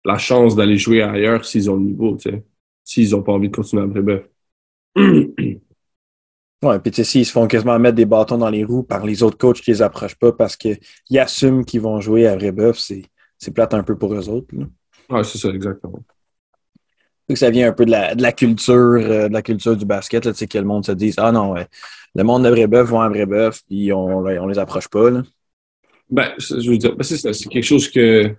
la 0.04 0.18
chance 0.18 0.56
d'aller 0.56 0.78
jouer 0.78 1.02
ailleurs 1.02 1.44
s'ils 1.44 1.70
ont 1.70 1.76
le 1.76 1.82
niveau, 1.82 2.16
tu 2.16 2.30
sais, 2.30 2.42
s'ils 2.84 3.14
ont 3.16 3.22
pas 3.22 3.32
envie 3.32 3.48
de 3.48 3.56
continuer 3.56 3.82
à 3.82 3.86
Brébeuf. 3.86 4.24
Ouais, 6.62 6.78
puis 6.78 6.90
tu 6.90 7.04
sais, 7.04 7.18
ils 7.18 7.26
se 7.26 7.32
font 7.32 7.46
quasiment 7.46 7.78
mettre 7.78 7.96
des 7.96 8.06
bâtons 8.06 8.38
dans 8.38 8.48
les 8.48 8.64
roues 8.64 8.84
par 8.84 9.04
les 9.04 9.22
autres 9.22 9.36
coachs 9.36 9.60
qui 9.60 9.70
les 9.70 9.82
approchent 9.82 10.14
pas 10.14 10.32
parce 10.32 10.56
qu'ils 10.56 10.78
assument 11.18 11.62
qu'ils 11.62 11.82
vont 11.82 12.00
jouer 12.00 12.26
à 12.26 12.36
Rébeuf, 12.36 12.78
c'est 12.78 13.50
plate 13.52 13.74
un 13.74 13.82
peu 13.82 13.98
pour 13.98 14.14
eux 14.14 14.30
autres. 14.30 14.48
Oui, 15.10 15.24
c'est 15.24 15.36
ça, 15.36 15.50
exactement. 15.50 16.02
Donc, 17.28 17.36
ça 17.36 17.50
vient 17.50 17.68
un 17.68 17.72
peu 17.72 17.84
de 17.84 17.90
la, 17.90 18.14
de 18.14 18.22
la 18.22 18.32
culture, 18.32 18.74
euh, 18.74 19.28
de 19.28 19.32
la 19.34 19.42
culture 19.42 19.76
du 19.76 19.84
basket, 19.84 20.24
là, 20.24 20.32
que 20.32 20.58
le 20.58 20.64
monde 20.64 20.86
se 20.86 20.92
dise 20.92 21.16
Ah 21.18 21.32
non, 21.32 21.54
le 22.14 22.24
monde 22.24 22.44
de 22.44 22.50
Brébeuf 22.50 22.88
vont 22.88 23.00
à 23.00 23.10
Brébeuf, 23.10 23.62
puis 23.66 23.92
on, 23.92 24.20
on 24.20 24.46
les 24.46 24.58
approche 24.58 24.88
pas. 24.88 25.10
Là. 25.10 25.22
Ben, 26.10 26.32
je 26.38 26.70
veux 26.70 26.78
dire, 26.78 26.96
ben, 26.96 27.02
c'est 27.02 27.48
quelque 27.48 27.62
chose 27.62 27.90
que 27.90 28.34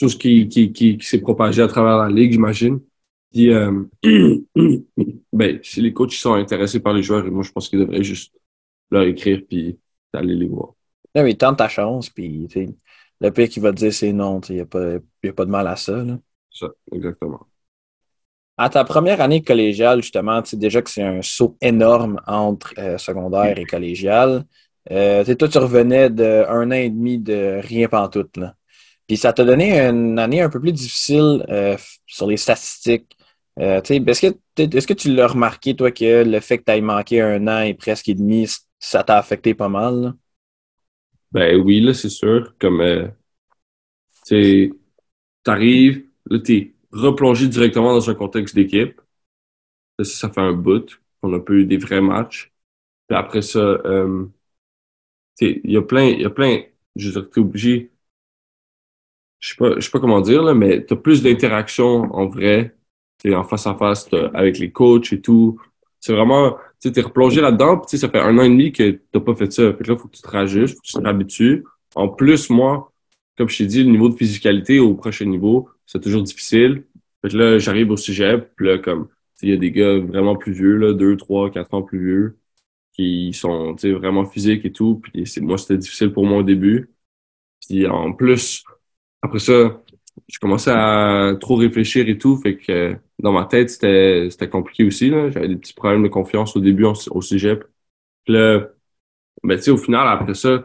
chose 0.00 0.18
qui, 0.18 0.46
qui, 0.48 0.72
qui, 0.72 0.98
qui 0.98 1.06
s'est 1.06 1.20
propagé 1.20 1.62
à 1.62 1.68
travers 1.68 1.96
la 1.96 2.08
ligue, 2.08 2.32
j'imagine. 2.32 2.80
Puis, 3.36 3.52
euh, 3.52 3.84
ben, 5.32 5.60
si 5.62 5.82
les 5.82 5.92
coachs 5.92 6.12
sont 6.12 6.32
intéressés 6.32 6.80
par 6.80 6.94
les 6.94 7.02
joueurs, 7.02 7.22
moi, 7.30 7.42
je 7.42 7.52
pense 7.52 7.68
qu'ils 7.68 7.80
devraient 7.80 8.02
juste 8.02 8.34
leur 8.90 9.02
écrire 9.02 9.42
puis 9.46 9.78
aller 10.14 10.34
les 10.34 10.46
voir. 10.46 10.72
Non, 11.14 11.22
mais 11.22 11.34
tente 11.34 11.58
ta 11.58 11.68
chance, 11.68 12.08
puis 12.08 12.48
le 13.20 13.30
pire 13.30 13.48
qui 13.50 13.60
va 13.60 13.72
te 13.72 13.76
dire 13.76 13.92
c'est 13.92 14.14
non, 14.14 14.40
il 14.48 14.54
n'y 14.54 14.60
a, 14.62 14.64
pas, 14.64 14.94
a 14.94 15.32
pas 15.32 15.44
de 15.44 15.50
mal 15.50 15.66
à 15.66 15.76
ça. 15.76 16.02
Là. 16.02 16.18
Ça, 16.50 16.68
exactement. 16.90 17.46
À 18.56 18.70
ta 18.70 18.84
première 18.84 19.20
année 19.20 19.42
collégiale, 19.42 20.00
justement, 20.00 20.40
tu 20.40 20.50
sais 20.50 20.56
déjà 20.56 20.80
que 20.80 20.88
c'est 20.88 21.02
un 21.02 21.20
saut 21.20 21.58
énorme 21.60 22.18
entre 22.26 22.72
euh, 22.78 22.96
secondaire 22.96 23.58
et 23.58 23.66
collégial. 23.66 24.46
Euh, 24.90 25.34
toi, 25.34 25.48
tu 25.48 25.58
revenais 25.58 26.08
d'un 26.08 26.70
an 26.70 26.70
et 26.70 26.88
demi 26.88 27.18
de 27.18 27.60
rien 27.62 27.86
pantoute. 27.86 28.38
Là. 28.38 28.54
Puis 29.06 29.18
ça 29.18 29.32
t'a 29.32 29.44
donné 29.44 29.78
une 29.78 30.18
année 30.18 30.40
un 30.40 30.48
peu 30.48 30.58
plus 30.58 30.72
difficile 30.72 31.44
euh, 31.50 31.76
sur 32.06 32.26
les 32.26 32.38
statistiques. 32.38 33.15
Euh, 33.58 33.80
est-ce 33.80 34.20
que, 34.20 34.36
est 34.58 34.86
que 34.86 34.92
tu 34.94 35.14
l'as 35.14 35.28
remarqué, 35.28 35.74
toi, 35.74 35.90
que 35.90 36.24
le 36.24 36.40
fait 36.40 36.58
que 36.58 36.64
tu 36.64 36.72
aies 36.72 36.80
manqué 36.80 37.20
un 37.20 37.46
an 37.48 37.60
et 37.62 37.74
presque 37.74 38.08
et 38.08 38.14
demi, 38.14 38.46
ça 38.78 39.02
t'a 39.02 39.18
affecté 39.18 39.54
pas 39.54 39.68
mal? 39.68 40.14
Ben 41.32 41.60
oui, 41.60 41.80
là, 41.80 41.94
c'est 41.94 42.08
sûr. 42.08 42.54
Comme 42.58 42.80
euh, 42.80 43.08
tu 44.26 44.72
arrives, 45.46 46.04
là, 46.26 46.38
tu 46.40 46.56
es 46.56 46.74
replongé 46.92 47.48
directement 47.48 47.94
dans 47.94 48.10
un 48.10 48.14
contexte 48.14 48.54
d'équipe. 48.54 49.00
Ça, 49.98 50.04
ça 50.04 50.30
fait 50.30 50.40
un 50.40 50.52
bout. 50.52 51.00
On 51.22 51.32
a 51.34 51.40
pas 51.40 51.52
eu 51.54 51.66
des 51.66 51.78
vrais 51.78 52.00
matchs. 52.00 52.52
Puis 53.08 53.16
après 53.18 53.42
ça, 53.42 53.60
euh, 53.60 54.26
il 55.40 55.60
y 55.70 55.76
a 55.76 55.82
plein, 55.82 56.04
il 56.08 56.20
y 56.20 56.24
a 56.24 56.30
plein, 56.30 56.62
je 56.96 57.08
veux 57.08 57.20
dire, 57.20 57.30
t'es 57.30 57.40
obligé 57.40 57.90
je 59.40 59.50
sais 59.50 59.56
pas, 59.56 59.74
je 59.76 59.80
sais 59.80 59.90
pas 59.90 60.00
comment 60.00 60.20
dire, 60.20 60.42
là, 60.42 60.54
mais 60.54 60.84
tu 60.84 60.94
as 60.94 60.96
plus 60.96 61.22
d'interaction 61.22 62.14
en 62.14 62.26
vrai, 62.26 62.75
tu 63.30 63.34
en 63.34 63.44
face 63.44 63.66
à 63.66 63.74
face 63.74 64.08
avec 64.34 64.58
les 64.58 64.70
coachs 64.70 65.12
et 65.12 65.20
tout. 65.20 65.60
C'est 66.00 66.12
vraiment, 66.12 66.56
tu 66.80 66.92
es 66.94 67.00
replongé 67.00 67.40
là-dedans, 67.40 67.78
puis 67.78 67.98
ça 67.98 68.08
fait 68.08 68.20
un 68.20 68.38
an 68.38 68.42
et 68.42 68.48
demi 68.48 68.72
que 68.72 68.90
tu 68.90 69.20
pas 69.20 69.34
fait 69.34 69.52
ça. 69.52 69.72
Fait 69.72 69.84
que 69.84 69.90
là, 69.90 69.96
faut 69.96 70.08
que 70.08 70.16
tu 70.16 70.22
te 70.22 70.28
rajustes, 70.28 70.74
faut 70.76 70.80
que 70.80 70.86
tu 70.86 70.92
te 70.92 71.00
réhabitues. 71.00 71.64
En 71.94 72.08
plus, 72.08 72.50
moi, 72.50 72.92
comme 73.36 73.48
je 73.48 73.58
t'ai 73.58 73.66
dit, 73.66 73.82
le 73.84 73.90
niveau 73.90 74.08
de 74.08 74.14
physicalité 74.14 74.78
au 74.78 74.94
prochain 74.94 75.24
niveau, 75.26 75.68
c'est 75.86 76.00
toujours 76.02 76.22
difficile. 76.22 76.84
Fait 77.22 77.30
que 77.30 77.36
là, 77.36 77.58
j'arrive 77.58 77.90
au 77.90 77.96
sujet, 77.96 78.38
puis 78.56 78.66
là, 78.66 78.78
comme, 78.78 79.08
il 79.42 79.50
y 79.50 79.52
a 79.52 79.56
des 79.56 79.70
gars 79.72 79.98
vraiment 79.98 80.36
plus 80.36 80.52
vieux, 80.52 80.76
là, 80.76 80.92
deux, 80.92 81.16
trois, 81.16 81.50
quatre 81.50 81.74
ans 81.74 81.82
plus 81.82 81.98
vieux, 81.98 82.38
qui 82.92 83.32
sont, 83.32 83.74
tu 83.74 83.88
sais, 83.88 83.92
vraiment 83.92 84.24
physiques 84.24 84.64
et 84.64 84.72
tout. 84.72 85.00
Puis 85.02 85.24
moi, 85.42 85.58
c'était 85.58 85.78
difficile 85.78 86.12
pour 86.12 86.24
moi 86.24 86.38
au 86.38 86.42
début. 86.42 86.90
Puis 87.66 87.86
en 87.86 88.12
plus, 88.12 88.64
après 89.22 89.38
ça, 89.40 89.82
je 90.28 90.38
commençais 90.38 90.72
à 90.72 91.34
trop 91.40 91.56
réfléchir 91.56 92.08
et 92.08 92.18
tout. 92.18 92.36
Fait 92.38 92.56
que 92.56 92.96
dans 93.18 93.32
ma 93.32 93.44
tête, 93.46 93.70
c'était, 93.70 94.28
c'était 94.30 94.48
compliqué 94.48 94.84
aussi, 94.84 95.10
là. 95.10 95.30
J'avais 95.30 95.48
des 95.48 95.56
petits 95.56 95.74
problèmes 95.74 96.02
de 96.02 96.08
confiance 96.08 96.56
au 96.56 96.60
début 96.60 96.84
au 96.84 97.22
cégep. 97.22 97.64
Là, 98.26 98.68
ben, 99.42 99.56
tu 99.56 99.64
sais, 99.64 99.70
au 99.70 99.76
final, 99.78 100.08
après 100.08 100.34
ça, 100.34 100.64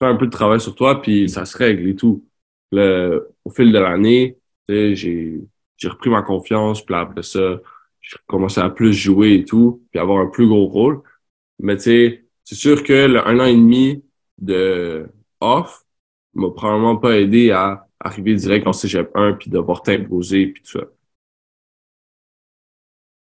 fais 0.00 0.06
un 0.06 0.16
peu 0.16 0.26
de 0.26 0.30
travail 0.32 0.60
sur 0.60 0.74
toi, 0.74 1.00
puis 1.02 1.28
ça 1.28 1.44
se 1.44 1.56
règle 1.56 1.88
et 1.88 1.96
tout. 1.96 2.26
Le, 2.72 3.30
au 3.44 3.50
fil 3.50 3.72
de 3.72 3.78
l'année, 3.78 4.38
j'ai, 4.68 4.94
j'ai 5.76 5.88
repris 5.88 6.10
ma 6.10 6.22
confiance, 6.22 6.84
puis 6.84 6.94
après 6.94 7.22
ça, 7.22 7.60
j'ai 8.00 8.16
commencé 8.26 8.60
à 8.60 8.70
plus 8.70 8.92
jouer 8.94 9.34
et 9.34 9.44
tout, 9.44 9.82
puis 9.90 10.00
avoir 10.00 10.20
un 10.20 10.26
plus 10.28 10.48
gros 10.48 10.66
rôle. 10.66 11.02
Mais 11.58 11.76
tu 11.76 11.82
sais, 11.84 12.26
c'est 12.44 12.54
sûr 12.56 12.82
que 12.82 13.16
un 13.26 13.40
an 13.40 13.44
et 13.46 13.54
demi 13.54 14.04
de 14.38 15.08
off 15.40 15.84
m'a 16.34 16.50
probablement 16.50 16.96
pas 16.96 17.18
aidé 17.20 17.50
à 17.52 17.88
arriver 18.02 18.34
direct 18.34 18.66
en 18.66 18.72
cégep 18.72 19.10
1 19.14 19.34
puis 19.34 19.50
devoir 19.50 19.82
t'imposer 19.82 20.48
puis 20.48 20.62
tout 20.62 20.78
ça. 20.78 20.86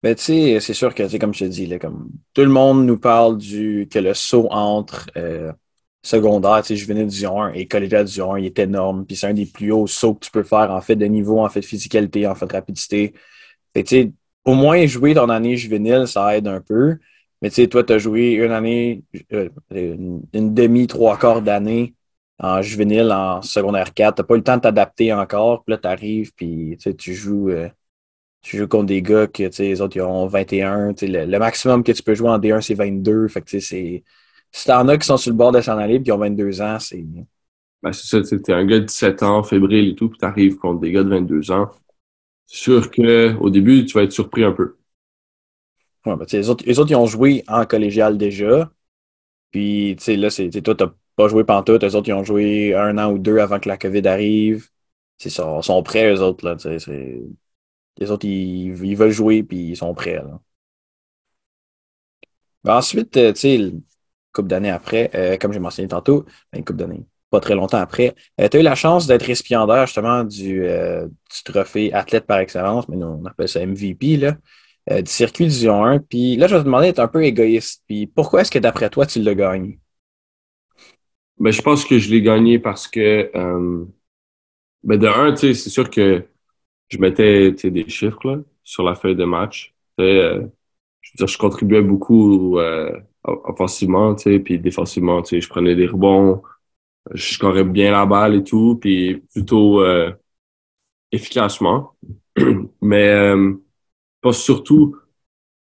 Ben, 0.04 0.14
tu 0.16 0.24
sais, 0.24 0.60
c'est 0.60 0.74
sûr 0.74 0.94
que, 0.94 1.18
comme 1.18 1.34
je 1.34 1.46
te 1.46 1.50
dis, 1.50 1.66
là, 1.66 1.80
comme 1.80 2.10
tout 2.34 2.42
le 2.44 2.50
monde 2.50 2.86
nous 2.86 3.00
parle 3.00 3.38
du 3.38 3.88
que 3.92 3.98
le 3.98 4.14
saut 4.14 4.48
entre 4.52 5.10
euh, 5.18 5.52
secondaire, 6.04 6.62
tu 6.62 6.68
sais, 6.68 6.76
je 6.76 6.88
venais 6.88 7.04
du 7.06 7.18
Dion 7.18 7.42
1 7.42 7.54
et 7.54 7.68
collégial 7.68 8.06
du 8.06 8.14
Dion 8.14 8.34
1, 8.34 8.40
il 8.40 8.46
est 8.46 8.60
énorme. 8.60 9.06
Puis 9.06 9.16
c'est 9.16 9.28
un 9.28 9.34
des 9.34 9.48
plus 9.48 9.72
hauts 9.72 9.88
sauts 9.88 10.14
que 10.14 10.26
tu 10.26 10.32
peux 10.32 10.44
faire 10.44 10.72
en 10.72 10.82
fait 10.82 10.96
de 10.96 11.06
niveau, 11.06 11.40
en 11.40 11.50
fait 11.50 11.62
de 11.62 11.66
physicalité, 11.66 12.28
en 12.28 12.36
fait 12.36 12.46
de 12.46 12.54
rapidité. 12.54 13.14
Fait 13.76 13.84
tu 13.84 13.90
sais, 13.90 14.12
au 14.46 14.54
moins 14.54 14.86
jouer 14.86 15.14
ton 15.16 15.30
année 15.30 15.58
juvénile, 15.58 16.08
ça 16.08 16.38
aide 16.38 16.48
un 16.48 16.62
peu. 16.62 16.98
Mais 17.42 17.50
tu 17.50 17.56
sais, 17.56 17.68
toi, 17.68 17.84
tu 17.84 17.94
as 17.94 18.00
joué 18.00 18.32
une 18.34 18.52
année, 18.52 19.04
euh, 19.34 19.50
une, 19.72 20.54
demi, 20.54 20.88
trois 20.88 21.18
quarts 21.18 21.42
d'année 21.42 21.96
en 22.40 22.62
juvénile, 22.62 23.12
en 23.12 23.42
secondaire 23.42 23.94
4. 23.94 24.16
Tu 24.16 24.22
n'as 24.22 24.26
pas 24.28 24.34
eu 24.36 24.38
le 24.38 24.44
temps 24.44 24.58
de 24.58 24.62
t'adapter 24.62 25.14
encore. 25.14 25.64
Puis 25.64 25.72
là, 25.74 25.78
tu 25.78 25.88
arrives, 25.88 26.34
puis 26.36 26.78
tu 26.98 27.14
joues. 27.14 27.50
Euh, 27.50 27.70
tu 28.42 28.58
joues 28.58 28.68
contre 28.68 28.86
des 28.88 29.02
gars 29.02 29.28
que 29.28 29.44
les 29.62 29.82
autres 29.82 29.98
ils 29.98 30.02
ont 30.02 30.28
21. 30.28 30.94
Le, 31.02 31.26
le, 31.26 31.40
maximum 31.40 31.84
que 31.84 31.92
tu 31.92 32.04
peux 32.04 32.16
jouer 32.16 32.30
en 32.30 32.40
D1, 32.40 32.62
c'est 32.62 32.76
22. 32.76 33.28
Fait 33.28 33.42
que 33.42 33.60
c'est 33.60 34.04
si 34.52 34.66
t'en 34.66 34.88
as 34.88 34.98
qui 34.98 35.06
sont 35.06 35.18
sur 35.18 35.32
le 35.32 35.38
bord 35.38 35.52
de 35.52 35.62
s'en 35.62 35.78
aller 35.78 35.96
et 35.96 36.04
qui 36.04 36.12
ont 36.12 36.18
22 36.18 36.62
ans, 36.62 36.80
c'est. 36.80 37.06
Ben, 37.84 37.92
c'est 37.94 38.24
ça, 38.24 38.38
t'es 38.38 38.54
un 38.54 38.66
gars 38.66 38.80
de 38.80 38.86
17 38.86 39.24
ans, 39.24 39.44
fébrile 39.44 39.90
et 39.90 39.96
tout, 39.96 40.10
puis 40.10 40.18
t'arrives 40.18 40.58
contre 40.58 40.82
des 40.82 40.92
gars 40.92 41.04
de 41.04 41.10
22 41.10 41.52
ans. 41.52 41.70
C'est 42.48 42.58
sûr 42.58 42.90
qu'au 42.90 43.50
début, 43.50 43.86
tu 43.86 43.94
vas 43.94 44.04
être 44.04 44.12
surpris 44.12 44.44
un 44.44 44.52
peu. 44.52 44.78
Ouais, 46.06 46.16
ben, 46.16 46.26
les, 46.32 46.50
autres, 46.50 46.64
les 46.66 46.80
autres, 46.80 46.92
ils 46.92 46.96
ont 46.96 47.06
joué 47.06 47.44
en 47.48 47.66
collégial 47.66 48.18
déjà. 48.18 48.72
Puis, 49.52 49.96
tu 49.98 50.04
sais, 50.04 50.18
là, 50.18 50.30
c'est, 50.30 50.50
toi, 50.62 50.76
t'as 50.76 50.94
pas 51.18 51.28
joué 51.28 51.44
pantoute. 51.44 51.84
Les 51.84 51.96
autres, 51.96 52.08
ils 52.10 52.14
ont 52.14 52.24
joué 52.24 52.76
un 52.76 52.98
an 52.98 53.12
ou 53.12 53.20
deux 53.20 53.40
avant 53.40 53.60
que 53.60 53.70
la 53.70 53.78
COVID 53.78 54.08
arrive. 54.08 54.70
Ils 55.26 55.32
sont, 55.32 55.84
prêts, 55.84 56.14
eux 56.14 56.22
autres, 56.22 56.46
là. 56.46 56.56
Les 58.00 58.12
autres, 58.12 58.26
ils, 58.28 58.74
veulent 58.96 59.12
jouer, 59.12 59.44
puis 59.44 59.58
ils 59.72 59.78
sont 59.78 59.94
prêts. 59.96 60.22
Ben, 62.64 62.76
ensuite, 62.76 63.18
euh, 63.18 63.34
tu 63.34 63.40
sais, 63.40 63.72
couple 64.34 64.50
d'années 64.50 64.70
après, 64.70 65.10
euh, 65.16 65.38
comme 65.38 65.54
j'ai 65.54 65.60
mentionné 65.60 65.88
tantôt, 65.88 66.24
ben, 66.52 66.60
une 66.60 66.66
couple 66.66 66.80
d'années, 66.80 67.06
pas 67.30 67.40
très 67.40 67.56
longtemps 67.56 67.78
après, 67.80 68.16
euh, 68.40 68.48
tu 68.50 68.58
as 68.58 68.60
eu 68.60 68.64
la 68.64 68.76
chance 68.76 69.08
d'être 69.08 69.24
récipiendaire 69.24 69.86
justement 69.88 70.24
du, 70.24 70.64
trophée 71.46 71.94
athlète 71.94 72.26
par 72.26 72.40
excellence, 72.40 72.88
mais 72.90 72.98
nous, 72.98 73.08
on 73.08 73.26
appelle 73.26 73.50
ça 73.50 73.66
MVP, 73.66 74.18
là, 74.18 74.38
du 75.02 75.12
circuit 75.12 75.48
du 75.48 75.70
1. 75.70 76.00
Puis 76.00 76.36
là, 76.38 76.48
je 76.48 76.56
vais 76.56 76.62
te 76.62 76.66
demander 76.66 76.88
d'être 76.88 77.00
un 77.00 77.08
peu 77.08 77.24
égoïste. 77.24 77.84
Puis 77.88 78.08
pourquoi 78.08 78.42
est-ce 78.42 78.52
que 78.52 78.60
d'après 78.60 78.90
toi, 78.90 79.06
tu 79.06 79.22
l'as 79.22 79.36
gagné? 79.36 79.80
Ben, 81.40 81.52
je 81.52 81.62
pense 81.62 81.86
que 81.86 82.00
je 82.00 82.10
l'ai 82.10 82.22
gagné 82.22 82.60
parce 82.60 82.88
que 82.88 83.32
ben, 84.84 84.98
de 84.98 85.08
un, 85.08 85.36
c'est 85.36 85.54
sûr 85.54 85.90
que 85.90 86.26
je 86.90 86.98
mettais 86.98 87.52
des 87.52 87.88
chiffres 87.90 88.28
là, 88.28 88.38
sur 88.64 88.84
la 88.84 88.96
feuille 88.96 89.16
de 89.16 89.26
match. 89.26 89.76
je 89.98 90.04
veux 90.04 90.52
dire, 91.18 91.28
je 91.28 91.38
contribuais 91.38 91.82
beaucoup 91.82 92.58
offensivement, 93.24 94.16
tu 94.16 94.24
sais, 94.24 94.40
puis 94.40 94.60
défensivement, 94.60 95.24
je 95.24 95.48
prenais 95.48 95.76
des 95.76 95.88
rebonds, 95.88 96.42
je 97.14 97.34
scorais 97.34 97.64
bien 97.64 97.92
la 97.92 98.06
balle 98.06 98.36
et 98.36 98.44
tout, 98.44 98.78
puis 98.80 99.18
plutôt 99.34 99.82
euh, 99.82 100.12
efficacement. 101.12 101.96
Mais 102.82 103.10
euh, 103.10 103.54
pas 104.22 104.34
surtout, 104.34 104.98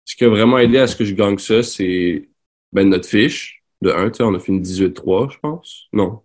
ce 0.06 0.16
qui 0.16 0.26
a 0.26 0.30
vraiment 0.30 0.58
aidé 0.58 0.80
à 0.80 0.88
ce 0.88 0.96
que 0.96 1.06
je 1.06 1.14
gagne 1.14 1.38
ça, 1.38 1.64
c'est 1.64 2.30
ben, 2.72 2.90
notre 2.90 3.08
fiche 3.08 3.57
de 3.82 3.92
1, 3.92 4.10
tu 4.10 4.18
sais, 4.18 4.24
on 4.24 4.34
a 4.34 4.40
fini 4.40 4.60
18-3, 4.62 5.32
je 5.32 5.40
pense. 5.40 5.88
Non. 5.94 6.22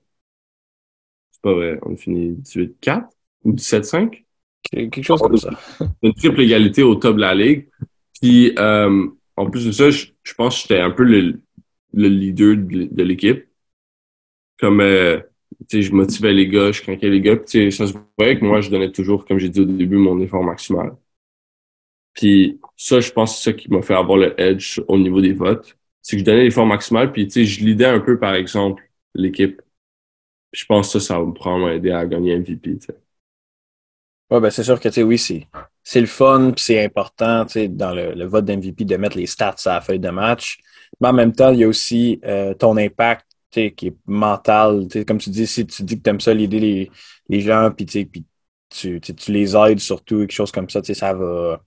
C'est 1.31 1.43
pas 1.43 1.55
vrai, 1.55 1.79
on 1.83 1.95
a 1.95 1.97
fini 1.97 2.33
18-4 2.33 3.09
ou 3.45 3.53
17-5. 3.53 4.25
Quelque 4.63 5.03
chose 5.03 5.21
comme 5.21 5.37
ça. 5.37 5.51
Une 6.03 6.15
triple 6.15 6.41
égalité 6.41 6.83
au 6.83 6.95
top 6.95 7.17
de 7.17 7.21
la 7.21 7.35
ligue. 7.35 7.69
Puis, 8.21 8.55
euh, 8.59 9.07
en 9.37 9.51
plus 9.51 9.67
de 9.67 9.73
ça, 9.73 9.91
je, 9.91 10.07
pense 10.37 10.55
que 10.55 10.63
j'étais 10.63 10.81
un 10.81 10.91
peu 10.91 11.03
le, 11.03 11.41
leader 11.93 12.57
de, 12.57 13.03
l'équipe. 13.03 13.49
Comme, 14.59 14.81
euh, 14.81 15.19
tu 15.69 15.79
sais, 15.79 15.83
je 15.83 15.93
motivais 15.93 16.33
les 16.33 16.49
gars, 16.49 16.71
je 16.73 16.83
craquais 16.83 17.11
les 17.11 17.21
gars. 17.21 17.37
Puis, 17.37 17.73
ça 17.73 17.87
se 17.87 17.95
voyait 18.17 18.39
que 18.39 18.45
moi, 18.45 18.61
je 18.61 18.71
donnais 18.71 18.93
toujours, 18.93 19.25
comme 19.27 19.39
j'ai 19.39 19.49
dit 19.49 19.61
au 19.61 19.65
début, 19.65 19.97
mon 19.97 20.21
effort 20.21 20.45
maximal. 20.45 20.97
Puis 22.15 22.61
ça, 22.77 23.01
je 23.01 23.11
pense 23.11 23.33
que 23.33 23.39
c'est 23.39 23.51
ça 23.51 23.57
qui 23.57 23.71
m'a 23.71 23.83
fait 23.83 23.95
avoir 23.95 24.19
le 24.19 24.39
edge 24.41 24.81
au 24.89 24.99
niveau 24.99 25.21
des 25.21 25.33
votes. 25.33 25.77
C'est 26.03 26.17
que 26.17 26.21
je 26.21 26.25
donnais 26.25 26.45
l'effort 26.45 26.67
maximal, 26.67 27.13
puis 27.13 27.27
tu 27.27 27.33
sais, 27.33 27.45
je 27.45 27.65
lidais 27.65 27.87
un 27.87 28.01
peu, 28.01 28.19
par 28.19 28.35
exemple, 28.35 28.83
l'équipe. 29.15 29.61
Je 30.53 30.65
pense 30.67 30.93
que 30.93 30.99
ça, 31.01 31.07
ça 31.15 31.19
va 31.21 31.27
me 31.27 31.33
probablement 31.33 31.71
aider 31.71 31.91
à 31.93 32.07
gagner 32.07 32.37
MVP. 32.37 32.79
sais. 32.81 32.97
Ouais, 34.31 34.41
ben 34.41 34.51
c'est 34.51 34.65
sûr 34.65 34.81
que, 34.81 34.89
tu 34.89 34.95
sais, 34.95 35.03
oui, 35.03 35.19
c'est 35.19 35.47
c'est 35.83 36.01
le 36.01 36.07
fun, 36.07 36.53
puis 36.55 36.65
c'est 36.65 36.83
important 36.85 37.45
dans 37.71 37.93
le, 37.95 38.15
le 38.15 38.25
vote 38.25 38.45
d'MVP 38.47 38.85
de 38.85 38.97
mettre 38.97 39.17
les 39.19 39.27
stats 39.27 39.57
à 39.67 39.75
la 39.75 39.81
feuille 39.81 39.99
de 39.99 40.09
match. 40.11 40.59
Mais 41.01 41.09
en 41.09 41.13
même 41.13 41.33
temps, 41.33 41.53
il 41.53 41.59
y 41.61 41.65
a 41.65 41.69
aussi 41.69 42.21
euh, 42.25 42.55
ton 42.55 42.77
impact 42.77 43.27
qui 43.51 43.61
est 43.61 43.97
mental. 44.07 44.87
Comme 45.07 45.19
tu 45.19 45.29
dis, 45.31 45.47
si 45.47 45.67
tu 45.67 45.83
dis 45.83 45.99
que 45.99 46.03
tu 46.03 46.11
aimes 46.11 46.21
ça, 46.21 46.33
l'aider 46.33 46.61
les, 46.61 46.91
les 47.29 47.41
gens, 47.41 47.71
puis 47.73 47.85
tu, 47.87 48.09
tu 49.01 49.33
les 49.33 49.57
aides 49.57 49.81
surtout, 49.81 50.21
quelque 50.21 50.33
chose 50.33 50.53
comme 50.53 50.71
ça, 50.71 50.83
ça 50.83 51.13
va, 51.15 51.63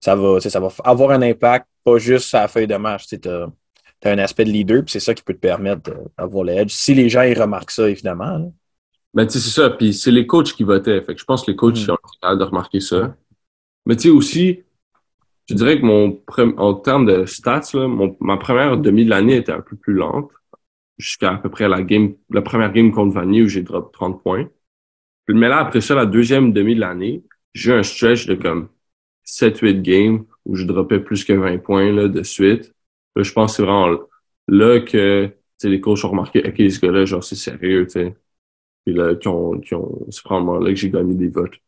ça, 0.00 0.16
va, 0.16 0.40
ça 0.40 0.60
va 0.60 0.68
avoir 0.84 1.10
un 1.12 1.22
impact, 1.22 1.66
pas 1.84 1.98
juste 1.98 2.34
à 2.34 2.42
la 2.42 2.48
feuille 2.48 2.66
de 2.66 2.76
match. 2.76 3.06
Tu 3.08 3.18
as, 4.08 4.12
un 4.12 4.18
aspect 4.18 4.44
de 4.44 4.50
leader, 4.50 4.82
puis 4.82 4.92
c'est 4.92 5.00
ça 5.00 5.14
qui 5.14 5.22
peut 5.22 5.34
te 5.34 5.38
permettre 5.38 5.90
d'avoir 6.18 6.44
l'edge. 6.44 6.72
Si 6.72 6.94
les 6.94 7.08
gens 7.08 7.22
ils 7.22 7.40
remarquent 7.40 7.70
ça, 7.70 7.88
évidemment. 7.88 8.52
Ben, 9.12 9.26
tu 9.26 9.32
sais, 9.32 9.40
c'est 9.40 9.60
ça. 9.60 9.70
Puis 9.70 9.94
c'est 9.94 10.10
les 10.10 10.26
coachs 10.26 10.52
qui 10.52 10.62
votaient. 10.62 11.02
Fait 11.02 11.14
que 11.14 11.20
je 11.20 11.24
pense 11.24 11.44
que 11.44 11.50
les 11.50 11.56
coachs 11.56 11.86
mm. 11.86 11.90
ont 11.90 12.30
ont 12.30 12.36
de 12.36 12.44
remarquer 12.44 12.80
ça. 12.80 13.16
Mais 13.86 13.96
tu 13.96 14.02
sais 14.02 14.10
aussi, 14.10 14.62
je 15.48 15.54
dirais 15.54 15.80
que 15.80 15.84
mon 15.84 16.22
en 16.58 16.74
termes 16.74 17.06
de 17.06 17.26
stats, 17.26 17.62
là, 17.74 17.88
mon, 17.88 18.16
ma 18.20 18.36
première 18.36 18.76
demi 18.76 19.04
de 19.04 19.10
l'année 19.10 19.36
était 19.36 19.52
un 19.52 19.60
peu 19.60 19.76
plus 19.76 19.94
lente. 19.94 20.30
Jusqu'à 20.98 21.32
à 21.32 21.36
peu 21.38 21.48
près 21.50 21.68
la 21.68 21.82
game, 21.82 22.14
la 22.30 22.42
première 22.42 22.72
game 22.72 22.92
contre 22.92 23.14
Vanille 23.14 23.42
où 23.42 23.48
j'ai 23.48 23.62
drop 23.62 23.92
30 23.92 24.22
points. 24.22 24.48
Mais 25.28 25.48
là, 25.48 25.58
après 25.60 25.80
ça, 25.80 25.94
la 25.94 26.06
deuxième 26.06 26.52
demi 26.52 26.74
de 26.74 26.80
l'année, 26.80 27.22
j'ai 27.54 27.70
eu 27.70 27.74
un 27.74 27.82
stretch 27.82 28.26
de 28.26 28.34
comme 28.34 28.68
7-8 29.26 29.82
games 29.82 30.24
où 30.44 30.56
je 30.56 30.64
dropais 30.64 31.00
plus 31.00 31.24
que 31.24 31.32
20 31.32 31.58
points 31.58 31.92
là, 31.92 32.08
de 32.08 32.22
suite. 32.22 32.74
Je 33.16 33.32
pense 33.32 33.52
que 33.52 33.56
c'est 33.56 33.62
vraiment 33.62 33.98
là 34.48 34.80
que 34.80 35.30
les 35.64 35.80
coachs 35.80 36.04
ont 36.04 36.10
remarqué, 36.10 36.42
OK, 36.46 36.56
ce 36.56 36.80
gars-là, 36.80 37.04
genre, 37.04 37.24
c'est 37.24 37.36
sérieux, 37.36 37.86
tu 37.86 37.92
sais. 37.92 38.14
Puis 38.84 38.94
là, 38.94 39.14
qui 39.14 39.28
ont, 39.28 39.58
qui 39.60 39.74
ont, 39.74 40.06
c'est 40.10 40.24
vraiment 40.24 40.58
là 40.58 40.70
que 40.70 40.76
j'ai 40.76 40.90
gagné 40.90 41.14
des 41.14 41.28
votes. 41.28 41.58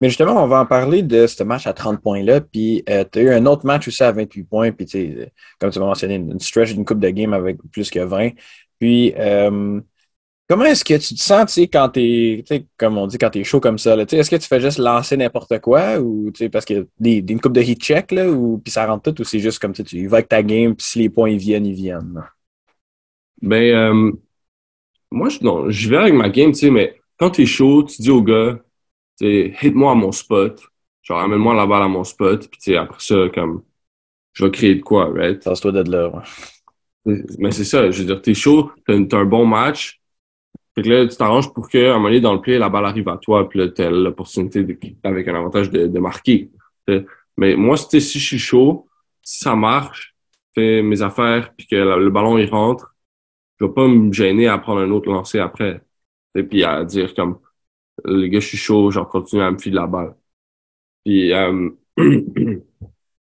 Mais 0.00 0.08
justement, 0.08 0.42
on 0.42 0.46
va 0.46 0.60
en 0.60 0.66
parler 0.66 1.02
de 1.02 1.26
ce 1.26 1.42
match 1.42 1.66
à 1.66 1.72
30 1.72 2.00
points-là. 2.00 2.40
Puis 2.40 2.84
euh, 2.88 3.04
tu 3.10 3.18
as 3.18 3.22
eu 3.22 3.30
un 3.30 3.46
autre 3.46 3.66
match 3.66 3.88
aussi 3.88 4.02
à 4.04 4.12
28 4.12 4.44
points. 4.44 4.70
Puis 4.70 4.86
tu 4.86 4.92
sais, 4.92 5.32
comme 5.58 5.70
tu 5.70 5.78
m'as 5.80 5.86
mentionné, 5.86 6.14
une 6.14 6.38
stretch 6.38 6.72
d'une 6.72 6.84
coupe 6.84 7.00
de 7.00 7.10
game 7.10 7.32
avec 7.32 7.58
plus 7.72 7.90
que 7.90 7.98
20. 7.98 8.30
Puis 8.78 9.12
euh, 9.16 9.80
comment 10.48 10.64
est-ce 10.64 10.84
que 10.84 10.94
tu 10.94 11.14
te 11.14 11.20
sens, 11.20 11.46
tu 11.46 11.52
sais, 11.52 11.68
quand 11.68 11.90
t'es, 11.90 12.44
comme 12.76 12.98
on 12.98 13.06
dit, 13.06 13.18
quand 13.18 13.30
t'es 13.30 13.44
chaud 13.44 13.60
comme 13.60 13.78
ça, 13.78 13.96
est-ce 13.96 14.30
que 14.30 14.36
tu 14.36 14.48
fais 14.48 14.60
juste 14.60 14.78
lancer 14.78 15.16
n'importe 15.16 15.58
quoi 15.60 15.98
ou 15.98 16.30
tu 16.30 16.38
sais, 16.38 16.48
parce 16.48 16.64
que 16.64 16.86
des, 16.98 17.22
des 17.22 17.32
une 17.34 17.40
coupe 17.40 17.52
de 17.52 17.60
heat 17.60 17.80
check 17.80 18.12
là, 18.12 18.30
ou 18.30 18.58
puis 18.58 18.72
ça 18.72 18.86
rentre 18.86 19.12
tout 19.12 19.20
ou 19.20 19.24
c'est 19.24 19.40
juste 19.40 19.58
comme 19.58 19.72
tu 19.72 20.06
vas 20.06 20.18
avec 20.18 20.28
ta 20.28 20.42
game, 20.42 20.74
puis 20.74 20.86
si 20.86 20.98
les 21.00 21.10
points 21.10 21.30
ils 21.30 21.38
viennent, 21.38 21.66
ils 21.66 21.74
viennent? 21.74 22.22
Ben 23.42 23.74
euh, 23.74 24.12
moi 25.10 25.28
je 25.28 25.38
non, 25.42 25.70
je 25.70 25.88
vais 25.88 25.98
avec 25.98 26.14
ma 26.14 26.28
game, 26.28 26.52
tu 26.52 26.58
sais, 26.58 26.70
mais 26.70 26.96
quand 27.18 27.30
t'es 27.30 27.46
chaud, 27.46 27.84
tu 27.84 28.02
dis 28.02 28.10
au 28.10 28.22
gars 28.22 28.58
hit-moi 29.20 29.92
à 29.92 29.94
mon 29.94 30.12
spot. 30.12 30.62
Genre, 31.02 31.18
amène-moi 31.18 31.54
la 31.54 31.66
balle 31.66 31.82
à 31.82 31.88
mon 31.88 32.04
spot. 32.04 32.48
Puis, 32.48 32.76
après 32.76 33.00
ça, 33.00 33.28
comme, 33.34 33.62
je 34.32 34.44
vais 34.44 34.50
créer 34.50 34.74
de 34.76 34.82
quoi, 34.82 35.12
right? 35.12 35.42
Passe-toi 35.42 35.72
d'être 35.72 35.88
là, 35.88 36.10
Mais 37.04 37.50
c'est 37.50 37.64
ça, 37.64 37.90
je 37.90 38.00
veux 38.00 38.06
dire, 38.06 38.22
t'es 38.22 38.34
chaud, 38.34 38.70
t'as 38.86 39.18
un 39.18 39.24
bon 39.24 39.46
match, 39.46 39.97
Fait 40.78 40.84
que 40.84 40.90
là, 40.90 41.08
tu 41.08 41.16
t'arranges 41.16 41.52
pour 41.52 41.68
qu'à 41.68 41.90
un 41.90 41.94
moment 41.94 42.04
donné, 42.04 42.20
dans 42.20 42.34
le 42.34 42.40
play, 42.40 42.56
la 42.56 42.68
balle 42.68 42.84
arrive 42.84 43.08
à 43.08 43.16
toi, 43.16 43.48
puis 43.48 43.58
là, 43.58 43.66
tu 43.66 43.82
as 43.82 43.90
l'opportunité 43.90 44.64
avec 45.02 45.26
un 45.26 45.34
avantage 45.34 45.72
de, 45.72 45.98
marquer. 45.98 46.52
Mais 47.36 47.56
moi, 47.56 47.76
si 47.76 47.98
je 47.98 48.18
suis 48.18 48.38
chaud, 48.38 48.86
si 49.20 49.40
ça 49.40 49.56
marche, 49.56 50.14
fais 50.54 50.80
mes 50.82 51.02
affaires, 51.02 51.52
puis 51.56 51.66
que 51.66 51.74
le 51.74 52.10
ballon 52.10 52.38
il 52.38 52.48
rentre, 52.48 52.94
je 53.58 53.64
vais 53.64 53.72
pas 53.72 53.88
me 53.88 54.12
gêner 54.12 54.46
à 54.46 54.56
prendre 54.58 54.80
un 54.80 54.90
autre 54.92 55.10
lancer 55.10 55.40
après. 55.40 55.80
Et 56.36 56.44
puis 56.44 56.62
à 56.62 56.84
dire 56.84 57.12
comme 57.12 57.40
les 58.04 58.30
gars, 58.30 58.38
je 58.38 58.46
suis 58.46 58.56
chaud, 58.56 58.92
genre 58.92 59.08
continue 59.08 59.42
à 59.42 59.50
me 59.50 59.58
filer 59.58 59.74
la 59.74 59.88
balle. 59.88 60.14
Puis 61.04 61.32
euh, 61.32 61.70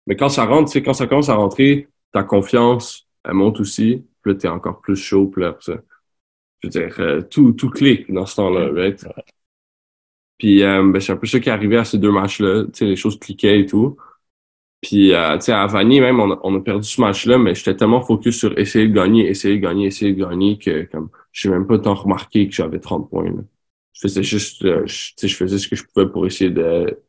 mais 0.08 0.18
quand 0.18 0.28
ça 0.28 0.44
rentre, 0.44 0.78
quand 0.80 0.94
ça 0.94 1.08
commence 1.08 1.30
à 1.30 1.36
rentrer, 1.36 1.88
ta 2.12 2.24
confiance, 2.24 3.08
elle 3.24 3.36
monte 3.36 3.62
aussi. 3.62 4.06
Puis 4.22 4.34
là, 4.34 4.38
t'es 4.38 4.50
encore 4.50 4.82
plus 4.82 4.98
chaud, 4.98 5.28
puis 5.28 5.42
là, 5.42 5.56
ça. 5.62 5.76
Je 6.66 6.80
veux 6.80 6.88
dire, 6.88 7.00
euh, 7.00 7.22
tout, 7.22 7.52
tout 7.54 7.70
clique 7.70 8.12
dans 8.12 8.26
ce 8.26 8.38
temps-là, 8.38 8.72
right? 8.72 9.06
Puis 10.38 10.64
euh, 10.64 10.84
ben, 10.92 11.00
c'est 11.00 11.12
un 11.14 11.18
peu 11.18 11.28
ça 11.28 11.40
qui 11.40 11.50
est 11.50 11.52
arrivé 11.52 11.78
à 11.78 11.86
ces 11.86 11.98
deux 11.98 12.12
matchs-là. 12.12 12.66
Tu 12.66 12.72
sais, 12.74 12.86
les 12.86 12.96
choses 12.96 13.20
cliquaient 13.20 13.62
et 13.62 13.66
tout. 13.66 13.98
Puis, 14.82 15.14
euh, 15.14 15.38
tu 15.38 15.46
sais, 15.46 15.54
à 15.54 15.68
Vanille, 15.68 16.02
même, 16.02 16.20
on 16.20 16.32
a, 16.34 16.40
on 16.44 16.56
a 16.56 16.62
perdu 16.62 16.88
ce 16.88 17.02
match-là, 17.02 17.38
mais 17.40 17.56
j'étais 17.56 17.76
tellement 17.76 18.02
focus 18.02 18.38
sur 18.40 18.58
essayer 18.60 18.88
de 18.88 18.94
gagner, 18.94 19.28
essayer 19.30 19.56
de 19.58 19.62
gagner, 19.62 19.88
essayer 19.88 20.14
de 20.14 20.24
gagner 20.24 20.58
que, 20.60 20.84
comme, 20.86 21.10
je 21.32 21.50
n'ai 21.50 21.56
même 21.56 21.68
pas 21.68 21.80
tant 21.80 21.96
remarqué 21.96 22.48
que 22.48 22.54
j'avais 22.56 22.80
30 22.80 23.10
points. 23.10 23.26
Là. 23.26 23.42
Je 23.94 24.02
faisais 24.02 24.24
juste, 24.24 24.64
euh, 24.66 24.84
je, 24.86 25.28
je 25.28 25.36
faisais 25.36 25.58
ce 25.58 25.68
que 25.68 25.76
je 25.76 25.86
pouvais 25.86 26.10
pour 26.10 26.26
essayer 26.28 26.52
de 26.52 27.00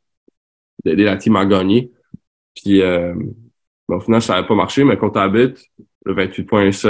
d'aider 0.84 1.04
la 1.04 1.16
team 1.16 1.36
à 1.36 1.46
gagner. 1.46 1.90
Puis, 2.54 2.80
ben, 2.80 3.16
au 3.88 4.00
final, 4.00 4.22
ça 4.22 4.34
n'avait 4.34 4.46
pas 4.48 4.54
marché, 4.54 4.84
mais 4.84 4.96
contre 4.96 5.18
Habit, 5.20 5.54
le 6.04 6.14
28 6.14 6.44
points, 6.44 6.72
ça, 6.72 6.88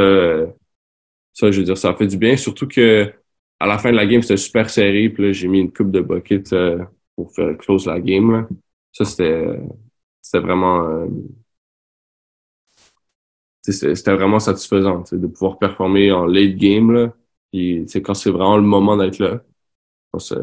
ça, 1.37 1.51
je 1.51 1.59
veux 1.61 1.64
dire, 1.66 1.77
ça 1.79 1.94
fait 1.94 2.07
du 2.07 2.16
bien. 2.16 2.37
Surtout 2.37 2.66
que 2.66 3.12
à 3.61 3.66
la 3.66 3.79
fin 3.79 3.90
de 3.92 3.96
la 3.96 4.07
game, 4.07 4.22
c'était 4.22 4.38
super 4.38 4.70
serré. 4.70 5.11
Puis 5.11 5.22
là, 5.27 5.33
j'ai 5.33 5.49
mis 5.49 5.61
une 5.61 5.72
coupe 5.72 5.90
de 5.90 6.01
bucket 6.01 6.53
euh, 6.53 6.83
pour 7.14 7.33
faire 7.35 7.57
close 7.59 7.87
la 7.87 8.01
game. 8.01 8.33
Là. 8.33 8.49
Ça, 8.92 9.05
c'était 9.05 9.61
c'était 10.22 10.40
vraiment 10.40 10.85
euh, 10.88 11.07
c'était 13.62 14.14
vraiment 14.14 14.38
satisfaisant 14.38 15.05
de 15.12 15.27
pouvoir 15.27 15.59
performer 15.59 16.12
en 16.12 16.25
late 16.27 16.57
game 16.57 16.92
là. 16.92 17.12
Puis 17.53 17.85
quand 18.03 18.14
c'est 18.14 18.31
vraiment 18.31 18.57
le 18.57 18.62
moment 18.62 18.96
d'être 18.96 19.18
là, 19.18 19.42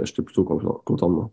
j'étais 0.03 0.21
plutôt 0.21 0.43
content, 0.43 1.09
de 1.09 1.13
moi. 1.15 1.31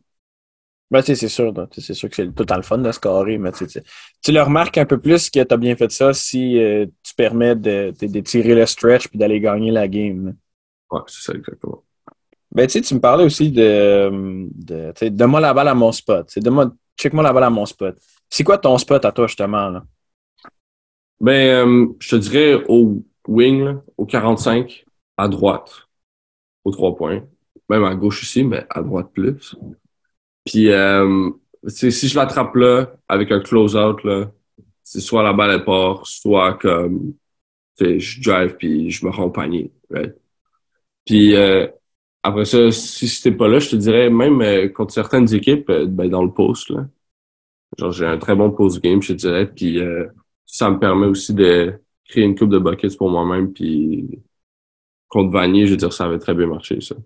Ben, 0.90 1.03
c'est 1.03 1.14
sûr, 1.14 1.55
c'est 1.70 1.94
sûr 1.94 2.09
que 2.09 2.16
c'est 2.16 2.35
total 2.35 2.59
le 2.59 2.62
fun 2.64 2.79
de 2.79 2.90
scorer, 2.90 3.38
mais 3.38 3.53
tu 3.53 4.33
le 4.33 4.42
remarques 4.42 4.76
un 4.76 4.87
peu 4.87 4.98
plus 4.98 5.31
que 5.31 5.40
tu 5.40 5.55
as 5.55 5.57
bien 5.57 5.76
fait 5.76 5.90
ça 5.92 6.12
si 6.12 6.59
euh, 6.59 6.85
tu 7.05 7.14
permets 7.14 7.55
de, 7.55 7.94
de, 8.00 8.20
tirer 8.20 8.57
le 8.57 8.66
stretch 8.66 9.07
puis 9.07 9.16
d'aller 9.16 9.38
gagner 9.38 9.70
la 9.70 9.87
game. 9.87 10.35
Ouais, 10.90 11.00
c'est 11.07 11.22
ça 11.22 11.33
exactement. 11.33 11.85
Ben, 12.53 12.66
tu 12.66 12.81
tu 12.81 12.94
me 12.94 13.00
parlais 13.00 13.24
aussi 13.24 13.53
de, 13.53 14.48
de 14.53 15.09
donne-moi 15.11 15.38
la 15.38 15.55
balle 15.55 15.68
à 15.68 15.74
mon 15.74 15.92
spot. 15.92 16.29
check-moi 16.98 17.22
la 17.22 17.33
balle 17.33 17.44
à 17.44 17.50
mon 17.50 17.66
spot. 17.66 17.96
C'est 18.29 18.42
quoi 18.42 18.59
ton 18.59 18.76
spot 18.76 19.05
à 19.05 19.12
toi, 19.12 19.29
justement? 19.29 19.68
Là? 19.68 19.85
Ben, 21.20 21.68
euh, 21.68 21.87
je 22.00 22.11
te 22.11 22.16
dirais 22.16 22.64
au 22.66 23.05
wing, 23.29 23.76
au 23.96 24.07
45, 24.07 24.85
à 25.16 25.29
droite, 25.29 25.88
aux 26.64 26.72
trois 26.72 26.96
points. 26.96 27.22
Même 27.68 27.85
à 27.85 27.94
gauche 27.94 28.22
aussi, 28.22 28.42
mais 28.42 28.66
à 28.68 28.83
droite 28.83 29.12
plus. 29.12 29.55
Puis, 30.50 30.70
euh, 30.72 31.30
si 31.68 32.08
je 32.08 32.16
l'attrape 32.16 32.56
là, 32.56 32.92
avec 33.08 33.30
un 33.30 33.38
close-out, 33.40 34.02
là, 34.02 34.32
c'est 34.82 35.00
soit 35.00 35.22
la 35.22 35.32
balle 35.32 35.60
est 35.60 35.64
part, 35.64 36.04
soit 36.08 36.54
comme, 36.54 37.14
je 37.78 38.20
drive 38.20 38.56
puis 38.56 38.90
je 38.90 39.06
me 39.06 39.12
rends 39.12 39.30
panier. 39.30 39.70
Puis, 41.06 41.36
euh, 41.36 41.68
après 42.24 42.46
ça, 42.46 42.72
si 42.72 43.06
c'était 43.08 43.36
pas 43.36 43.46
là, 43.46 43.60
je 43.60 43.70
te 43.70 43.76
dirais, 43.76 44.10
même 44.10 44.42
euh, 44.42 44.68
contre 44.68 44.92
certaines 44.92 45.32
équipes, 45.32 45.70
ben, 45.70 46.08
dans 46.08 46.24
le 46.24 46.32
post, 46.32 46.70
là, 46.70 46.88
Genre, 47.78 47.92
j'ai 47.92 48.06
un 48.06 48.18
très 48.18 48.34
bon 48.34 48.50
post-game, 48.50 49.00
je 49.00 49.12
dirais. 49.12 49.46
Puis 49.46 49.78
euh, 49.78 50.08
ça 50.44 50.70
me 50.70 50.80
permet 50.80 51.06
aussi 51.06 51.32
de 51.32 51.80
créer 52.04 52.24
une 52.24 52.36
coupe 52.36 52.50
de 52.50 52.58
buckets 52.58 52.96
pour 52.96 53.10
moi-même. 53.10 53.52
Puis 53.52 54.08
contre 55.06 55.30
Vanier, 55.30 55.66
je 55.66 55.72
veux 55.72 55.76
dire, 55.76 55.92
ça 55.92 56.06
avait 56.06 56.18
très 56.18 56.34
bien 56.34 56.48
marché, 56.48 56.80
ça. 56.80 56.96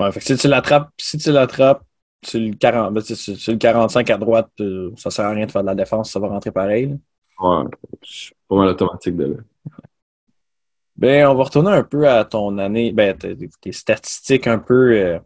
Ouais, 0.00 0.10
fait 0.10 0.18
que 0.18 0.26
si 0.26 0.36
tu 0.36 0.48
l'attrapes, 0.48 0.90
si 0.98 1.16
tu 1.16 1.30
l'attrapes 1.30 1.84
sur 2.22 2.40
le, 2.40 2.54
40, 2.54 2.94
ben, 2.94 3.00
sur 3.02 3.52
le 3.52 3.58
45 3.58 4.10
à 4.10 4.16
droite, 4.18 4.50
euh, 4.60 4.92
ça 4.96 5.10
sert 5.10 5.26
à 5.26 5.30
rien 5.30 5.46
de 5.46 5.50
faire 5.50 5.62
de 5.62 5.66
la 5.66 5.74
défense, 5.74 6.10
ça 6.10 6.20
va 6.20 6.28
rentrer 6.28 6.50
pareil. 6.50 6.98
Ouais, 7.40 7.64
c'est 8.02 8.34
pas 8.48 8.56
mal 8.56 8.68
automatique 8.68 9.16
de 9.16 9.24
là. 9.24 9.36
Ben, 10.96 11.26
on 11.28 11.34
va 11.34 11.44
retourner 11.44 11.70
un 11.70 11.82
peu 11.82 12.06
à 12.06 12.24
ton 12.26 12.58
année, 12.58 12.92
ben, 12.92 13.16
tes, 13.16 13.72
statistiques 13.72 14.46
un 14.46 14.58
peu 14.58 14.92
euh, 14.92 15.18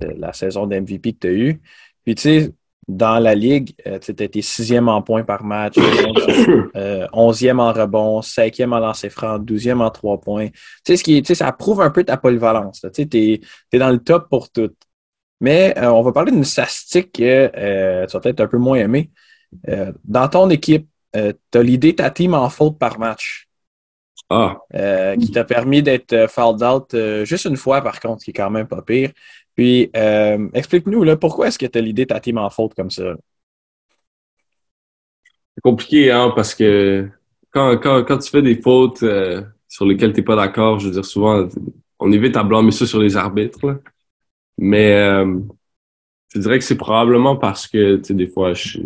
de 0.00 0.08
la 0.18 0.34
saison 0.34 0.66
d'MVP 0.66 1.14
que 1.14 1.18
tu 1.20 1.26
as 1.26 1.30
eue. 1.30 1.62
Puis, 2.04 2.14
tu 2.16 2.22
sais, 2.22 2.54
dans 2.88 3.18
la 3.18 3.34
ligue, 3.34 3.74
euh, 3.86 3.98
tu 3.98 4.10
étais 4.10 4.42
sixième 4.42 4.88
en 4.88 5.02
points 5.02 5.22
par 5.22 5.44
match, 5.44 5.76
euh, 6.76 7.06
onzième 7.12 7.60
en 7.60 7.72
rebond, 7.72 8.22
cinquième 8.22 8.72
en 8.72 8.80
lancer 8.80 9.08
franc, 9.08 9.38
douzième 9.38 9.80
en 9.80 9.90
trois 9.90 10.20
points. 10.20 10.48
Tu 10.48 10.52
sais, 10.84 10.96
ce 10.96 11.04
qui, 11.04 11.34
ça 11.34 11.52
prouve 11.52 11.80
un 11.80 11.90
peu 11.90 12.04
ta 12.04 12.16
polyvalence. 12.16 12.84
Tu 12.92 13.08
es, 13.72 13.78
dans 13.78 13.90
le 13.90 13.98
top 13.98 14.28
pour 14.28 14.50
tout. 14.50 14.70
Mais 15.42 15.76
euh, 15.76 15.92
on 15.92 16.00
va 16.02 16.12
parler 16.12 16.32
d'une 16.32 16.44
statistique 16.44 17.12
que 17.12 18.06
tu 18.06 18.12
vas 18.12 18.20
peut-être 18.20 18.40
un 18.40 18.46
peu 18.46 18.58
moins 18.58 18.78
aimé. 18.78 19.10
dans 20.04 20.28
ton 20.28 20.48
équipe, 20.48 20.88
tu 21.12 21.58
as 21.58 21.62
l'idée 21.62 21.94
ta 21.94 22.10
team 22.10 22.32
en 22.32 22.48
faute 22.48 22.78
par 22.78 22.98
match. 22.98 23.48
Ah. 24.34 24.56
qui 25.20 25.30
t'a 25.30 25.44
permis 25.44 25.82
d'être 25.82 26.26
fouled 26.30 26.62
out 26.62 26.96
juste 27.24 27.44
une 27.44 27.58
fois, 27.58 27.82
par 27.82 28.00
contre, 28.00 28.24
qui 28.24 28.30
est 28.30 28.32
quand 28.32 28.48
même 28.48 28.66
pas 28.66 28.80
pire. 28.80 29.10
Puis, 29.54 29.90
euh, 29.96 30.48
explique-nous, 30.54 31.04
là, 31.04 31.16
pourquoi 31.16 31.48
est-ce 31.48 31.58
que 31.58 31.66
tu 31.66 31.78
as 31.78 31.80
l'idée 31.80 32.06
ta 32.06 32.20
team 32.20 32.38
en 32.38 32.48
faute 32.50 32.74
comme 32.74 32.90
ça? 32.90 33.14
C'est 35.54 35.60
compliqué, 35.62 36.10
hein, 36.10 36.32
parce 36.34 36.54
que 36.54 37.08
quand, 37.50 37.76
quand, 37.78 38.04
quand 38.04 38.18
tu 38.18 38.30
fais 38.30 38.42
des 38.42 38.60
fautes 38.60 39.02
euh, 39.02 39.42
sur 39.68 39.84
lesquelles 39.84 40.12
tu 40.12 40.20
n'es 40.20 40.24
pas 40.24 40.36
d'accord, 40.36 40.78
je 40.78 40.86
veux 40.86 40.92
dire, 40.92 41.04
souvent, 41.04 41.46
on 41.98 42.12
évite 42.12 42.36
à 42.36 42.42
blâmer 42.42 42.70
ça 42.70 42.86
sur 42.86 42.98
les 42.98 43.16
arbitres. 43.16 43.80
Mais 44.58 44.92
euh, 44.94 45.40
je 46.34 46.40
dirais 46.40 46.58
que 46.58 46.64
c'est 46.64 46.76
probablement 46.76 47.36
parce 47.36 47.66
que, 47.68 47.96
tu 47.96 48.04
sais, 48.04 48.14
des 48.14 48.26
fois, 48.26 48.54
je, 48.54 48.80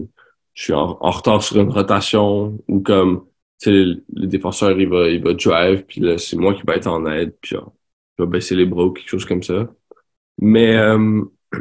je 0.55 0.63
suis 0.63 0.73
en, 0.73 0.95
retard 0.95 1.43
sur 1.43 1.61
une 1.61 1.71
rotation 1.71 2.59
ou 2.69 2.81
comme, 2.81 3.27
tu 3.61 3.71
sais, 3.71 3.73
le, 3.73 4.27
défenseur, 4.27 4.79
il 4.81 4.89
va, 4.89 5.09
il 5.09 5.23
va 5.23 5.35
drive, 5.35 5.85
puis 5.87 6.01
là, 6.01 6.19
c'est 6.19 6.37
moi 6.37 6.55
qui 6.55 6.63
vais 6.67 6.77
être 6.77 6.87
en 6.89 7.07
aide, 7.07 7.37
puis 7.41 7.57
je 7.57 8.25
vais 8.25 8.29
baisser 8.31 8.57
les 8.57 8.67
bras 8.67 8.85
ou 8.87 8.93
quelque 8.93 9.09
chose 9.09 9.25
comme 9.27 9.43
ça. 9.43 9.69
Mais, 10.41 10.77
euh, 10.77 11.23
tu 11.53 11.59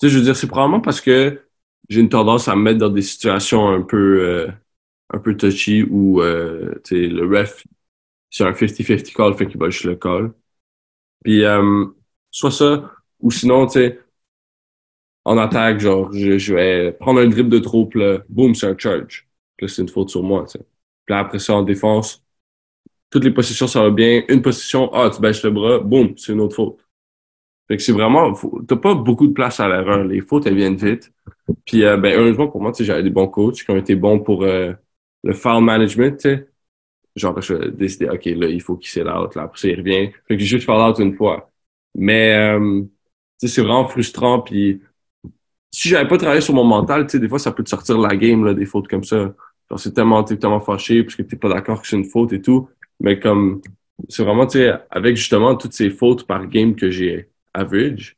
sais, 0.00 0.08
je 0.08 0.18
veux 0.18 0.24
dire, 0.24 0.36
c'est 0.36 0.46
probablement 0.48 0.80
parce 0.80 1.00
que 1.00 1.42
j'ai 1.88 2.00
une 2.00 2.08
tendance 2.08 2.48
à 2.48 2.56
me 2.56 2.62
mettre 2.62 2.78
dans 2.78 2.88
des 2.90 3.02
situations 3.02 3.68
un 3.68 3.82
peu, 3.82 4.22
euh, 4.24 4.50
un 5.10 5.18
peu 5.18 5.36
touchy 5.36 5.82
où, 5.84 6.22
euh, 6.22 6.74
tu 6.84 6.96
sais, 6.96 7.06
le 7.08 7.26
ref, 7.26 7.64
c'est 8.30 8.44
un 8.44 8.52
50-50 8.52 9.12
call, 9.14 9.36
fait 9.36 9.46
qu'il 9.48 9.58
va 9.60 9.70
juste 9.70 9.84
le 9.84 9.96
call. 9.96 10.32
Puis, 11.24 11.44
euh, 11.44 11.86
soit 12.30 12.50
ça, 12.50 12.90
ou 13.20 13.30
sinon, 13.30 13.66
tu 13.66 13.74
sais, 13.74 14.00
en 15.24 15.38
attaque, 15.38 15.80
genre, 15.80 16.12
je, 16.12 16.38
je, 16.38 16.54
vais 16.54 16.92
prendre 16.92 17.20
un 17.20 17.28
drip 17.28 17.48
de 17.48 17.58
trop, 17.58 17.86
puis 17.86 18.00
là, 18.00 18.18
boum, 18.28 18.54
c'est 18.54 18.66
un 18.66 18.76
charge. 18.76 19.28
Puis 19.56 19.66
là, 19.66 19.72
c'est 19.72 19.82
une 19.82 19.88
faute 19.88 20.10
sur 20.10 20.22
moi, 20.22 20.44
tu 20.46 20.58
sais. 20.58 20.64
Puis 21.06 21.14
là, 21.14 21.20
après 21.20 21.38
ça, 21.38 21.54
en 21.54 21.62
défense, 21.62 22.24
toutes 23.10 23.24
les 23.24 23.32
positions, 23.32 23.66
ça 23.66 23.82
va 23.82 23.90
bien. 23.90 24.24
Une 24.28 24.42
position, 24.42 24.92
ah, 24.94 25.10
tu 25.10 25.20
baisses 25.20 25.42
le 25.44 25.50
bras, 25.50 25.80
boum, 25.80 26.16
c'est 26.16 26.32
une 26.32 26.40
autre 26.40 26.56
faute. 26.56 26.80
Fait 27.68 27.76
que 27.76 27.82
c'est 27.82 27.92
vraiment, 27.92 28.32
t'as 28.66 28.76
pas 28.76 28.94
beaucoup 28.94 29.28
de 29.28 29.32
place 29.32 29.60
à 29.60 29.68
l'erreur. 29.68 30.04
Les 30.04 30.20
fautes, 30.22 30.46
elles 30.46 30.56
viennent 30.56 30.76
vite. 30.76 31.12
Puis, 31.64 31.84
euh, 31.84 31.96
ben, 31.96 32.18
heureusement 32.18 32.48
pour 32.48 32.60
moi, 32.60 32.72
j'avais 32.78 33.02
des 33.02 33.10
bons 33.10 33.28
coachs 33.28 33.64
qui 33.64 33.70
ont 33.70 33.76
été 33.76 33.94
bons 33.96 34.20
pour 34.20 34.42
euh, 34.44 34.72
le 35.24 35.32
foul 35.34 35.62
management, 35.64 36.16
tu 36.16 36.30
sais. 36.30 36.48
Genre, 37.16 37.40
je 37.40 37.54
décidé, 37.70 38.08
OK, 38.08 38.24
là, 38.26 38.48
il 38.48 38.62
faut 38.62 38.76
qu'il 38.76 39.02
out, 39.02 39.34
là. 39.36 39.42
Après 39.44 39.58
ça, 39.60 39.68
il 39.68 39.76
revient. 39.78 40.10
Fait 40.28 40.36
que 40.36 40.38
j'ai 40.40 40.46
juste 40.46 40.66
foul 40.66 40.80
out 40.80 40.98
une 40.98 41.14
fois. 41.14 41.49
Mais, 41.94 42.34
euh, 42.34 42.82
c'est 43.38 43.62
vraiment 43.62 43.88
frustrant. 43.88 44.40
Puis, 44.40 44.80
si 45.70 45.88
j'avais 45.88 46.08
pas 46.08 46.18
travaillé 46.18 46.40
sur 46.40 46.54
mon 46.54 46.64
mental, 46.64 47.06
des 47.06 47.28
fois, 47.28 47.38
ça 47.38 47.52
peut 47.52 47.62
te 47.64 47.70
sortir 47.70 47.98
la 47.98 48.16
game, 48.16 48.44
là, 48.44 48.54
des 48.54 48.66
fautes 48.66 48.88
comme 48.88 49.04
ça. 49.04 49.34
Genre, 49.70 49.78
c'est 49.78 49.92
tellement, 49.92 50.24
t'es 50.24 50.36
tellement 50.36 50.60
fâché 50.60 51.02
parce 51.04 51.16
que 51.16 51.22
t'es 51.22 51.36
pas 51.36 51.48
d'accord 51.48 51.80
que 51.80 51.88
c'est 51.88 51.96
une 51.96 52.04
faute 52.04 52.32
et 52.32 52.42
tout. 52.42 52.68
Mais 53.00 53.20
comme, 53.20 53.62
c'est 54.08 54.24
vraiment, 54.24 54.46
tu 54.46 54.58
sais, 54.58 54.72
avec 54.90 55.16
justement 55.16 55.54
toutes 55.56 55.72
ces 55.72 55.90
fautes 55.90 56.26
par 56.26 56.46
game 56.48 56.74
que 56.74 56.90
j'ai 56.90 57.30
average. 57.54 58.16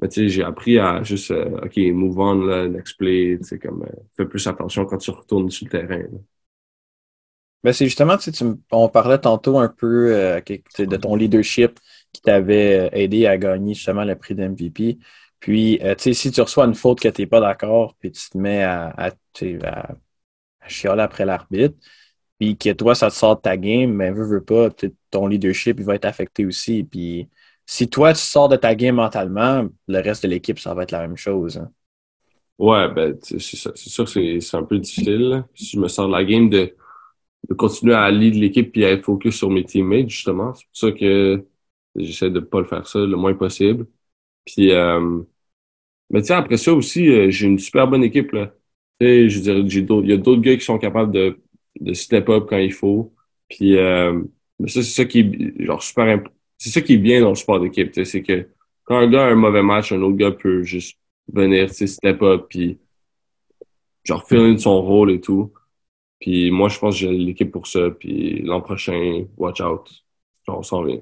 Mais 0.00 0.08
tu 0.08 0.22
sais, 0.22 0.28
j'ai 0.28 0.44
appris 0.44 0.78
à 0.78 1.02
juste, 1.02 1.30
euh, 1.30 1.60
OK, 1.64 1.76
move 1.76 2.18
on, 2.18 2.34
là, 2.44 2.68
next 2.68 2.98
play, 2.98 3.36
tu 3.38 3.44
sais, 3.44 3.58
comme, 3.58 3.82
euh, 3.82 4.02
fais 4.16 4.26
plus 4.26 4.46
attention 4.46 4.84
quand 4.86 4.98
tu 4.98 5.10
retournes 5.10 5.50
sur 5.50 5.66
le 5.66 5.70
terrain. 5.70 6.02
Ben, 7.64 7.72
c'est 7.72 7.86
justement, 7.86 8.16
tu 8.16 8.32
sais, 8.32 8.44
on 8.70 8.88
parlait 8.88 9.18
tantôt 9.18 9.58
un 9.58 9.68
peu 9.68 10.14
euh, 10.14 10.40
de 10.78 10.96
ton 10.96 11.16
leadership 11.16 11.80
qui 12.12 12.22
t'avait 12.22 12.90
aidé 12.92 13.26
à 13.26 13.38
gagner 13.38 13.74
justement 13.74 14.04
le 14.04 14.16
prix 14.16 14.34
d'MVP. 14.34 14.98
Puis, 15.40 15.78
tu 15.80 15.86
sais, 15.98 16.14
si 16.14 16.32
tu 16.32 16.40
reçois 16.40 16.66
une 16.66 16.74
faute 16.74 17.00
que 17.00 17.08
tu 17.08 17.22
n'es 17.22 17.26
pas 17.26 17.40
d'accord, 17.40 17.94
puis 18.00 18.10
tu 18.10 18.30
te 18.30 18.38
mets 18.38 18.62
à, 18.62 18.94
à 18.96 20.68
chialer 20.68 21.02
après 21.02 21.24
l'arbitre, 21.24 21.76
puis 22.38 22.56
que 22.56 22.72
toi, 22.72 22.94
ça 22.94 23.10
te 23.10 23.14
sort 23.14 23.36
de 23.36 23.42
ta 23.42 23.56
game, 23.56 23.92
mais 23.92 24.10
veux, 24.10 24.24
veux 24.24 24.44
pas, 24.44 24.68
ton 25.10 25.26
leadership, 25.26 25.78
il 25.80 25.84
va 25.84 25.96
être 25.96 26.04
affecté 26.04 26.46
aussi. 26.46 26.84
Puis 26.84 27.28
si 27.66 27.88
toi, 27.88 28.12
tu 28.12 28.20
sors 28.20 28.48
de 28.48 28.56
ta 28.56 28.74
game 28.74 28.96
mentalement, 28.96 29.66
le 29.88 30.00
reste 30.00 30.22
de 30.22 30.28
l'équipe, 30.28 30.58
ça 30.58 30.74
va 30.74 30.84
être 30.84 30.92
la 30.92 31.00
même 31.00 31.16
chose. 31.16 31.58
Hein. 31.58 31.70
Ouais, 32.58 32.88
ben, 32.92 33.16
c'est 33.22 33.38
sûr 33.38 34.04
que 34.04 34.40
c'est 34.40 34.56
un 34.56 34.64
peu 34.64 34.78
difficile. 34.78 35.44
Si 35.54 35.76
je 35.76 35.80
me 35.80 35.88
sors 35.88 36.08
de 36.08 36.12
la 36.12 36.24
game, 36.24 36.48
de, 36.48 36.74
de 37.48 37.54
continuer 37.54 37.94
à 37.94 38.10
lead 38.10 38.34
l'équipe 38.34 38.72
puis 38.72 38.84
à 38.84 38.90
être 38.90 39.04
focus 39.04 39.36
sur 39.36 39.50
mes 39.50 39.64
teammates, 39.64 40.08
justement. 40.08 40.54
C'est 40.54 40.66
pour 40.66 40.76
ça 40.76 40.92
que 40.92 41.44
j'essaie 41.98 42.30
de 42.30 42.40
pas 42.40 42.60
le 42.60 42.66
faire 42.66 42.86
ça 42.86 43.00
le 43.00 43.16
moins 43.16 43.34
possible. 43.34 43.86
Puis, 44.46 44.72
euh, 44.72 45.22
mais 46.10 46.20
tu 46.22 46.28
sais, 46.28 46.34
après 46.34 46.56
ça 46.56 46.72
aussi, 46.74 47.08
euh, 47.08 47.30
j'ai 47.30 47.46
une 47.46 47.58
super 47.58 47.86
bonne 47.88 48.02
équipe, 48.04 48.32
là. 48.32 48.54
Tu 49.00 49.06
sais, 49.06 49.28
je 49.28 49.40
dire, 49.40 49.56
il 49.58 50.10
y 50.10 50.12
a 50.12 50.16
d'autres 50.16 50.40
gars 50.42 50.56
qui 50.56 50.64
sont 50.64 50.78
capables 50.78 51.12
de, 51.12 51.38
de 51.80 51.92
step 51.94 52.28
up 52.30 52.46
quand 52.48 52.58
il 52.58 52.72
faut. 52.72 53.14
Puis, 53.48 53.76
euh, 53.76 54.22
ça, 54.66 54.82
c'est 54.82 54.84
ça 54.84 55.04
qui 55.04 55.20
est, 55.20 55.64
genre, 55.64 55.82
super 55.82 56.22
C'est 56.58 56.70
ça 56.70 56.80
qui 56.82 56.94
est 56.94 56.98
bien 56.98 57.20
dans 57.20 57.30
le 57.30 57.34
sport 57.36 57.60
d'équipe, 57.60 57.92
tu 57.92 58.04
sais, 58.04 58.10
c'est 58.10 58.22
que 58.22 58.48
quand 58.84 58.98
un 58.98 59.10
gars 59.10 59.26
a 59.26 59.30
un 59.30 59.34
mauvais 59.34 59.62
match, 59.62 59.92
un 59.92 60.02
autre 60.02 60.16
gars 60.16 60.32
peut 60.32 60.62
juste 60.62 60.98
venir, 61.32 61.68
tu 61.68 61.74
sais, 61.74 61.86
step 61.86 62.22
up, 62.22 62.46
puis 62.48 62.78
genre, 64.04 64.26
fill 64.26 64.58
son 64.58 64.80
rôle 64.82 65.10
et 65.12 65.20
tout. 65.20 65.52
Puis 66.20 66.50
moi, 66.50 66.68
je 66.68 66.78
pense 66.80 66.94
que 66.96 67.00
j'ai 67.00 67.12
l'équipe 67.12 67.50
pour 67.52 67.66
ça. 67.66 67.90
Puis 67.92 68.42
l'an 68.42 68.60
prochain, 68.62 69.26
watch 69.38 69.60
out. 69.62 70.04
On 70.48 70.62
s'en 70.62 70.84
vient. 70.84 71.00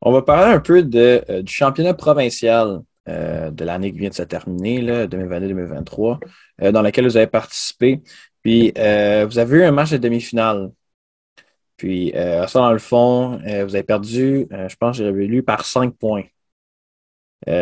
On 0.00 0.12
va 0.12 0.22
parler 0.22 0.52
un 0.52 0.60
peu 0.60 0.88
euh, 0.94 1.42
du 1.42 1.52
championnat 1.52 1.94
provincial 1.94 2.82
euh, 3.08 3.50
de 3.50 3.64
l'année 3.64 3.92
qui 3.92 3.98
vient 3.98 4.10
de 4.10 4.14
se 4.14 4.22
terminer, 4.22 5.06
2022-2023, 5.06 6.20
euh, 6.62 6.72
dans 6.72 6.82
laquelle 6.82 7.06
vous 7.06 7.16
avez 7.16 7.26
participé. 7.26 8.02
Puis 8.42 8.72
vous 8.76 9.38
avez 9.38 9.58
eu 9.58 9.64
un 9.64 9.72
match 9.72 9.90
de 9.90 9.96
demi-finale. 9.96 10.70
Puis 11.76 12.12
ça, 12.14 12.46
dans 12.54 12.72
le 12.72 12.78
fond, 12.78 13.38
vous 13.38 13.74
avez 13.74 13.82
perdu, 13.82 14.46
je 14.50 14.76
pense 14.76 14.98
que 14.98 15.04
j'avais 15.04 15.26
lu, 15.26 15.42
par 15.42 15.64
5 15.66 15.96
points. 15.96 16.22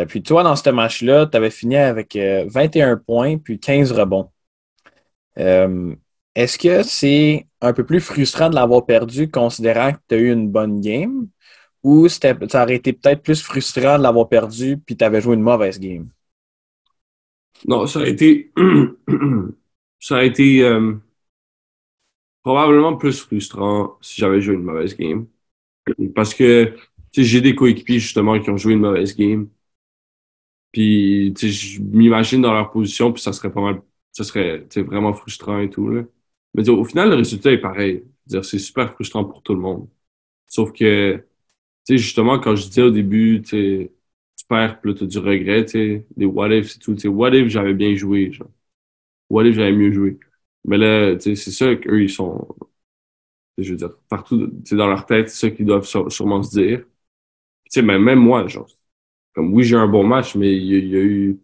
puis 0.07 0.21
toi, 0.23 0.43
dans 0.43 0.55
ce 0.55 0.69
match-là, 0.69 1.25
tu 1.25 1.37
avais 1.37 1.49
fini 1.49 1.75
avec 1.75 2.15
21 2.15 2.97
points, 2.97 3.37
puis 3.39 3.59
15 3.59 3.91
rebonds. 3.93 4.31
Est-ce 6.35 6.57
que 6.59 6.83
c'est 6.83 7.47
un 7.61 7.73
peu 7.73 7.85
plus 7.85 7.99
frustrant 7.99 8.49
de 8.49 8.55
l'avoir 8.55 8.85
perdu 8.85 9.31
considérant 9.31 9.93
que 9.93 9.99
tu 10.07 10.15
as 10.15 10.17
eu 10.19 10.31
une 10.31 10.49
bonne 10.49 10.81
game? 10.81 11.27
Ou 11.85 12.09
ça 12.09 12.33
aurait 12.63 12.75
été 12.75 12.93
peut-être 12.93 13.21
plus 13.21 13.43
frustrant 13.43 13.99
de 13.99 14.03
l'avoir 14.03 14.27
perdu 14.27 14.77
puis 14.77 14.97
tu 14.97 15.05
avais 15.05 15.21
joué 15.21 15.35
une 15.35 15.43
mauvaise 15.43 15.79
game? 15.79 16.09
Non, 17.67 17.85
ça 17.85 17.99
a 17.99 18.07
été. 18.07 18.51
ça 19.99 20.17
a 20.17 20.23
été 20.23 20.63
euh, 20.63 20.95
probablement 22.41 22.97
plus 22.97 23.19
frustrant 23.21 23.97
si 24.01 24.19
j'avais 24.19 24.41
joué 24.41 24.55
une 24.55 24.63
mauvaise 24.63 24.97
game. 24.97 25.27
Parce 26.15 26.33
que 26.33 26.75
j'ai 27.13 27.41
des 27.41 27.53
coéquipiers 27.55 27.99
justement 27.99 28.39
qui 28.39 28.49
ont 28.49 28.57
joué 28.57 28.73
une 28.73 28.79
mauvaise 28.79 29.15
game. 29.15 29.49
Puis 30.71 31.33
je 31.37 31.81
m'imagine 31.81 32.41
dans 32.41 32.53
leur 32.53 32.71
position, 32.71 33.13
puis 33.13 33.21
ça 33.21 33.31
serait 33.31 33.51
pas 33.51 33.61
mal 33.61 33.81
ça 34.11 34.23
serait 34.23 34.65
vraiment 34.77 35.13
frustrant 35.13 35.59
et 35.59 35.69
tout. 35.69 35.89
Là. 35.89 36.03
Mais 36.53 36.69
au 36.69 36.85
final, 36.85 37.09
le 37.09 37.15
résultat 37.17 37.51
est 37.51 37.59
pareil. 37.59 38.03
C'est 38.27 38.59
super 38.59 38.93
frustrant 38.93 39.25
pour 39.25 39.43
tout 39.43 39.53
le 39.53 39.59
monde. 39.59 39.89
Sauf 40.47 40.71
que, 40.73 41.25
justement, 41.87 42.39
quand 42.39 42.55
je 42.55 42.67
disais 42.67 42.81
au 42.83 42.91
début, 42.91 43.41
tu 43.43 43.89
perds, 44.47 44.79
puis 44.81 44.91
là, 44.91 44.97
tu 44.97 45.07
du 45.07 45.19
regret, 45.19 45.63
des 45.65 46.25
what 46.25 46.49
if 46.55 46.75
et 46.75 46.79
tout. 46.79 46.95
What 47.07 47.31
if 47.35 47.47
j'avais 47.49 47.73
bien 47.73 47.95
joué, 47.95 48.31
genre. 48.31 48.49
What 49.29 49.45
if 49.45 49.55
j'avais 49.55 49.73
mieux 49.73 49.91
joué. 49.93 50.19
Mais 50.65 50.77
là, 50.79 51.19
c'est 51.19 51.35
ça 51.37 51.75
qu'eux, 51.75 52.03
ils 52.03 52.09
sont, 52.11 52.47
je 53.57 53.71
veux 53.71 53.77
dire, 53.77 53.91
partout, 54.09 54.47
dans 54.71 54.87
leur 54.87 55.05
tête, 55.05 55.29
c'est 55.29 55.47
ça 55.49 55.55
qu'ils 55.55 55.65
doivent 55.65 55.85
sûrement 56.09 56.43
se 56.43 56.51
dire. 56.59 56.79
Tu 57.65 57.81
sais, 57.81 57.83
même 57.83 58.19
moi, 58.19 58.47
genre, 58.47 58.67
comme 59.33 59.53
oui, 59.53 59.63
j'ai 59.63 59.77
un 59.77 59.87
bon 59.87 60.05
match, 60.05 60.35
mais 60.35 60.55
il 60.57 60.65
y, 60.87 60.97
a 60.97 61.01
eu 61.01 61.39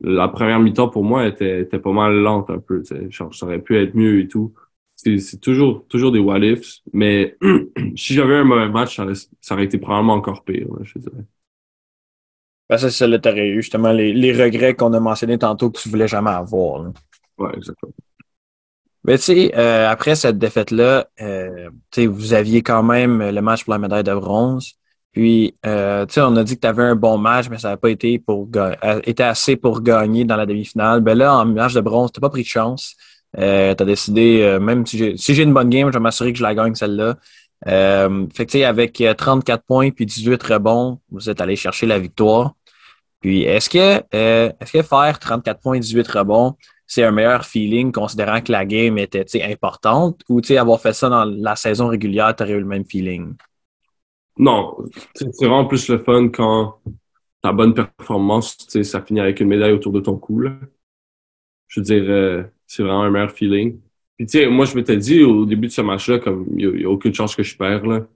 la 0.00 0.28
première 0.28 0.60
mi-temps 0.60 0.90
pour 0.90 1.04
moi 1.04 1.26
était, 1.28 1.62
était 1.62 1.80
pas 1.80 1.92
mal 1.92 2.14
lente 2.16 2.50
un 2.50 2.58
peu. 2.60 2.82
Genre, 3.10 3.34
ça 3.34 3.46
aurait 3.46 3.62
pu 3.62 3.76
être 3.78 3.94
mieux 3.96 4.20
et 4.20 4.28
tout. 4.28 4.54
C'est 5.02 5.40
toujours, 5.40 5.86
toujours 5.88 6.12
des 6.12 6.18
what 6.18 6.40
ifs, 6.40 6.80
mais 6.92 7.36
si 7.96 8.14
j'avais 8.14 8.36
un 8.36 8.44
mauvais 8.44 8.68
match, 8.68 8.96
ça 9.40 9.54
aurait, 9.54 9.64
été 9.64 9.78
probablement 9.78 10.14
encore 10.14 10.44
pire, 10.44 10.68
je 10.82 10.98
dirais. 10.98 11.24
Ben 12.68 12.76
ça, 12.76 12.90
c'est 12.90 13.06
là, 13.08 13.18
t'aurais 13.18 13.48
eu 13.48 13.62
justement 13.62 13.92
les, 13.92 14.12
les 14.12 14.32
regrets 14.32 14.74
qu'on 14.74 14.92
a 14.92 15.00
mentionnés 15.00 15.38
tantôt 15.38 15.70
que 15.70 15.80
tu 15.80 15.88
voulais 15.88 16.06
jamais 16.06 16.30
avoir. 16.30 16.82
Là. 16.84 16.92
Ouais, 17.38 17.50
exactement. 17.56 17.92
Mais 19.04 19.16
tu 19.18 19.24
sais, 19.24 19.52
euh, 19.56 19.90
après 19.90 20.14
cette 20.14 20.38
défaite-là, 20.38 21.08
euh, 21.20 21.70
vous 21.96 22.34
aviez 22.34 22.62
quand 22.62 22.82
même 22.82 23.30
le 23.30 23.40
match 23.40 23.64
pour 23.64 23.72
la 23.72 23.78
médaille 23.78 24.04
de 24.04 24.14
bronze. 24.14 24.74
Puis, 25.12 25.56
euh, 25.66 26.06
tu 26.06 26.14
sais, 26.14 26.20
on 26.20 26.36
a 26.36 26.44
dit 26.44 26.56
que 26.56 26.60
tu 26.60 26.66
avais 26.66 26.84
un 26.84 26.94
bon 26.94 27.18
match, 27.18 27.48
mais 27.50 27.58
ça 27.58 27.70
n'a 27.70 27.76
pas 27.76 27.90
été 27.90 28.18
pour 28.18 28.48
été 29.04 29.22
assez 29.22 29.56
pour 29.56 29.82
gagner 29.82 30.24
dans 30.24 30.36
la 30.36 30.46
demi-finale. 30.46 31.00
Ben 31.00 31.16
là, 31.16 31.34
en 31.34 31.46
match 31.46 31.74
de 31.74 31.80
bronze, 31.80 32.12
tu 32.12 32.20
pas 32.20 32.30
pris 32.30 32.42
de 32.42 32.46
chance. 32.46 32.94
Euh, 33.38 33.74
tu 33.74 33.82
as 33.82 33.86
décidé, 33.86 34.42
euh, 34.42 34.58
même 34.58 34.86
si 34.86 35.16
j'ai 35.16 35.42
une 35.42 35.54
bonne 35.54 35.70
game, 35.70 35.88
je 35.88 35.92
vais 35.92 36.02
m'assurer 36.02 36.32
que 36.32 36.38
je 36.38 36.42
la 36.42 36.54
gagne 36.54 36.74
celle-là. 36.74 37.16
Euh, 37.68 38.26
fait 38.34 38.46
que 38.46 38.64
avec 38.64 39.02
34 39.16 39.64
points 39.64 39.90
puis 39.90 40.06
18 40.06 40.42
rebonds, 40.42 41.00
vous 41.10 41.28
êtes 41.28 41.40
allé 41.40 41.56
chercher 41.56 41.86
la 41.86 41.98
victoire. 41.98 42.54
Puis 43.20 43.42
est-ce 43.42 43.68
que 43.68 44.02
est-ce 44.10 44.72
que 44.72 44.82
faire 44.82 45.18
34 45.18 45.60
points 45.60 45.74
et 45.74 45.80
18 45.80 46.08
rebonds, 46.08 46.56
c'est 46.86 47.04
un 47.04 47.10
meilleur 47.10 47.44
feeling 47.44 47.92
considérant 47.92 48.40
que 48.40 48.50
la 48.50 48.64
game 48.64 48.96
était 48.98 49.26
importante? 49.44 50.22
Ou 50.28 50.40
avoir 50.56 50.80
fait 50.80 50.94
ça 50.94 51.08
dans 51.10 51.24
la 51.24 51.54
saison 51.54 51.88
régulière, 51.88 52.34
tu 52.34 52.42
aurais 52.42 52.54
eu 52.54 52.60
le 52.60 52.64
même 52.64 52.86
feeling? 52.86 53.34
Non, 54.38 54.76
c'est 55.14 55.28
vraiment 55.36 55.66
plus 55.66 55.86
le 55.88 55.98
fun 55.98 56.30
quand 56.30 56.80
ta 57.42 57.52
bonne 57.52 57.74
performance, 57.74 58.56
ça 58.82 59.02
finit 59.02 59.20
avec 59.20 59.40
une 59.40 59.48
médaille 59.48 59.72
autour 59.72 59.92
de 59.92 60.00
ton 60.00 60.16
cou. 60.16 60.44
Je 61.68 61.80
veux 61.80 61.84
dire, 61.84 62.04
euh, 62.08 62.44
c'est 62.70 62.84
vraiment 62.84 63.02
un 63.02 63.10
meilleur 63.10 63.32
feeling. 63.32 63.80
Puis 64.16 64.26
tu 64.26 64.38
sais, 64.38 64.46
moi 64.46 64.64
je 64.64 64.76
m'étais 64.76 64.96
dit 64.96 65.24
au 65.24 65.44
début 65.44 65.66
de 65.66 65.72
ce 65.72 65.80
match-là, 65.80 66.20
comme 66.20 66.46
il 66.56 66.70
n'y 66.70 66.84
a, 66.84 66.90
aucune 66.90 67.12
chance 67.12 67.34
que 67.34 67.42
je 67.42 67.56
perds 67.56 67.84
là. 67.86 68.06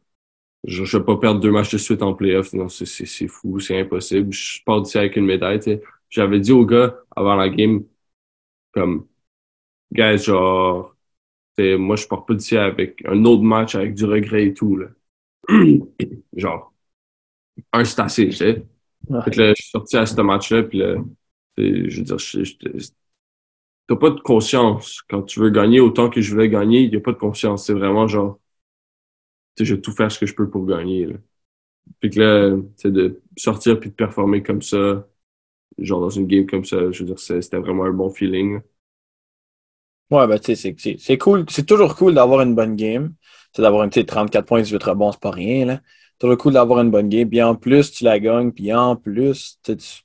Je 0.65 0.83
ne 0.83 0.87
vais 0.87 1.05
pas 1.05 1.17
perdre 1.19 1.41
deux 1.41 1.51
matchs 1.51 1.73
de 1.73 1.79
suite 1.79 2.03
en 2.03 2.15
playoff. 2.15 2.53
Non, 2.55 2.69
c'est 2.69 3.29
fou, 3.29 3.59
c'est 3.61 3.81
impossible. 3.81 4.33
Je 4.33 4.63
pars 4.65 4.81
d'ici 4.83 4.99
avec 4.99 5.17
une 5.17 5.27
médaille. 5.27 5.61
J'avais 6.09 6.41
dit 6.41 6.53
aux 6.53 6.65
gars 6.65 6.97
avant 7.17 7.35
la 7.35 7.49
game, 7.49 7.85
comme, 8.73 9.07
guys, 9.93 10.19
genre, 10.19 10.97
moi 11.59 11.97
je 11.97 12.07
pars 12.07 12.25
pas 12.25 12.35
d'ici 12.35 12.57
avec 12.57 13.03
un 13.07 13.25
autre 13.25 13.43
match 13.43 13.75
avec 13.75 13.95
du 13.95 14.05
regret 14.05 14.47
et 14.47 14.55
tout. 14.55 14.77
Là. 14.77 14.89
genre, 16.37 16.73
un, 17.73 17.85
c'est 17.85 18.01
assez, 18.01 18.29
tu 18.29 18.37
sais. 18.37 18.65
je 19.11 19.55
suis 19.57 19.71
sorti 19.71 19.97
à 19.97 20.07
ce 20.07 20.21
match-là, 20.21 20.63
puis 20.63 20.79
là, 20.79 20.97
je 21.59 21.97
veux 21.99 22.05
dire, 22.05 22.19
t'as 23.87 23.97
pas 23.97 24.11
de 24.11 24.21
conscience. 24.21 25.03
Quand 25.09 25.23
tu 25.23 25.41
veux 25.41 25.51
gagner 25.51 25.81
autant 25.81 26.11
que 26.11 26.21
je 26.21 26.31
voulais 26.31 26.49
gagner, 26.49 26.83
il 26.83 26.91
n'y 26.91 26.97
a 26.97 27.01
pas 27.01 27.13
de 27.13 27.19
conscience. 27.19 27.67
C'est 27.67 27.75
vraiment 27.75 28.07
genre, 28.09 28.39
tu 29.57 29.65
sais, 29.65 29.69
je 29.69 29.75
vais 29.75 29.81
tout 29.81 29.93
faire 29.93 30.11
ce 30.11 30.19
que 30.19 30.27
je 30.27 30.35
peux 30.35 30.49
pour 30.49 30.67
gagner, 30.67 31.07
là. 31.07 31.17
Puis 32.01 32.11
que 32.11 32.21
là, 32.21 32.57
c'est 32.77 32.93
de 32.93 33.21
sortir 33.37 33.79
puis 33.79 33.91
de 33.91 33.95
performer 33.95 34.43
comme 34.43 34.63
ça, 34.63 35.07
genre 35.79 36.01
dans 36.01 36.11
une 36.11 36.27
game 36.27 36.47
comme 36.47 36.65
ça, 36.65 36.91
je 36.91 37.01
veux 37.01 37.07
dire, 37.07 37.19
c'était 37.19 37.59
vraiment 37.59 37.85
un 37.85 37.93
bon 37.93 38.11
feeling. 38.11 38.61
Ouais, 40.11 40.27
ben, 40.27 40.39
tu 40.39 40.57
sais, 40.57 40.75
c'est 40.99 41.19
cool. 41.19 41.45
C'est 41.51 41.67
toujours 41.67 41.95
cool 41.97 42.15
d'avoir 42.15 42.41
une 42.41 42.55
bonne 42.55 42.77
game 42.77 43.15
d'avoir 43.63 43.83
un 43.83 43.89
petit 43.89 44.05
34 44.05 44.47
points, 44.47 44.63
18 44.63 44.83
rebonds, 44.83 45.13
c'est 45.13 45.21
pas 45.21 45.31
rien. 45.31 45.67
Là. 45.67 45.81
T'as 46.19 46.29
le 46.29 46.37
coup 46.37 46.51
d'avoir 46.51 46.81
une 46.81 46.91
bonne 46.91 47.09
game. 47.09 47.29
Puis 47.29 47.43
en 47.43 47.55
plus, 47.55 47.93
tu 47.93 48.05
la 48.05 48.19
gagnes. 48.19 48.53
Puis 48.53 48.73
en 48.73 48.97
plus, 48.97 49.59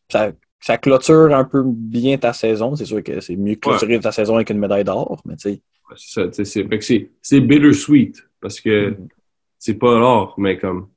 ça, 0.09 0.31
ça 0.59 0.77
clôture 0.77 1.33
un 1.33 1.43
peu 1.43 1.63
bien 1.65 2.17
ta 2.17 2.33
saison. 2.33 2.75
C'est 2.75 2.85
sûr 2.85 3.03
que 3.03 3.19
c'est 3.21 3.35
mieux 3.35 3.55
clôturer 3.55 3.99
ta 3.99 4.11
saison 4.11 4.35
avec 4.35 4.49
une 4.49 4.59
médaille 4.59 4.83
d'or, 4.83 5.21
mais 5.25 5.35
tu 5.35 5.61
sais. 5.95 6.33
c'est 6.33 7.09
c'est 7.21 7.41
bittersweet 7.41 8.27
parce 8.41 8.59
que 8.59 8.91
mm-hmm. 8.91 9.07
c'est 9.57 9.75
pas 9.75 9.97
l'or, 9.97 10.35
mais 10.37 10.57
comme 10.57 10.89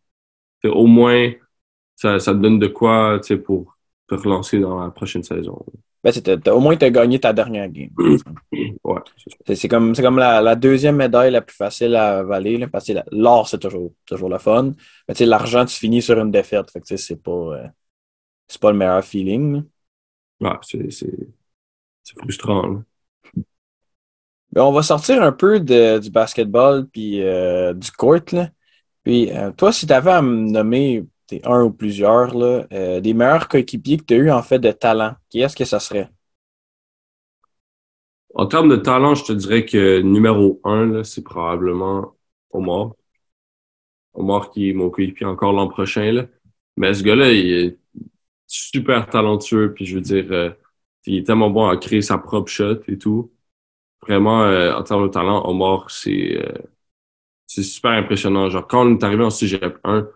au 0.64 0.87
moins 0.87 1.33
ça, 1.96 2.18
ça 2.18 2.33
te 2.33 2.38
donne 2.38 2.59
de 2.59 2.66
quoi 2.66 3.20
pour 3.44 3.77
te 4.09 4.14
relancer 4.14 4.59
dans 4.59 4.83
la 4.83 4.90
prochaine 4.90 5.22
saison. 5.22 5.64
Ben, 6.05 6.12
au 6.51 6.59
moins, 6.59 6.77
tu 6.77 6.85
as 6.85 6.90
gagné 6.90 7.20
ta 7.20 7.33
dernière 7.33 7.68
game. 7.68 7.90
ouais, 8.85 9.01
c'est 9.55 9.68
comme, 9.68 9.94
comme 9.94 10.18
la, 10.18 10.57
deuxième 10.57 10.96
médaille 10.96 11.31
la 11.31 11.42
plus 11.42 11.55
facile 11.55 11.94
à 11.94 12.18
avaler. 12.18 12.59
Là, 12.59 12.66
parce 12.66 12.87
que 12.88 12.92
l'or, 13.12 13.48
c'est 13.48 13.61
toujours, 13.61 13.92
toujours 14.05 14.29
le 14.29 14.38
fun. 14.38 14.72
Mais 15.09 15.27
l'argent, 15.27 15.64
tu 15.64 15.77
finis 15.77 16.03
sur 16.03 16.18
une 16.18 16.33
défaite. 16.33 16.72
Fait 16.72 16.81
que 16.81 16.96
c'est 16.96 17.22
pas, 17.22 17.31
euh, 17.31 17.66
c'est 18.53 18.61
pas 18.61 18.71
le 18.71 18.79
meilleur 18.79 19.03
feeling. 19.05 19.65
C'est 20.91 22.19
frustrant. 22.19 22.83
Ben, 24.53 24.62
on 24.62 24.73
va 24.73 24.83
sortir 24.83 25.23
un 25.23 25.33
peu 25.33 25.61
de, 25.61 25.99
du 25.99 26.11
basketball 26.11 26.87
puis 26.87 27.23
euh, 27.23 27.73
du 27.73 27.91
court. 27.91 28.21
Là. 28.33 28.51
Puis, 29.03 29.31
euh, 29.33 29.51
toi, 29.53 29.73
si 29.73 29.87
tu 29.87 29.93
avais 29.93 30.11
à 30.11 30.23
me 30.23 30.51
nommer 30.51 31.07
un 31.45 31.62
ou 31.62 31.71
plusieurs, 31.71 32.35
là, 32.37 32.67
euh, 32.73 33.01
des 33.01 33.15
meilleurs 33.15 33.49
coéquipiers 33.49 33.97
que 33.97 34.05
tu 34.05 34.15
as 34.15 34.17
eu 34.19 34.31
en 34.31 34.43
fait 34.43 34.59
de 34.59 34.71
talent, 34.71 35.15
qui 35.31 35.41
est-ce 35.41 35.57
que 35.57 35.65
ça 35.65 35.81
serait? 35.81 36.11
En 38.35 38.47
termes 38.47 38.69
de 38.69 38.77
talent, 38.77 39.15
je 39.15 39.25
te 39.25 39.33
dirais 39.33 39.65
que 39.65 40.03
numéro 40.03 40.61
un, 40.65 41.03
c'est 41.05 41.25
probablement 41.25 42.15
Omar. 42.51 42.93
Omar 44.12 44.51
qui 44.51 44.69
est 44.69 44.75
mon 44.75 44.91
coéquipier 44.91 45.27
encore 45.27 45.53
l'an 45.53 45.69
prochain. 45.69 46.12
Là. 46.12 46.27
Mais 46.77 46.93
ce 46.93 47.03
gars-là, 47.03 47.33
il 47.33 47.53
est 47.53 47.79
super 48.53 49.09
talentueux. 49.09 49.73
Puis 49.75 49.87
je 49.87 49.95
veux 49.97 50.01
dire, 50.01 50.27
euh, 50.33 50.51
il 51.07 51.17
est 51.19 51.25
tellement 51.27 51.51
bon 51.51 51.69
à 51.69 51.77
créer 51.77 52.03
sa 52.03 52.19
propre 52.19 52.51
shot 52.51 52.81
et 52.88 52.99
tout. 52.99 53.33
Vraiment, 54.03 54.45
euh, 54.45 54.75
en 54.75 54.83
termes 54.85 55.05
de 55.09 55.12
talent, 55.12 55.45
Omar, 55.49 55.91
c'est 55.91 56.38
euh, 56.38 56.53
c'est 57.47 57.62
super 57.62 57.93
impressionnant. 57.93 58.51
Genre, 58.51 58.67
quand 58.67 58.87
on 58.87 58.97
est 58.99 59.05
arrivé 59.05 59.25
en 59.25 59.31
CGF 59.31 59.75
1, 59.85 60.09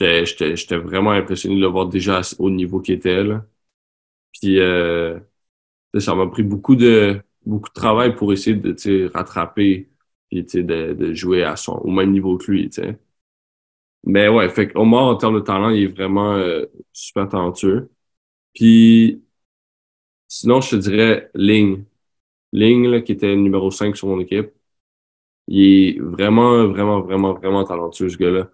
j'étais 0.00 0.76
vraiment 0.78 1.12
impressionné 1.12 1.56
de 1.56 1.60
le 1.62 1.66
voir 1.68 1.86
déjà 1.88 2.20
au 2.38 2.50
niveau 2.50 2.80
qu'il 2.80 2.94
était. 2.96 3.24
Là. 3.24 3.44
Puis 4.32 4.58
ça 6.00 6.14
m'a 6.14 6.26
pris 6.26 6.42
beaucoup 6.42 6.76
de 6.76 7.20
beaucoup 7.46 7.68
de 7.68 7.74
travail 7.74 8.14
pour 8.16 8.32
essayer 8.32 8.56
de 8.56 9.10
rattraper 9.12 9.88
et 10.30 10.42
de, 10.42 10.94
de 10.94 11.14
jouer 11.14 11.44
à 11.44 11.56
son 11.56 11.74
au 11.74 11.90
même 11.90 12.10
niveau 12.12 12.36
que 12.38 12.50
lui. 12.50 12.70
Mais 14.04 14.28
ouais, 14.28 14.48
fait 14.50 14.70
Omar, 14.76 15.04
en 15.04 15.16
termes 15.16 15.36
de 15.36 15.40
talent, 15.40 15.70
il 15.70 15.84
est 15.84 15.86
vraiment 15.86 16.34
euh, 16.34 16.66
super 16.92 17.28
talentueux. 17.28 17.90
Puis 18.54 19.22
sinon, 20.28 20.60
je 20.60 20.70
te 20.70 20.76
dirais 20.76 21.30
Ling. 21.34 21.84
Ling, 22.52 22.86
là, 22.88 23.02
qui 23.02 23.12
était 23.12 23.36
numéro 23.36 23.70
5 23.70 23.96
sur 23.96 24.08
mon 24.08 24.20
équipe. 24.20 24.52
Il 25.48 25.62
est 25.98 26.00
vraiment, 26.00 26.66
vraiment, 26.68 27.00
vraiment, 27.02 27.34
vraiment 27.34 27.64
talentueux, 27.64 28.08
ce 28.10 28.16
gars-là. 28.18 28.50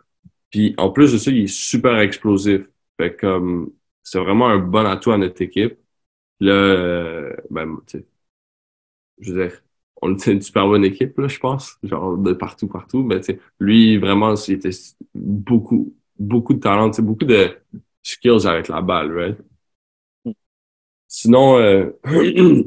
Puis 0.50 0.74
en 0.78 0.90
plus 0.92 1.12
de 1.12 1.18
ça, 1.18 1.30
il 1.32 1.44
est 1.44 1.46
super 1.48 1.98
explosif. 2.00 2.62
Fait 2.98 3.16
comme 3.16 3.72
c'est 4.04 4.20
vraiment 4.20 4.48
un 4.48 4.58
bon 4.58 4.86
atout 4.86 5.12
à 5.12 5.18
notre 5.18 5.42
équipe. 5.42 5.78
Là, 6.40 6.52
euh, 6.54 7.34
ben, 7.50 7.78
tu 7.88 8.00
sais, 8.00 8.06
je 9.20 9.32
veux 9.32 9.48
dire, 9.48 9.62
on 10.02 10.14
était 10.14 10.32
une 10.32 10.42
super 10.42 10.66
bonne 10.66 10.84
équipe, 10.84 11.18
là, 11.18 11.28
je 11.28 11.38
pense. 11.38 11.78
Genre, 11.82 12.16
de 12.18 12.32
partout, 12.32 12.68
partout. 12.68 13.02
Mais, 13.02 13.20
lui, 13.58 13.98
vraiment, 13.98 14.34
il 14.34 14.54
était 14.54 14.70
beaucoup, 15.14 15.94
beaucoup 16.18 16.54
de 16.54 16.60
talent, 16.60 16.90
beaucoup 17.00 17.24
de 17.24 17.56
skills 18.02 18.46
avec 18.46 18.68
la 18.68 18.80
balle, 18.80 19.12
right? 19.16 19.38
Sinon, 21.08 21.58
euh, 21.58 21.90
je 22.04 22.64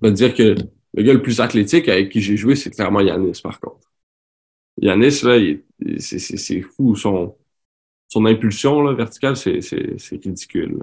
vais 0.00 0.12
dire 0.12 0.34
que 0.34 0.54
le 0.94 1.02
gars 1.02 1.12
le 1.12 1.22
plus 1.22 1.40
athlétique 1.40 1.88
avec 1.88 2.10
qui 2.10 2.20
j'ai 2.20 2.36
joué, 2.36 2.54
c'est 2.56 2.70
clairement 2.70 3.00
Yanis, 3.00 3.40
par 3.42 3.60
contre. 3.60 3.90
Yanis, 4.80 5.22
là, 5.24 5.38
c'est 5.98 6.62
fou. 6.62 6.96
Son, 6.96 7.36
son 8.08 8.26
impulsion 8.26 8.82
là, 8.82 8.94
verticale, 8.94 9.36
c'est 9.36 9.60
ridicule. 10.12 10.78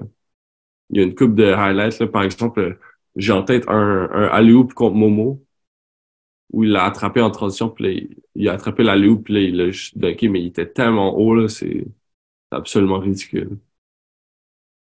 Il 0.89 0.97
y 0.97 1.01
a 1.01 1.03
une 1.03 1.15
coupe 1.15 1.35
de 1.35 1.45
highlights, 1.45 1.99
là, 1.99 2.07
par 2.07 2.23
exemple, 2.23 2.79
j'ai 3.15 3.31
en 3.33 3.43
tête 3.43 3.65
un, 3.67 4.09
un 4.11 4.27
alley 4.27 4.53
contre 4.75 4.95
Momo 4.95 5.41
où 6.51 6.63
il 6.63 6.71
l'a 6.71 6.85
attrapé 6.85 7.21
en 7.21 7.31
transition, 7.31 7.69
puis 7.69 8.17
il 8.35 8.49
a 8.49 8.53
attrapé 8.53 8.83
l'alley 8.83 9.15
puis 9.23 9.33
là, 9.33 9.39
il 9.41 9.57
l'a 9.57 9.71
dunké, 9.95 10.29
mais 10.29 10.41
il 10.41 10.47
était 10.47 10.67
tellement 10.71 11.15
haut, 11.17 11.35
là, 11.35 11.47
c'est 11.49 11.85
absolument 12.51 12.99
ridicule. 12.99 13.59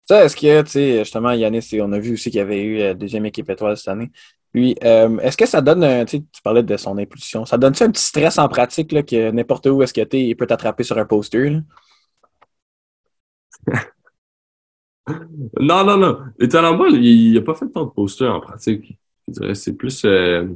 Ça, 0.06 0.24
est-ce 0.24 0.36
que, 0.38 0.62
tu 0.62 0.70
sais, 0.70 1.00
justement, 1.00 1.32
Yanis, 1.34 1.70
on 1.82 1.92
a 1.92 2.00
vu 2.00 2.14
aussi 2.14 2.30
qu'il 2.32 2.38
y 2.38 2.42
avait 2.42 2.62
eu 2.64 2.78
la 2.78 2.84
euh, 2.86 2.94
deuxième 2.94 3.26
équipe 3.26 3.50
étoile 3.50 3.76
cette 3.76 3.90
année. 3.90 4.10
Puis, 4.54 4.76
euh, 4.84 5.18
est-ce 5.20 5.36
que 5.36 5.46
ça 5.46 5.60
donne, 5.62 6.06
tu 6.06 6.22
parlais 6.44 6.64
de 6.64 6.78
son 6.78 6.98
impulsion, 6.98 7.46
ça 7.46 7.58
donne-tu 7.58 7.84
un 7.84 7.92
petit 7.92 8.04
stress 8.04 8.38
en 8.38 8.48
pratique, 8.48 8.94
là, 8.94 9.04
que 9.04 9.32
n'importe 9.32 9.66
où 9.68 9.84
est-ce 9.84 9.94
que 9.94 10.02
tu 10.02 10.18
il 10.18 10.36
peut 10.38 10.48
t'attraper 10.48 10.84
sur 10.84 10.98
un 10.98 11.06
poster? 11.06 11.60
non, 15.60 15.84
non, 15.84 15.98
non. 15.98 16.20
Étonnamment, 16.40 16.86
il 16.88 17.34
n'a 17.34 17.42
pas 17.42 17.56
fait 17.56 17.70
tant 17.70 17.86
de 17.86 17.92
posters 17.92 18.34
en 18.34 18.40
pratique. 18.40 18.98
Je 19.28 19.34
dirais 19.34 19.56
c'est 19.56 19.76
plus 19.76 20.04
euh, 20.06 20.48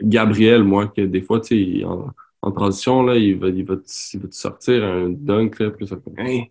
Gabriel, 0.00 0.64
moi, 0.64 0.88
que 0.88 1.02
des 1.02 1.22
fois, 1.22 1.40
tu 1.40 1.80
sais, 1.80 1.84
en, 1.84 2.10
en, 2.42 2.52
transition, 2.52 3.02
là, 3.02 3.16
il 3.16 3.38
va, 3.38 3.48
il 3.48 3.64
va, 3.64 3.74
il 3.74 4.20
va 4.20 4.28
te 4.28 4.34
sortir 4.34 4.84
un 4.84 5.08
dunk, 5.08 5.58
là, 5.60 5.70
fait 5.72 5.94
hein, 6.18 6.44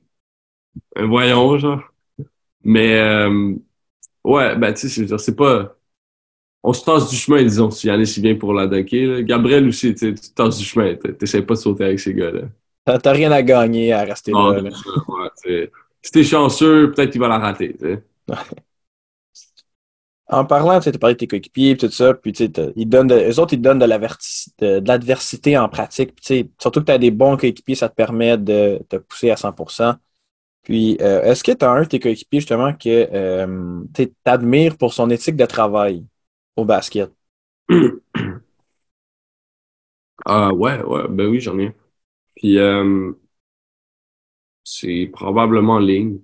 un 0.95 1.07
voyons, 1.07 1.57
genre. 1.57 1.81
Mais 2.63 2.97
euh, 2.99 3.53
ouais, 4.23 4.55
ben 4.55 4.73
tu 4.73 4.89
sais, 4.89 5.17
c'est 5.17 5.35
pas. 5.35 5.75
On 6.65 6.71
se 6.71 6.85
tasse 6.85 7.09
du 7.09 7.17
chemin, 7.17 7.43
disons, 7.43 7.69
si 7.71 7.87
Yannis 7.87 8.07
si 8.07 8.21
bien 8.21 8.35
pour 8.35 8.53
la 8.53 8.67
dunker. 8.67 9.21
Gabriel 9.23 9.67
aussi, 9.67 9.93
tu 9.93 10.15
tasses 10.33 10.57
du 10.57 10.63
chemin. 10.63 10.95
T'essaies 10.95 11.41
pas 11.41 11.55
de 11.55 11.59
sauter 11.59 11.83
avec 11.83 11.99
ces 11.99 12.13
gars-là. 12.13 12.43
T'as 12.85 13.11
rien 13.11 13.31
à 13.33 13.41
gagner 13.41 13.91
à 13.91 14.03
rester 14.03 14.31
là. 14.31 14.61
là. 14.61 14.69
Ouais, 15.09 15.69
si 16.03 16.11
t'es 16.11 16.23
chanceux, 16.23 16.91
peut-être 16.91 17.11
qu'il 17.11 17.21
va 17.21 17.27
la 17.29 17.39
rater. 17.39 17.75
en 20.27 20.45
parlant, 20.45 20.79
tu 20.79 20.91
parlé 20.93 21.15
de 21.15 21.19
tes 21.19 21.27
coéquipiers 21.27 21.71
et 21.71 21.77
tout 21.77 21.89
ça, 21.91 22.13
puis 22.13 22.31
ils 22.31 22.89
donnent 22.89 23.07
de, 23.07 23.15
eux 23.15 23.39
autres, 23.39 23.53
ils 23.53 23.57
te 23.57 23.63
donnent 23.63 23.79
de 23.79 23.85
l'adversité 24.87 25.57
en 25.57 25.69
pratique. 25.69 26.13
surtout 26.59 26.79
que 26.81 26.85
tu 26.85 26.91
as 26.91 26.97
des 26.97 27.11
bons 27.11 27.37
coéquipiers, 27.37 27.75
ça 27.75 27.89
te 27.89 27.95
permet 27.95 28.37
de 28.37 28.81
te 28.89 28.95
pousser 28.97 29.29
à 29.31 29.37
100 29.37 29.53
Puis, 30.63 30.97
euh, 31.01 31.23
est-ce 31.23 31.43
que 31.43 31.51
tu 31.51 31.65
as 31.65 31.71
un 31.71 31.81
de 31.83 31.87
tes 31.87 31.99
coéquipiers, 31.99 32.39
justement, 32.39 32.73
que 32.73 33.09
euh, 33.13 33.81
tu 33.93 34.13
t'admires 34.23 34.77
pour 34.77 34.93
son 34.93 35.09
éthique 35.09 35.35
de 35.35 35.45
travail 35.45 36.05
au 36.55 36.65
basket? 36.65 37.11
Ah, 40.25 40.53
ouais, 40.53 40.81
ouais, 40.83 41.07
ben 41.09 41.27
oui, 41.27 41.39
j'en 41.41 41.57
ai. 41.59 41.75
Puis, 42.35 42.59
euh, 42.59 43.13
c'est 44.63 45.09
probablement 45.11 45.79
Ling. 45.79 46.21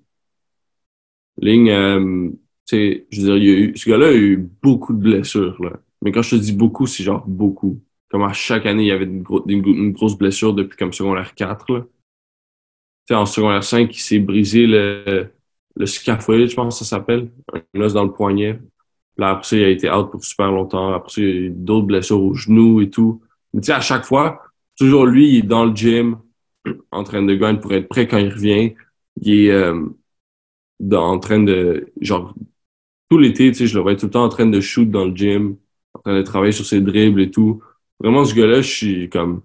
Ling, 1.37 1.69
euh, 1.69 2.29
je 2.71 3.21
veux 3.21 3.25
dire, 3.25 3.37
il 3.37 3.49
a 3.49 3.59
eu, 3.59 3.77
ce 3.77 3.89
gars-là 3.89 4.07
a 4.07 4.13
eu 4.13 4.37
beaucoup 4.61 4.93
de 4.93 4.99
blessures, 4.99 5.61
là. 5.61 5.73
Mais 6.01 6.11
quand 6.11 6.21
je 6.21 6.31
te 6.31 6.41
dis 6.41 6.53
beaucoup, 6.53 6.87
c'est 6.87 7.03
genre 7.03 7.25
beaucoup. 7.27 7.81
Comme 8.09 8.23
à 8.23 8.33
chaque 8.33 8.65
année, 8.65 8.83
il 8.83 8.87
y 8.87 8.91
avait 8.91 9.05
une, 9.05 9.91
grosse 9.91 10.17
blessure 10.17 10.53
depuis 10.53 10.77
comme 10.77 10.93
secondaire 10.93 11.35
4, 11.35 11.73
là. 11.73 11.81
Tu 11.81 11.87
sais, 13.07 13.15
en 13.15 13.25
secondaire 13.25 13.63
5, 13.63 13.95
il 13.95 13.99
s'est 13.99 14.19
brisé 14.19 14.65
le, 14.65 15.31
le 15.75 15.85
scaphoïde, 15.85 16.49
je 16.49 16.55
pense 16.55 16.79
que 16.79 16.85
ça 16.85 16.97
s'appelle. 16.97 17.31
Un 17.73 17.81
os 17.81 17.93
dans 17.93 18.03
le 18.03 18.11
poignet. 18.11 18.59
Là, 19.17 19.31
après 19.31 19.45
ça, 19.45 19.57
il 19.57 19.63
a 19.63 19.69
été 19.69 19.91
out 19.91 20.11
pour 20.11 20.23
super 20.23 20.51
longtemps. 20.51 20.93
Après 20.93 21.11
ça, 21.11 21.21
il 21.21 21.27
y 21.27 21.31
a 21.31 21.33
eu 21.33 21.49
d'autres 21.49 21.87
blessures 21.87 22.21
au 22.21 22.33
genou 22.33 22.81
et 22.81 22.89
tout. 22.89 23.21
Mais 23.53 23.61
tu 23.61 23.67
sais, 23.67 23.73
à 23.73 23.81
chaque 23.81 24.05
fois, 24.05 24.41
toujours 24.77 25.05
lui, 25.05 25.29
il 25.29 25.37
est 25.39 25.41
dans 25.41 25.65
le 25.65 25.75
gym, 25.75 26.17
en 26.91 27.03
train 27.03 27.23
de 27.23 27.35
gagner 27.35 27.59
pour 27.59 27.73
être 27.73 27.87
prêt 27.89 28.07
quand 28.07 28.17
il 28.17 28.29
revient. 28.29 28.73
Il 29.21 29.33
est 29.45 29.51
euh, 29.51 29.85
en 30.91 31.19
train 31.19 31.39
de, 31.43 31.91
genre, 32.01 32.33
tout 33.09 33.17
l'été, 33.17 33.51
tu 33.51 33.59
sais, 33.59 33.67
je 33.67 33.75
le 33.75 33.81
vois 33.81 33.95
tout 33.95 34.07
le 34.07 34.11
temps 34.11 34.23
en 34.25 34.29
train 34.29 34.47
de 34.47 34.61
shoot 34.61 34.89
dans 34.89 35.05
le 35.05 35.15
gym, 35.15 35.57
en 35.93 35.99
train 36.01 36.17
de 36.17 36.23
travailler 36.23 36.51
sur 36.53 36.65
ses 36.65 36.81
dribbles 36.81 37.21
et 37.21 37.31
tout. 37.31 37.61
Vraiment, 37.99 38.25
ce 38.25 38.35
gars-là, 38.35 38.61
je 38.61 38.69
suis 38.69 39.09
comme 39.09 39.43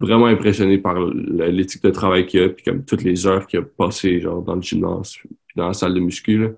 vraiment 0.00 0.26
impressionné 0.26 0.78
par 0.78 1.00
l'éthique 1.00 1.82
de 1.84 1.90
travail 1.90 2.26
qu'il 2.26 2.42
a, 2.42 2.48
puis 2.50 2.64
comme 2.64 2.84
toutes 2.84 3.04
les 3.04 3.26
heures 3.26 3.46
qu'il 3.46 3.60
a 3.60 3.62
passées, 3.62 4.20
genre, 4.20 4.42
dans 4.42 4.56
le 4.56 4.62
gymnase, 4.62 5.14
puis 5.16 5.30
dans 5.56 5.68
la 5.68 5.74
salle 5.74 5.94
de 5.94 6.00
muscu, 6.00 6.48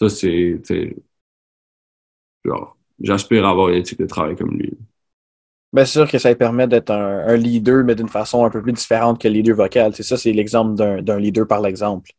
Ça, 0.00 0.08
c'est, 0.08 0.60
genre, 2.44 2.76
j'aspire 3.00 3.44
à 3.46 3.50
avoir 3.50 3.68
une 3.70 3.76
éthique 3.76 3.98
de 3.98 4.06
travail 4.06 4.36
comme 4.36 4.56
lui. 4.58 4.72
Bien 5.74 5.86
sûr 5.86 6.08
que 6.08 6.18
ça 6.18 6.32
permet 6.36 6.68
d'être 6.68 6.92
un, 6.92 7.36
leader, 7.36 7.84
mais 7.84 7.96
d'une 7.96 8.08
façon 8.08 8.44
un 8.44 8.50
peu 8.50 8.62
plus 8.62 8.72
différente 8.72 9.20
que 9.20 9.26
le 9.26 9.34
leader 9.34 9.56
vocal. 9.56 9.92
C'est 9.92 10.04
ça, 10.04 10.16
c'est 10.16 10.30
l'exemple 10.30 10.76
d'un 11.02 11.18
leader 11.18 11.48
par 11.48 11.60
l'exemple. 11.60 12.12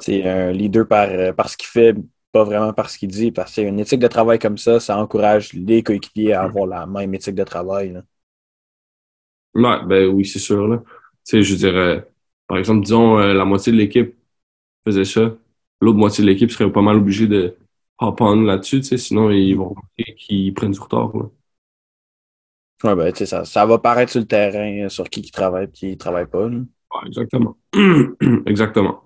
C'est 0.00 0.26
un 0.26 0.50
leader 0.50 0.84
par, 0.88 1.08
euh, 1.08 1.32
par 1.32 1.48
ce 1.48 1.56
qu'il 1.56 1.68
fait, 1.68 1.94
pas 2.32 2.42
vraiment 2.42 2.72
par 2.72 2.90
ce 2.90 2.98
qu'il 2.98 3.08
dit. 3.08 3.30
Parce 3.30 3.54
que 3.54 3.60
une 3.60 3.78
éthique 3.78 4.00
de 4.00 4.08
travail 4.08 4.40
comme 4.40 4.58
ça, 4.58 4.80
ça 4.80 4.98
encourage 4.98 5.52
les 5.52 5.84
coéquipiers 5.84 6.32
à 6.32 6.42
avoir 6.42 6.66
la 6.66 6.86
même 6.86 7.14
éthique 7.14 7.36
de 7.36 7.44
travail. 7.44 8.02
Ouais, 9.54 9.78
ben 9.86 10.08
oui, 10.08 10.24
c'est 10.24 10.40
sûr. 10.40 10.66
Là. 10.66 10.78
Tu 10.78 10.90
sais, 11.24 11.42
je 11.44 11.54
dirais, 11.54 12.04
par 12.48 12.58
exemple, 12.58 12.82
disons, 12.82 13.20
euh, 13.20 13.32
la 13.32 13.44
moitié 13.44 13.70
de 13.70 13.76
l'équipe 13.76 14.12
faisait 14.84 15.04
ça. 15.04 15.36
L'autre 15.80 15.98
moitié 15.98 16.24
de 16.24 16.28
l'équipe 16.28 16.50
serait 16.50 16.72
pas 16.72 16.82
mal 16.82 16.96
obligée 16.96 17.28
de 17.28 17.54
hop 18.00 18.20
on 18.20 18.40
là-dessus, 18.42 18.80
tu 18.80 18.86
sais, 18.88 18.98
sinon 18.98 19.30
ils 19.30 19.54
vont 19.54 19.76
qu'ils 20.16 20.52
prennent 20.52 20.72
du 20.72 20.80
retard. 20.80 21.16
Là. 21.16 21.26
Ouais, 22.84 22.94
ben, 22.94 23.12
tu 23.12 23.18
sais, 23.18 23.26
ça, 23.26 23.44
ça 23.44 23.66
va 23.66 23.78
paraître 23.78 24.12
sur 24.12 24.20
le 24.20 24.26
terrain 24.26 24.84
euh, 24.84 24.88
sur 24.88 25.08
qui 25.10 25.20
qui 25.20 25.32
travaille 25.32 25.64
et 25.64 25.70
qui 25.70 25.90
ne 25.90 25.94
travaille 25.96 26.26
pas. 26.26 26.46
Ouais, 26.46 27.06
exactement. 27.06 27.56
exactement. 28.46 29.02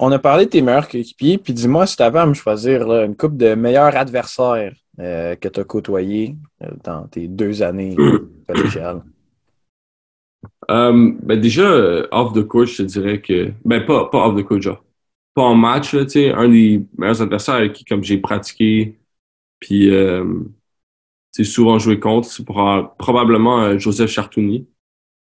On 0.00 0.10
a 0.12 0.18
parlé 0.18 0.46
de 0.46 0.50
tes 0.50 0.62
meilleurs 0.62 0.88
coéquipiers, 0.88 1.36
puis 1.36 1.52
dis-moi 1.52 1.86
si 1.86 1.96
tu 1.96 2.02
avais 2.02 2.20
à 2.20 2.26
me 2.26 2.32
choisir 2.32 2.90
une 2.90 3.14
coupe 3.14 3.36
de 3.36 3.54
meilleurs 3.54 3.94
adversaires 3.94 4.72
euh, 4.98 5.36
que 5.36 5.48
tu 5.48 5.60
as 5.60 5.64
côtoyés 5.64 6.36
euh, 6.62 6.70
dans 6.82 7.06
tes 7.06 7.28
deux 7.28 7.62
années 7.62 7.94
collégiales. 8.48 9.02
Um, 10.68 11.18
ben 11.22 11.38
déjà, 11.38 12.06
off 12.10 12.32
the 12.32 12.46
court, 12.46 12.66
je 12.66 12.78
te 12.78 12.82
dirais 12.82 13.20
que. 13.20 13.52
Ben, 13.64 13.84
pas, 13.84 14.06
pas 14.06 14.26
off 14.26 14.36
the 14.36 14.44
court, 14.44 14.62
genre. 14.62 14.82
Pas 15.34 15.42
en 15.42 15.54
match, 15.54 15.90
tu 15.90 16.08
sais, 16.08 16.32
un 16.32 16.48
des 16.48 16.82
meilleurs 16.96 17.20
adversaires 17.20 17.56
avec 17.56 17.74
qui, 17.74 17.84
comme 17.84 18.02
j'ai 18.02 18.16
pratiqué, 18.16 18.96
puis 19.60 19.90
c'est 21.36 21.44
souvent 21.44 21.78
joué 21.78 22.00
contre. 22.00 22.28
C'est 22.28 22.44
probablement 22.46 23.60
euh, 23.62 23.78
Joseph 23.78 24.10
Chartouni. 24.10 24.66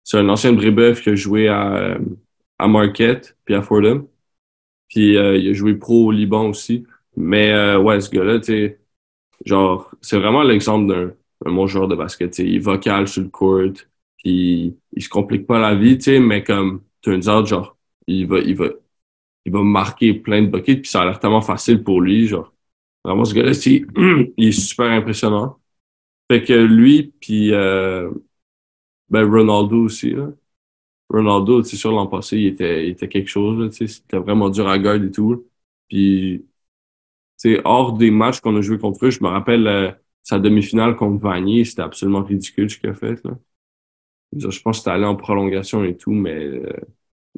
C'est 0.03 0.17
un 0.17 0.29
ancien 0.29 0.51
de 0.53 0.57
Brébeuf 0.57 1.01
qui 1.03 1.09
a 1.09 1.15
joué 1.15 1.49
à, 1.49 1.75
euh, 1.75 1.99
à 2.59 2.67
Marquette 2.67 3.37
puis 3.45 3.55
à 3.55 3.61
Fordham. 3.61 4.07
Puis 4.89 5.17
euh, 5.17 5.37
il 5.37 5.49
a 5.49 5.53
joué 5.53 5.75
pro 5.75 6.07
au 6.07 6.11
Liban 6.11 6.49
aussi. 6.49 6.85
Mais 7.17 7.75
ouais, 7.77 8.01
ce 8.01 8.09
gars-là, 8.11 8.39
tu 8.39 8.77
genre, 9.45 9.93
c'est 10.01 10.17
vraiment 10.19 10.43
l'exemple 10.43 10.87
d'un 10.93 11.13
un 11.45 11.53
bon 11.53 11.67
joueur 11.67 11.87
de 11.87 11.95
basket. 11.95 12.35
sais. 12.35 12.45
Il 12.45 12.55
est 12.57 12.59
vocal 12.59 13.07
sur 13.07 13.21
le 13.23 13.29
court, 13.29 13.71
puis 14.17 14.77
il 14.93 15.03
se 15.03 15.09
complique 15.09 15.47
pas 15.47 15.59
la 15.59 15.75
vie, 15.75 15.97
tu 15.97 16.19
mais 16.19 16.43
comme 16.43 16.83
turns 17.01 17.29
out, 17.29 17.45
genre, 17.47 17.77
il 18.07 18.27
va, 18.27 18.39
il 18.39 18.55
va, 18.55 18.67
il 19.45 19.51
va 19.53 19.63
marquer 19.63 20.13
plein 20.15 20.41
de 20.43 20.47
buckets, 20.47 20.81
puis 20.81 20.91
ça 20.91 21.01
a 21.03 21.05
l'air 21.05 21.19
tellement 21.19 21.41
facile 21.41 21.83
pour 21.83 22.01
lui, 22.01 22.27
genre. 22.27 22.53
Vraiment, 23.05 23.25
ce 23.25 23.33
gars-là, 23.35 23.53
il 24.37 24.47
est 24.49 24.51
super 24.51 24.87
impressionnant. 24.91 25.58
Fait 26.29 26.43
que 26.43 26.53
lui, 26.53 27.13
puis 27.19 27.53
euh, 27.53 28.11
ben 29.09 29.25
Ronaldo 29.29 29.77
aussi, 29.85 30.11
là. 30.11 30.29
Ronaldo, 31.09 31.63
c'est 31.63 31.77
sûr, 31.77 31.91
l'an 31.91 32.07
passé, 32.07 32.37
il 32.39 32.47
était, 32.47 32.85
il 32.87 32.91
était 32.91 33.09
quelque 33.09 33.29
chose, 33.29 33.71
c'était 33.75 34.17
vraiment 34.19 34.49
dur 34.49 34.67
à 34.69 34.79
garder 34.79 35.07
et 35.07 35.11
tout. 35.11 35.47
Puis, 35.89 36.45
hors 37.65 37.93
des 37.93 38.11
matchs 38.11 38.39
qu'on 38.41 38.55
a 38.57 38.61
joué 38.61 38.77
contre 38.77 39.05
eux, 39.05 39.09
je 39.11 39.23
me 39.23 39.29
rappelle 39.29 39.67
euh, 39.67 39.91
sa 40.23 40.39
demi-finale 40.39 40.95
contre 40.95 41.21
Vanier, 41.21 41.65
c'était 41.65 41.81
absolument 41.81 42.23
ridicule 42.23 42.69
ce 42.69 42.77
qu'il 42.77 42.89
a 42.89 42.93
fait, 42.95 43.23
là. 43.25 43.37
Je 44.37 44.45
pense 44.61 44.77
que 44.77 44.79
c'était 44.79 44.91
allé 44.91 45.05
en 45.05 45.15
prolongation 45.15 45.83
et 45.83 45.97
tout, 45.97 46.11
mais 46.11 46.33
euh, 46.35 46.73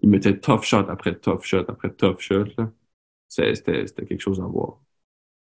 il 0.02 0.10
mettait 0.10 0.40
tough 0.40 0.64
shot 0.64 0.88
après 0.90 1.16
tough 1.20 1.44
shot 1.44 1.66
après 1.70 1.92
tough 1.94 2.20
shot. 2.20 2.46
C'était 3.30 3.86
quelque 4.08 4.20
chose 4.22 4.42
à 4.42 4.46
voir. 4.46 4.80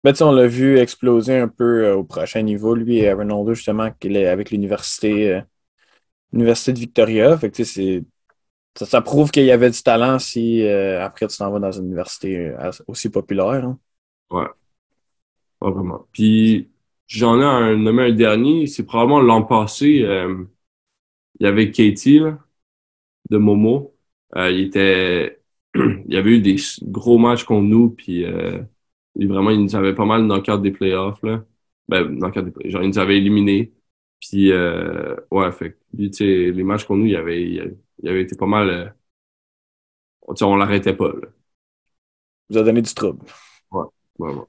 Ben, 0.04 0.14
on 0.20 0.32
l'a 0.32 0.46
vu 0.46 0.78
exploser 0.78 1.36
un 1.38 1.48
peu 1.48 1.84
euh, 1.86 1.96
au 1.96 2.04
prochain 2.04 2.42
niveau, 2.42 2.74
lui 2.74 2.98
et 2.98 3.12
Ronaldo, 3.12 3.54
justement, 3.54 3.90
qu'il 3.92 4.16
est 4.16 4.26
avec 4.26 4.50
l'université 4.50 5.34
euh, 5.34 5.40
l'université 6.32 6.72
de 6.72 6.78
Victoria. 6.78 7.36
Fait 7.38 7.50
que, 7.50 7.62
ça, 7.64 8.86
ça, 8.86 9.00
prouve 9.02 9.30
qu'il 9.30 9.44
y 9.44 9.50
avait 9.52 9.70
du 9.70 9.82
talent 9.82 10.18
si 10.18 10.66
après 10.66 11.26
tu 11.28 11.36
t'en 11.36 11.50
vas 11.50 11.58
dans 11.58 11.72
une 11.72 11.86
université 11.86 12.54
aussi 12.86 13.10
populaire. 13.10 13.64
Hein. 13.64 13.78
Ouais. 14.30 14.46
Vraiment. 15.60 16.06
Puis 16.10 16.70
j'en 17.06 17.38
ai 17.40 17.44
un, 17.44 17.76
nommé 17.76 18.04
un 18.04 18.12
dernier, 18.12 18.66
c'est 18.66 18.84
probablement 18.84 19.20
l'an 19.20 19.42
passé 19.42 20.06
il 21.40 21.46
y 21.46 21.48
avait 21.48 21.70
Katie 21.70 22.20
de 23.30 23.36
Momo. 23.36 23.94
Euh, 24.36 24.50
il 24.50 24.60
était, 24.60 25.40
il 25.74 26.04
y 26.08 26.16
avait 26.16 26.36
eu 26.36 26.40
des 26.40 26.56
gros 26.82 27.18
matchs 27.18 27.44
contre 27.44 27.66
nous, 27.66 27.90
puis 27.90 28.24
vraiment, 29.26 29.50
il 29.50 29.62
nous 29.62 29.76
avait 29.76 29.94
pas 29.94 30.04
mal 30.04 30.26
dans 30.28 30.36
le 30.36 30.42
cadre 30.42 30.62
des 30.62 30.72
playoffs. 30.72 31.22
Là. 31.22 31.44
Ben, 31.88 32.18
dans 32.18 32.28
le 32.28 32.32
cadre 32.32 32.50
des 32.50 32.70
genre, 32.70 32.82
il 32.82 32.88
nous 32.90 32.98
avait 32.98 33.18
éliminés. 33.18 33.72
Puis, 34.20 34.52
euh, 34.52 35.16
ouais, 35.30 35.50
fait 35.52 35.78
tu 35.96 36.12
sais, 36.12 36.24
les 36.52 36.62
matchs 36.62 36.84
contre 36.84 37.00
nous, 37.00 37.06
il 37.06 37.16
avait, 37.16 37.42
il 37.42 38.08
avait 38.08 38.22
été 38.22 38.36
pas 38.36 38.46
mal. 38.46 38.70
Euh, 38.70 38.88
on 40.42 40.56
l'arrêtait 40.56 40.94
pas. 40.94 41.08
Là. 41.08 41.28
Vous 42.50 42.58
a 42.58 42.62
donné 42.62 42.82
du 42.82 42.94
trouble. 42.94 43.26
Ouais, 43.70 43.84
ouais, 44.18 44.34
ouais. 44.34 44.44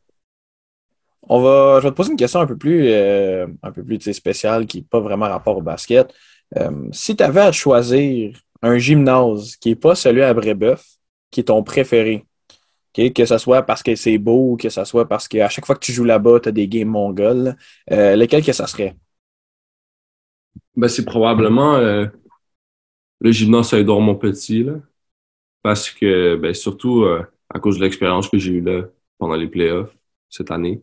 On 1.24 1.42
va, 1.42 1.80
je 1.80 1.86
vais 1.86 1.92
te 1.92 1.96
poser 1.96 2.12
une 2.12 2.18
question 2.18 2.42
un 2.42 2.46
peu 2.46 2.58
plus, 2.58 2.88
euh, 2.90 3.48
un 3.64 3.72
peu 3.72 3.84
plus 3.84 4.12
spéciale 4.12 4.66
qui 4.66 4.82
n'a 4.82 4.88
pas 4.90 5.00
vraiment 5.00 5.28
rapport 5.28 5.58
au 5.58 5.62
basket. 5.62 6.14
Euh, 6.58 6.90
si 6.92 7.16
tu 7.16 7.24
avais 7.24 7.42
à 7.42 7.52
choisir 7.52 8.38
un 8.62 8.78
gymnase 8.78 9.56
qui 9.56 9.70
n'est 9.70 9.76
pas 9.76 9.96
celui 9.96 10.22
à 10.22 10.34
Brébeuf, 10.34 10.86
qui 11.32 11.40
est 11.40 11.46
ton 11.46 11.64
préféré, 11.64 12.26
que 12.94 13.26
ce 13.26 13.38
soit 13.38 13.64
parce 13.64 13.82
que 13.82 13.96
c'est 13.96 14.18
beau, 14.18 14.56
que 14.56 14.70
ce 14.70 14.84
soit 14.84 15.08
parce 15.08 15.28
qu'à 15.28 15.50
chaque 15.50 15.66
fois 15.66 15.76
que 15.76 15.86
tu 15.86 15.92
joues 15.92 16.04
là-bas, 16.04 16.40
tu 16.42 16.50
as 16.50 16.52
des 16.52 16.68
games 16.68 16.90
mongols, 16.90 17.56
euh, 17.92 18.16
lequel 18.16 18.44
que 18.44 18.54
ça 18.54 18.68
serait? 18.68 18.96
Ben, 20.76 20.88
c'est 20.88 21.06
probablement 21.06 21.76
euh, 21.76 22.06
le 23.22 23.32
gymnase 23.32 23.74
Edouard 23.74 24.02
Montpetit, 24.02 24.64
là, 24.64 24.74
parce 25.62 25.90
que, 25.90 26.36
ben, 26.36 26.54
surtout 26.54 27.06
à 27.50 27.60
cause 27.60 27.78
de 27.78 27.84
l'expérience 27.84 28.30
que 28.30 28.38
j'ai 28.38 28.54
eue 28.54 28.62
là 28.62 28.84
pendant 29.18 29.36
les 29.36 29.48
playoffs 29.48 29.96
cette 30.30 30.52
année. 30.52 30.82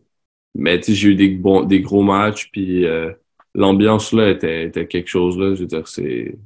Mais 0.55 0.81
j'ai 0.81 1.09
eu 1.09 1.15
des, 1.15 1.39
des 1.67 1.81
gros 1.81 2.03
matchs, 2.03 2.49
puis 2.51 2.85
l'ambiance 3.55 4.13
là 4.13 4.29
était, 4.29 4.87
quelque 4.87 5.07
chose 5.07 5.37
là. 5.37 5.55
Je 5.55 5.61
veux 5.61 5.67
dire, 5.67 5.87
c'est 5.87 6.37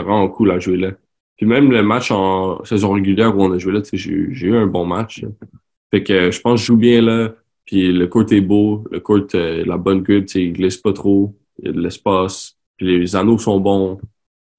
vraiment 0.00 0.28
cool 0.28 0.50
à 0.52 0.58
jouer 0.58 0.76
là. 0.76 0.92
Puis 1.38 1.46
même 1.46 1.70
le 1.70 1.82
match 1.82 2.10
en 2.10 2.62
saison 2.64 2.92
régulière 2.92 3.34
où 3.36 3.42
on 3.42 3.52
a 3.52 3.58
joué 3.58 3.72
là, 3.72 3.80
j'ai 3.92 4.10
eu 4.10 4.56
un 4.56 4.66
bon 4.66 4.84
match. 4.84 5.24
Fait 5.90 6.02
que 6.02 6.30
je 6.30 6.40
pense 6.40 6.60
que 6.60 6.62
je 6.62 6.66
joue 6.66 6.76
bien 6.76 7.00
là. 7.00 7.34
Puis 7.64 7.92
le 7.92 8.06
court 8.06 8.30
est 8.32 8.40
beau, 8.40 8.84
le 8.90 9.00
court, 9.00 9.26
euh, 9.34 9.64
la 9.64 9.76
bonne 9.76 10.02
grip, 10.02 10.28
il 10.34 10.52
glisse 10.54 10.78
pas 10.78 10.92
trop, 10.92 11.36
il 11.58 11.66
y 11.66 11.68
a 11.68 11.72
de 11.72 11.80
l'espace, 11.80 12.56
puis 12.76 12.98
les 12.98 13.14
anneaux 13.14 13.38
sont 13.38 13.60
bons. 13.60 14.00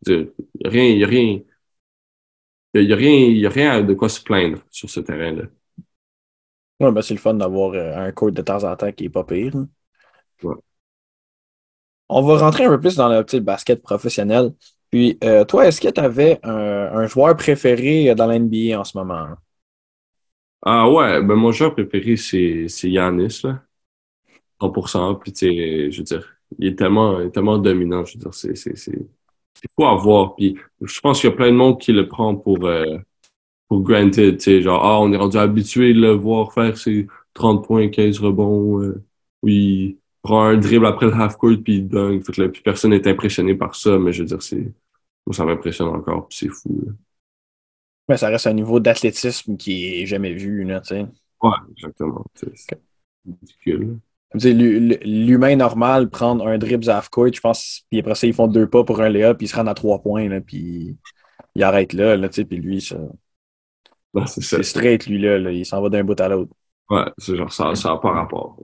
Il 0.07 0.31
y 0.61 0.67
a 0.67 0.69
rien, 0.69 0.85
il 0.85 0.99
y 0.99 1.03
a 1.03 1.07
rien. 1.07 1.39
Il 2.75 2.83
y 2.83 2.93
a 2.93 2.95
rien, 2.95 3.11
y 3.11 3.45
a 3.45 3.49
rien 3.49 3.81
de 3.83 3.93
quoi 3.93 4.09
se 4.09 4.21
plaindre 4.21 4.59
sur 4.69 4.89
ce 4.89 4.99
terrain-là. 4.99 5.45
Ouais, 6.79 6.91
ben 6.91 7.01
c'est 7.01 7.13
le 7.13 7.19
fun 7.19 7.33
d'avoir 7.33 7.73
euh, 7.73 7.95
un 8.07 8.11
court 8.11 8.31
de 8.31 8.41
temps 8.41 8.63
en 8.63 8.75
temps 8.75 8.91
qui 8.91 9.05
est 9.05 9.09
pas 9.09 9.23
pire. 9.23 9.53
Ouais. 10.43 10.55
On 12.09 12.21
va 12.21 12.37
rentrer 12.37 12.65
un 12.65 12.69
peu 12.69 12.79
plus 12.79 12.95
dans 12.95 13.09
le 13.09 13.23
petit 13.23 13.39
basket 13.39 13.81
professionnel. 13.81 14.53
Puis, 14.91 15.17
euh, 15.23 15.45
toi, 15.45 15.67
est-ce 15.67 15.79
que 15.81 15.89
tu 15.89 16.01
avais 16.01 16.39
un, 16.43 17.05
joueur 17.07 17.35
préféré 17.35 18.13
dans 18.15 18.25
l'NBA 18.27 18.79
en 18.79 18.83
ce 18.83 18.97
moment? 18.97 19.27
Ah 20.61 20.89
ouais, 20.89 21.23
ben 21.23 21.35
mon 21.35 21.51
joueur 21.51 21.73
préféré, 21.73 22.17
c'est, 22.17 22.67
Yanis, 22.89 23.41
là. 23.43 23.63
100%. 24.59 25.15
Puis, 25.15 25.33
tu 25.33 25.91
je 25.91 25.97
veux 25.97 26.03
dire, 26.03 26.35
il 26.57 26.67
est 26.67 26.75
tellement, 26.75 27.29
tellement 27.29 27.57
dominant. 27.57 28.03
Je 28.05 28.15
veux 28.15 28.19
dire, 28.19 28.33
c'est, 28.33 28.55
c'est, 28.55 28.73
il 29.63 29.69
faut 29.75 29.85
avoir. 29.85 30.35
Puis, 30.35 30.57
je 30.81 30.99
pense 31.01 31.21
qu'il 31.21 31.29
y 31.29 31.33
a 31.33 31.35
plein 31.35 31.51
de 31.51 31.55
monde 31.57 31.79
qui 31.79 31.91
le 31.93 32.07
prend 32.07 32.35
pour, 32.35 32.65
euh, 32.65 32.97
pour 33.67 33.81
granted. 33.81 34.37
Tu 34.37 34.43
sais, 34.43 34.61
genre, 34.61 34.83
ah, 34.83 34.99
on 35.01 35.13
est 35.13 35.17
rendu 35.17 35.37
habitué 35.37 35.93
de 35.93 36.01
le 36.01 36.11
voir 36.11 36.53
faire 36.53 36.77
ses 36.77 37.07
30 37.33 37.65
points, 37.65 37.89
15 37.89 38.19
rebonds. 38.19 38.81
Euh, 38.81 39.03
oui, 39.43 39.98
prend 40.21 40.43
un 40.43 40.57
dribble 40.57 40.85
après 40.85 41.05
le 41.05 41.13
half-court 41.13 41.57
puis 41.63 41.77
il 41.77 41.87
dunk. 41.87 42.25
Fait 42.25 42.33
que 42.33 42.47
plus 42.47 42.61
personne 42.61 42.91
n'est 42.91 43.07
impressionné 43.07 43.55
par 43.55 43.75
ça, 43.75 43.97
mais 43.97 44.11
je 44.11 44.23
veux 44.23 44.27
dire, 44.27 44.41
c'est. 44.41 44.71
Moi, 45.25 45.33
ça 45.33 45.45
m'impressionne 45.45 45.89
encore, 45.89 46.27
puis 46.27 46.37
c'est 46.39 46.49
fou. 46.49 46.87
Mais 48.07 48.17
ça 48.17 48.29
reste 48.29 48.47
un 48.47 48.53
niveau 48.53 48.79
d'athlétisme 48.79 49.57
qui 49.57 50.01
est 50.01 50.05
jamais 50.07 50.33
vu, 50.33 50.63
là, 50.63 50.81
tu 50.81 50.95
sais. 50.95 51.05
Ouais, 51.41 51.51
exactement. 51.71 52.25
C'est 52.33 52.51
ridicule. 53.25 53.99
L'humain 54.33 55.55
normal, 55.55 56.09
prendre 56.09 56.47
un 56.47 56.57
dribble 56.57 56.89
half-court, 56.89 57.31
je 57.33 57.39
pense, 57.39 57.85
puis 57.89 57.99
après 57.99 58.15
ça, 58.15 58.27
ils 58.27 58.33
font 58.33 58.47
deux 58.47 58.67
pas 58.67 58.83
pour 58.83 59.01
un 59.01 59.09
Léa, 59.09 59.33
puis 59.35 59.45
ils 59.45 59.49
se 59.49 59.55
rendent 59.55 59.69
à 59.69 59.73
trois 59.73 60.01
points, 60.01 60.27
là, 60.27 60.41
puis 60.41 60.97
il 61.55 61.63
arrête 61.63 61.93
là, 61.93 62.15
là 62.15 62.29
tu 62.29 62.35
sais, 62.35 62.45
puis 62.45 62.57
lui, 62.57 62.81
ça. 62.81 62.97
c'est 64.27 64.63
straight, 64.63 65.07
lui, 65.07 65.19
là, 65.19 65.37
il 65.51 65.65
s'en 65.65 65.81
va 65.81 65.89
d'un 65.89 66.03
bout 66.03 66.19
à 66.19 66.29
l'autre. 66.29 66.51
Ouais, 66.89 67.05
c'est 67.17 67.35
genre, 67.35 67.51
ça 67.51 67.71
n'a 67.71 67.97
pas 67.97 68.11
rapport. 68.11 68.59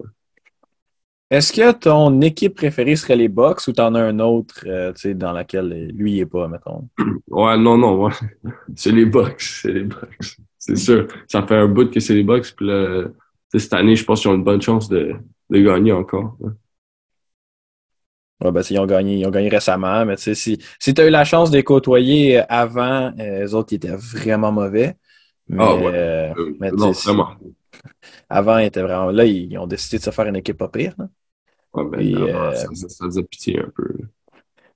Est-ce 1.31 1.51
que 1.53 1.71
ton 1.71 2.21
équipe 2.21 2.55
préférée 2.55 2.95
serait 2.95 3.15
les 3.15 3.29
Bucks 3.29 3.67
ou 3.67 3.71
t'en 3.71 3.95
as 3.95 4.01
un 4.01 4.19
autre 4.19 4.63
euh, 4.67 4.93
dans 5.15 5.31
laquelle 5.31 5.91
lui 5.95 6.13
il 6.13 6.19
est 6.19 6.25
pas, 6.25 6.47
mettons? 6.47 6.87
Ouais, 7.27 7.57
non, 7.57 7.77
non, 7.77 8.05
ouais. 8.05 8.11
c'est 8.75 8.91
les 8.91 9.05
Bucks. 9.05 9.41
C'est 9.41 9.73
les 9.73 9.83
Bucks. 9.83 10.37
C'est 10.59 10.77
sûr. 10.77 11.07
Ça 11.27 11.43
fait 11.43 11.55
un 11.55 11.67
bout 11.67 11.91
que 11.91 11.99
c'est 11.99 12.13
les 12.13 12.23
Bucks. 12.23 12.53
Puis 12.55 12.67
là, 12.67 13.05
cette 13.53 13.73
année, 13.73 13.95
je 13.95 14.05
pense 14.05 14.21
qu'ils 14.21 14.29
ont 14.29 14.35
une 14.35 14.43
bonne 14.43 14.61
chance 14.61 14.87
de, 14.87 15.15
de 15.49 15.59
gagner 15.59 15.91
encore. 15.91 16.37
Ouais. 16.39 16.51
ben, 18.51 18.61
ils, 18.69 18.79
ont 18.79 18.85
gagné, 18.85 19.17
ils 19.17 19.25
ont 19.25 19.31
gagné 19.31 19.49
récemment, 19.49 20.05
mais 20.05 20.17
si, 20.17 20.35
si 20.35 20.93
tu 20.93 21.01
as 21.01 21.07
eu 21.07 21.09
la 21.09 21.25
chance 21.25 21.51
de 21.51 21.57
les 21.57 21.63
côtoyer 21.63 22.39
avant, 22.49 23.11
euh, 23.19 23.41
les 23.41 23.53
autres 23.53 23.73
ils 23.73 23.77
étaient 23.77 23.95
vraiment 23.95 24.51
mauvais. 24.51 24.95
Mais, 25.47 25.63
ah 25.63 25.75
ouais. 25.75 25.91
Euh, 25.93 26.33
mais, 26.59 26.71
non, 26.71 26.91
vraiment. 26.91 27.29
Avant, 28.29 28.57
ils 28.57 28.65
étaient 28.65 28.81
vraiment. 28.81 29.11
Là, 29.11 29.25
ils 29.25 29.57
ont 29.57 29.67
décidé 29.67 29.97
de 29.97 30.03
se 30.03 30.11
faire 30.11 30.27
une 30.27 30.35
équipe 30.35 30.57
pas 30.57 30.69
pire. 30.69 30.95
Ouais, 31.73 31.83
ben, 31.85 32.15
euh, 32.15 32.53
ça, 32.53 33.05
faisait 33.05 33.23
pitié 33.23 33.59
un 33.59 33.69
peu. 33.75 33.87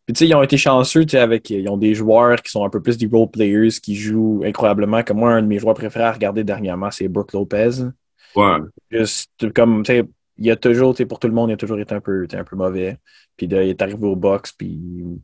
Puis, 0.06 0.14
tu 0.14 0.20
sais, 0.20 0.28
ils 0.28 0.36
ont 0.36 0.44
été 0.44 0.58
chanceux, 0.58 1.06
tu 1.06 1.12
sais, 1.12 1.20
avec. 1.20 1.50
Ils 1.50 1.70
ont 1.70 1.78
des 1.78 1.94
joueurs 1.94 2.42
qui 2.42 2.52
sont 2.52 2.66
un 2.66 2.70
peu 2.70 2.82
plus 2.82 2.98
des 2.98 3.08
role 3.08 3.30
players 3.30 3.70
qui 3.82 3.96
jouent 3.96 4.42
incroyablement. 4.44 5.04
Comme 5.04 5.20
moi, 5.20 5.34
un 5.34 5.42
de 5.42 5.48
mes 5.48 5.60
joueurs 5.60 5.76
préférés 5.76 6.06
à 6.06 6.12
regarder 6.12 6.44
dernièrement, 6.44 6.92
c'est 6.92 7.08
Brooke 7.08 7.34
Lopez. 7.34 7.84
Ouais. 8.36 8.58
Juste 8.92 9.54
comme, 9.54 9.84
tu 9.84 9.94
sais, 9.94 10.04
il 10.40 10.50
a 10.52 10.56
toujours, 10.56 10.94
tu 10.94 11.00
sais, 11.00 11.06
pour 11.06 11.20
tout 11.20 11.28
le 11.28 11.34
monde, 11.34 11.50
il 11.50 11.54
a 11.54 11.58
toujours 11.58 11.80
été 11.80 11.94
un 11.94 12.02
peu, 12.02 12.28
un 12.32 12.44
peu 12.44 12.56
mauvais. 12.56 12.98
Puis 13.38 13.48
là, 13.48 13.64
il 13.64 13.70
est 13.70 13.82
arrivé 13.82 14.06
au 14.06 14.16
box, 14.16 14.52
puis 14.52 14.80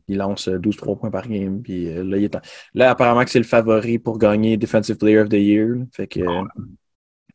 il 0.08 0.16
lance 0.16 0.48
12-3 0.48 0.98
points 0.98 1.10
par 1.10 1.28
game. 1.28 1.62
Puis 1.62 1.88
euh, 1.88 2.04
là, 2.04 2.16
il 2.16 2.24
est 2.24 2.38
là, 2.74 2.90
apparemment 2.90 3.24
que 3.24 3.30
c'est 3.30 3.38
le 3.38 3.44
favori 3.44 3.98
pour 3.98 4.18
gagner 4.18 4.56
Defensive 4.56 4.96
Player 4.96 5.18
of 5.18 5.28
the 5.28 5.34
Year. 5.34 5.76
Fait 5.92 6.06
que, 6.06 6.20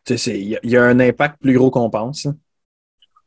il 0.10 0.60
y, 0.64 0.78
a 0.78 0.84
un 0.84 1.00
impact 1.00 1.42
plus 1.42 1.54
gros 1.54 1.72
qu'on 1.72 1.90
pense. 1.90 2.28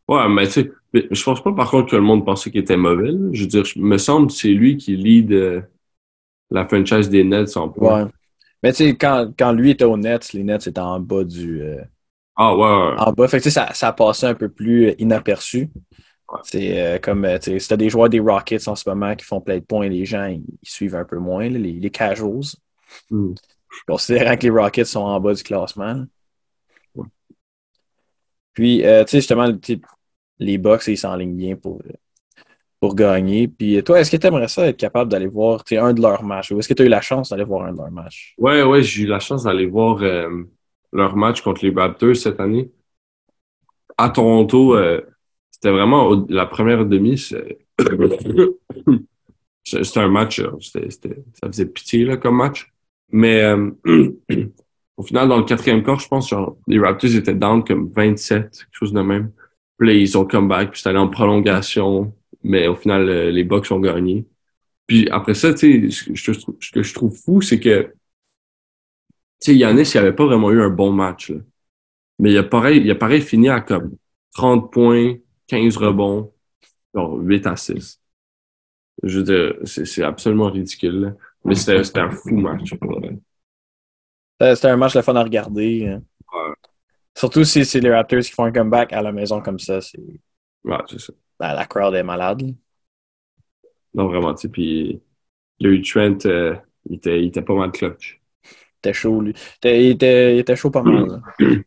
Ouais, 0.08 0.28
mais 0.28 0.46
tu 0.46 0.52
sais, 0.52 0.72
je 1.10 1.22
pense 1.22 1.42
pas 1.42 1.52
par 1.52 1.70
contre 1.70 1.90
que 1.90 1.96
le 1.96 2.02
monde 2.02 2.24
pensait 2.24 2.50
qu'il 2.50 2.60
était 2.60 2.76
mauvais. 2.76 3.12
Je 3.32 3.42
veux 3.42 3.48
dire, 3.48 3.64
me 3.76 3.96
semble 3.98 4.28
que 4.28 4.32
c'est 4.34 4.48
lui 4.48 4.76
qui 4.76 4.96
lead 4.96 5.32
euh, 5.32 5.62
la 6.50 6.66
franchise 6.66 7.08
des 7.08 7.24
Nets 7.24 7.56
en 7.56 7.68
point. 7.68 8.04
Ouais. 8.04 8.10
Mais 8.62 8.72
tu 8.72 8.84
sais, 8.84 8.96
quand, 8.96 9.32
quand 9.38 9.52
lui 9.52 9.70
était 9.70 9.84
aux 9.84 9.96
Nets, 9.96 10.32
les 10.32 10.42
Nets 10.42 10.66
étaient 10.66 10.80
en 10.80 11.00
bas 11.00 11.24
du. 11.24 11.62
Euh, 11.62 11.82
ah 12.36 12.54
ouais, 12.56 13.00
En 13.00 13.12
bas. 13.12 13.28
Fait 13.28 13.40
que 13.40 13.50
ça, 13.50 13.72
ça 13.72 13.92
passait 13.92 14.26
un 14.26 14.34
peu 14.34 14.48
plus 14.48 14.88
euh, 14.88 14.94
inaperçu. 14.98 15.70
C'est 16.42 17.00
comme, 17.02 17.28
tu 17.40 17.60
sais, 17.60 17.76
des 17.76 17.88
joueurs 17.88 18.08
des 18.08 18.18
Rockets 18.18 18.66
en 18.66 18.74
ce 18.74 18.88
moment 18.88 19.14
qui 19.14 19.24
font 19.24 19.40
plein 19.40 19.58
de 19.58 19.62
points, 19.62 19.88
les 19.88 20.04
gens, 20.04 20.24
ils, 20.26 20.42
suivent 20.64 20.96
un 20.96 21.04
peu 21.04 21.18
moins, 21.18 21.48
les, 21.48 21.58
les, 21.74 21.90
casuals. 21.90 22.56
Mm. 23.10 23.34
Considérant 23.86 24.36
que 24.36 24.42
les 24.42 24.50
Rockets 24.50 24.86
sont 24.86 25.00
en 25.00 25.20
bas 25.20 25.34
du 25.34 25.42
classement. 25.44 26.06
Puis, 28.55 28.84
euh, 28.84 29.05
tu 29.05 29.11
sais, 29.11 29.18
justement, 29.18 29.46
les 30.38 30.59
Bucks, 30.59 30.86
ils 30.86 30.96
s'enlignent 30.96 31.36
bien 31.36 31.57
pour, 31.57 31.82
pour 32.80 32.94
gagner. 32.94 33.48
Puis, 33.48 33.82
toi, 33.82 34.00
est-ce 34.00 34.11
que 34.11 34.16
tu 34.16 34.26
aimerais 34.26 34.48
ça 34.48 34.68
être 34.68 34.76
capable 34.76 35.11
d'aller 35.11 35.26
voir 35.26 35.62
un 35.72 35.92
de 35.92 36.00
leurs 36.00 36.22
matchs? 36.22 36.52
Ou 36.52 36.59
est-ce 36.59 36.68
que 36.68 36.74
tu 36.74 36.82
as 36.82 36.86
eu 36.86 36.88
la 36.88 37.00
chance 37.00 37.30
d'aller 37.30 37.44
voir 37.44 37.66
un 37.66 37.72
de 37.72 37.78
leurs 37.78 37.90
matchs? 37.90 38.34
Ouais, 38.38 38.62
ouais, 38.62 38.82
j'ai 38.82 39.02
eu 39.02 39.07
la 39.07 39.18
chance 39.18 39.44
d'aller 39.44 39.66
voir 39.66 40.02
euh, 40.02 40.44
leur 40.92 41.16
match 41.16 41.42
contre 41.42 41.64
les 41.64 41.74
Raptors 41.74 42.16
cette 42.16 42.40
année. 42.40 42.70
À 43.98 44.11
Toronto, 44.11 44.76
euh, 44.76 45.00
c'était 45.50 45.70
vraiment 45.70 46.24
la 46.28 46.46
première 46.46 46.84
demi. 46.84 47.18
C'était 47.18 47.59
un 49.96 50.09
match, 50.09 50.42
ça 50.61 50.80
faisait 51.46 51.66
pitié 51.66 52.18
comme 52.18 52.36
match. 52.36 52.72
Mais 53.11 53.42
Au 54.97 55.03
final, 55.03 55.28
dans 55.28 55.38
le 55.38 55.45
quatrième 55.45 55.82
quart, 55.82 55.99
je 55.99 56.09
pense, 56.09 56.28
genre, 56.28 56.57
les 56.68 56.78
Raptors 56.78 57.14
étaient 57.14 57.34
down 57.34 57.64
comme 57.64 57.90
27, 57.90 58.42
quelque 58.51 58.68
chose 58.72 58.92
de 58.92 59.01
même. 59.01 59.32
Puis 59.78 59.88
là, 59.88 59.95
ils 59.95 60.16
ont 60.16 60.24
comeback, 60.24 60.70
puis 60.70 60.78
c'était 60.78 60.90
allé 60.90 60.99
en 60.99 61.09
prolongation. 61.09 62.14
Mais 62.42 62.68
au 62.68 62.74
final, 62.76 63.09
euh, 63.09 63.30
les 63.30 63.45
Bucks 63.45 63.70
ont 63.70 63.80
gagné. 63.80 64.26
Puis 64.86 65.09
après 65.11 65.34
ça, 65.34 65.55
tu 65.55 65.90
sais, 65.90 66.07
ce 66.14 66.70
que 66.70 66.82
je 66.82 66.95
trouve 66.95 67.16
fou, 67.16 67.40
c'est 67.40 67.59
que, 67.59 67.82
tu 69.40 69.53
sais, 69.53 69.57
Yannis, 69.57 69.90
il 69.95 69.99
avait 69.99 70.12
pas 70.12 70.26
vraiment 70.26 70.51
eu 70.51 70.62
un 70.62 70.70
bon 70.70 70.92
match, 70.92 71.30
là. 71.30 71.40
Mais 72.18 72.32
il 72.32 72.38
a 72.38 72.45
pareil, 72.45 72.80
il 72.80 72.90
a 72.90 72.95
pareil 72.95 73.20
fini 73.20 73.49
à 73.49 73.61
comme 73.61 73.97
30 74.34 74.72
points, 74.72 75.16
15 75.49 75.76
rebonds, 75.76 76.32
genre 76.95 77.18
8 77.18 77.47
à 77.47 77.57
6. 77.57 78.01
Je 79.03 79.18
veux 79.18 79.24
dire, 79.24 79.55
c'est 79.64 80.03
absolument 80.03 80.51
ridicule, 80.51 81.01
là. 81.01 81.12
Mais 81.45 81.55
c'était 81.55 82.01
un 82.01 82.11
fou 82.11 82.36
match, 82.36 82.74
c'était 84.41 84.68
un 84.68 84.76
match 84.76 84.95
le 84.95 85.03
fun 85.03 85.16
à 85.16 85.22
regarder. 85.22 85.89
Hein. 85.89 86.03
Surtout 87.16 87.45
si 87.45 87.64
c'est 87.64 87.80
les 87.80 87.95
Raptors 87.95 88.20
qui 88.20 88.32
font 88.32 88.45
un 88.45 88.53
comeback 88.53 88.93
à 88.93 89.03
la 89.03 89.12
maison 89.12 89.41
comme 89.41 89.59
ça. 89.59 89.80
C'est... 89.80 90.01
Ouais, 90.64 90.78
c'est 90.89 91.01
ça. 91.01 91.12
La, 91.41 91.66
crowd 91.66 91.95
est 91.95 92.03
malade. 92.03 92.55
Non, 93.95 94.09
vraiment, 94.09 94.35
tu 94.35 94.43
sais. 94.43 94.49
Puis 94.49 95.01
il 95.59 95.66
y 95.66 95.70
a 95.70 95.72
eu 95.72 95.82
Trent, 95.82 96.26
euh, 96.26 96.55
il, 96.89 96.97
était, 96.97 97.20
il 97.20 97.26
était 97.28 97.43
pas 97.43 97.55
mal 97.55 97.70
clutch. 97.70 98.20
Il 98.45 98.78
était 98.78 98.93
chaud, 98.93 99.20
lui. 99.20 99.35
Il 99.62 99.91
était, 99.91 100.35
il 100.35 100.41
était, 100.41 100.57
chaud 100.57 100.70
pas 100.70 100.82
mal. 100.82 101.22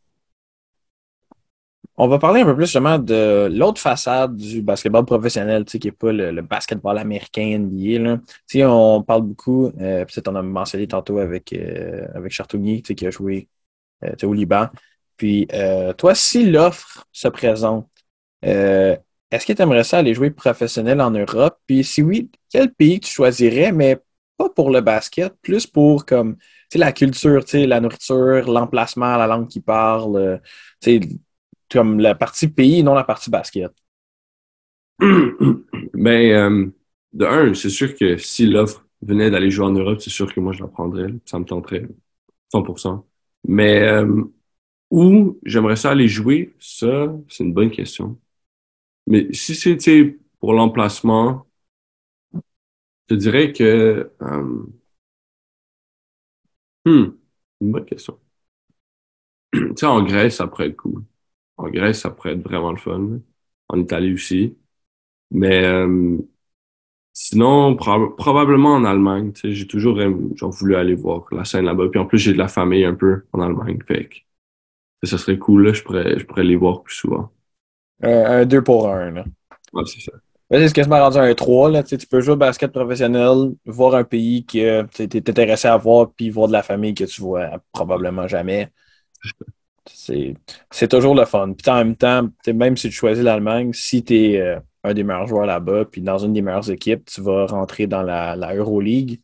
On 1.99 2.07
va 2.07 2.19
parler 2.19 2.41
un 2.41 2.45
peu 2.45 2.55
plus 2.55 2.65
justement 2.65 2.99
de 2.99 3.49
l'autre 3.51 3.81
façade 3.81 4.35
du 4.35 4.61
basketball 4.61 5.03
professionnel, 5.03 5.65
tu 5.65 5.71
sais, 5.71 5.79
qui 5.79 5.87
n'est 5.87 5.91
pas 5.91 6.11
le, 6.11 6.41
basketball 6.43 6.99
américain 6.99 7.57
NBA. 7.57 7.99
Là. 7.99 8.19
Tu 8.47 8.63
on 8.63 9.01
parle 9.01 9.23
beaucoup, 9.23 9.71
euh, 9.81 10.05
peut-être 10.05 10.27
on 10.27 10.35
a 10.35 10.43
mentionné 10.43 10.87
tantôt 10.87 11.17
avec, 11.17 11.53
euh, 11.53 12.07
avec 12.13 12.33
tu 12.33 12.81
sais, 12.85 12.95
qui 12.95 13.07
a 13.07 13.09
joué 13.09 13.49
euh, 14.03 14.13
au 14.23 14.33
Liban. 14.33 14.67
Puis 15.17 15.47
euh, 15.53 15.93
toi, 15.93 16.13
si 16.13 16.45
l'offre 16.45 17.07
se 17.11 17.27
présente, 17.29 17.89
est-ce 18.43 19.45
que 19.45 19.53
tu 19.53 19.61
aimerais 19.61 19.83
ça 19.83 19.97
aller 19.97 20.13
jouer 20.13 20.29
professionnel 20.31 21.01
en 21.01 21.11
Europe? 21.11 21.57
Puis 21.65 21.83
si 21.83 22.03
oui, 22.03 22.29
quel 22.51 22.71
pays 22.73 22.99
tu 22.99 23.11
choisirais, 23.11 23.71
mais 23.71 23.97
pas 24.37 24.49
pour 24.49 24.69
le 24.69 24.81
basket, 24.81 25.33
plus 25.41 25.65
pour 25.65 26.05
comme 26.05 26.37
la 26.75 26.91
culture, 26.91 27.43
la 27.53 27.79
nourriture, 27.81 28.51
l'emplacement, 28.51 29.17
la 29.17 29.27
langue 29.27 29.47
qui 29.47 29.61
parle, 29.61 30.41
tu 30.79 31.01
sais, 31.01 31.09
comme 31.71 31.99
la 31.99 32.15
partie 32.15 32.47
pays, 32.47 32.83
non 32.83 32.93
la 32.93 33.03
partie 33.03 33.29
basket? 33.29 33.71
ben, 34.99 36.07
euh, 36.31 36.67
de 37.13 37.25
un, 37.25 37.53
c'est 37.53 37.69
sûr 37.69 37.95
que 37.95 38.17
si 38.17 38.45
l'offre 38.47 38.85
venait 39.01 39.29
d'aller 39.31 39.51
jouer 39.51 39.65
en 39.65 39.71
Europe, 39.71 40.01
c'est 40.01 40.09
sûr 40.09 40.33
que 40.33 40.39
moi 40.39 40.53
je 40.53 40.61
la 40.61 40.67
prendrais. 40.67 41.13
Ça 41.25 41.39
me 41.39 41.45
tenterait 41.45 41.87
100%. 42.51 43.05
Mais 43.47 43.81
euh, 43.83 44.23
où 44.91 45.39
j'aimerais 45.45 45.75
ça 45.77 45.91
aller 45.91 46.07
jouer, 46.07 46.55
ça, 46.59 47.13
c'est 47.29 47.43
une 47.43 47.53
bonne 47.53 47.71
question. 47.71 48.19
Mais 49.07 49.33
si 49.33 49.55
c'était 49.55 50.17
pour 50.39 50.53
l'emplacement, 50.53 51.47
je 53.09 53.15
dirais 53.15 53.51
que. 53.53 54.11
Euh, 54.21 54.65
hmm, 56.85 57.11
une 57.61 57.71
bonne 57.71 57.85
question. 57.85 58.19
tu 59.53 59.73
sais, 59.75 59.85
en 59.85 60.03
Grèce, 60.03 60.37
ça 60.37 60.47
pourrait 60.47 60.67
être 60.67 60.77
cool. 60.77 61.03
En 61.57 61.69
Grèce, 61.69 62.01
ça 62.01 62.11
pourrait 62.11 62.33
être 62.33 62.43
vraiment 62.43 62.71
le 62.71 62.77
fun. 62.77 63.19
En 63.69 63.79
Italie 63.79 64.13
aussi. 64.13 64.57
Mais 65.31 65.65
euh, 65.65 66.17
sinon, 67.13 67.75
probablement 67.75 68.75
en 68.75 68.85
Allemagne. 68.85 69.31
J'ai 69.43 69.67
toujours 69.67 69.99
genre, 70.35 70.51
voulu 70.51 70.75
aller 70.75 70.95
voir 70.95 71.25
la 71.31 71.45
scène 71.45 71.65
là-bas. 71.65 71.89
Puis 71.89 71.99
en 71.99 72.05
plus, 72.05 72.19
j'ai 72.19 72.33
de 72.33 72.37
la 72.37 72.47
famille 72.47 72.85
un 72.85 72.95
peu 72.95 73.23
en 73.33 73.41
Allemagne. 73.41 73.79
Fait 73.87 74.07
que 74.07 75.07
ça 75.07 75.17
serait 75.17 75.37
cool. 75.37 75.67
Là. 75.67 75.73
Je, 75.73 75.83
pourrais, 75.83 76.19
je 76.19 76.25
pourrais 76.25 76.43
les 76.43 76.55
voir 76.55 76.83
plus 76.83 76.95
souvent. 76.95 77.31
un 78.01 78.45
2 78.45 78.63
pour 78.63 78.89
1. 78.89 79.11
Là. 79.11 79.25
Ouais, 79.73 79.83
c'est 79.85 80.01
ça. 80.01 80.11
C'est 80.49 80.73
quasiment 80.73 80.99
rendu 80.99 81.17
un 81.17 81.33
3. 81.33 81.69
Là. 81.69 81.83
Tu 81.83 81.97
peux 81.97 82.21
jouer 82.21 82.33
au 82.33 82.37
basket 82.37 82.71
professionnel, 82.71 83.53
voir 83.65 83.95
un 83.95 84.05
pays 84.05 84.45
que 84.45 84.83
tu 84.83 85.03
es 85.03 85.29
intéressé 85.29 85.67
à 85.67 85.75
voir, 85.75 86.11
puis 86.15 86.29
voir 86.29 86.47
de 86.47 86.53
la 86.53 86.63
famille 86.63 86.93
que 86.93 87.03
tu 87.03 87.21
vois 87.21 87.49
probablement 87.73 88.27
jamais. 88.27 88.71
C'est 89.89 90.87
toujours 90.87 91.15
le 91.15 91.25
fun. 91.25 91.53
Puis 91.53 91.71
en 91.71 91.77
même 91.77 91.95
temps, 91.95 92.27
même 92.47 92.77
si 92.77 92.89
tu 92.89 92.95
choisis 92.95 93.23
l'Allemagne, 93.23 93.71
si 93.73 94.03
tu 94.03 94.15
es 94.15 94.41
euh, 94.41 94.59
un 94.83 94.93
des 94.93 95.03
meilleurs 95.03 95.27
joueurs 95.27 95.45
là-bas, 95.45 95.85
puis 95.85 96.01
dans 96.01 96.17
une 96.17 96.33
des 96.33 96.41
meilleures 96.41 96.69
équipes, 96.69 97.05
tu 97.05 97.21
vas 97.21 97.45
rentrer 97.45 97.87
dans 97.87 98.03
la, 98.03 98.35
la 98.35 98.55
Euroleague. 98.55 99.21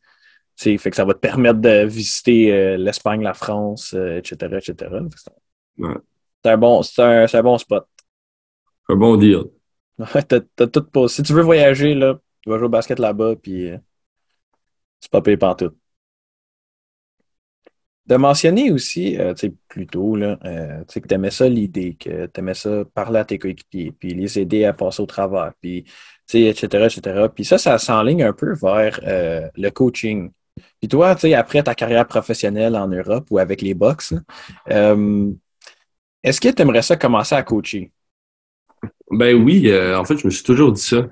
Fait 0.55 0.77
que 0.77 0.95
ça 0.95 1.03
va 1.03 1.13
te 1.13 1.19
permettre 1.19 1.59
de 1.59 1.85
visiter 1.85 2.53
euh, 2.53 2.77
l'Espagne, 2.77 3.21
la 3.21 3.33
France, 3.33 3.93
etc. 3.93 4.37
Euh, 4.43 4.57
etc. 4.57 4.75
C'est 6.43 6.51
un, 6.51 6.57
bon, 6.57 6.81
un, 6.97 7.25
un, 7.31 7.43
bon 7.43 7.57
spot. 7.57 7.87
Un 8.89 8.95
bon 8.95 9.17
deal. 9.17 9.43
tout 10.71 11.07
Si 11.07 11.23
tu 11.23 11.33
veux 11.33 11.41
voyager, 11.41 11.95
là, 11.95 12.19
tu 12.41 12.49
vas 12.49 12.57
jouer 12.57 12.65
au 12.65 12.69
basket 12.69 12.99
là-bas, 12.99 13.35
puis 13.35 13.71
c'est 14.99 15.11
pas 15.11 15.21
payé 15.21 15.37
tout 15.37 15.75
de 18.05 18.15
mentionner 18.17 18.71
aussi, 18.71 19.17
euh, 19.17 19.33
tu 19.33 19.47
sais, 19.47 19.53
plus 19.69 19.87
tôt, 19.87 20.15
là, 20.15 20.37
euh, 20.43 20.83
que 20.83 21.07
tu 21.07 21.13
aimais 21.13 21.31
ça 21.31 21.47
l'idée, 21.47 21.95
que 21.97 22.25
tu 22.25 22.39
aimais 22.39 22.53
ça 22.53 22.83
parler 22.93 23.19
à 23.19 23.25
tes 23.25 23.39
coéquipiers, 23.39 23.93
puis 23.97 24.13
les 24.13 24.39
aider 24.39 24.65
à 24.65 24.73
passer 24.73 25.01
au 25.01 25.05
travers, 25.05 25.53
puis, 25.61 25.85
etc., 26.33 26.85
etc. 26.85 27.27
Puis 27.33 27.45
ça, 27.45 27.57
ça 27.57 27.77
s'enligne 27.77 28.23
un 28.23 28.33
peu 28.33 28.53
vers 28.55 28.99
euh, 29.03 29.47
le 29.55 29.69
coaching. 29.69 30.31
Puis 30.79 30.89
toi, 30.89 31.15
tu 31.15 31.21
sais, 31.21 31.33
après 31.33 31.63
ta 31.63 31.75
carrière 31.75 32.05
professionnelle 32.05 32.75
en 32.75 32.87
Europe 32.87 33.27
ou 33.31 33.39
avec 33.39 33.61
les 33.61 33.73
box, 33.73 34.13
est-ce 34.67 36.41
que 36.41 36.49
tu 36.49 36.61
aimerais 36.61 36.81
ça 36.81 36.97
commencer 36.97 37.35
à 37.35 37.43
coacher? 37.43 37.91
Ben 39.09 39.33
oui, 39.35 39.71
en 39.95 40.03
fait, 40.03 40.17
je 40.17 40.27
me 40.27 40.31
suis 40.31 40.43
toujours 40.43 40.71
dit 40.71 40.81
ça, 40.81 41.07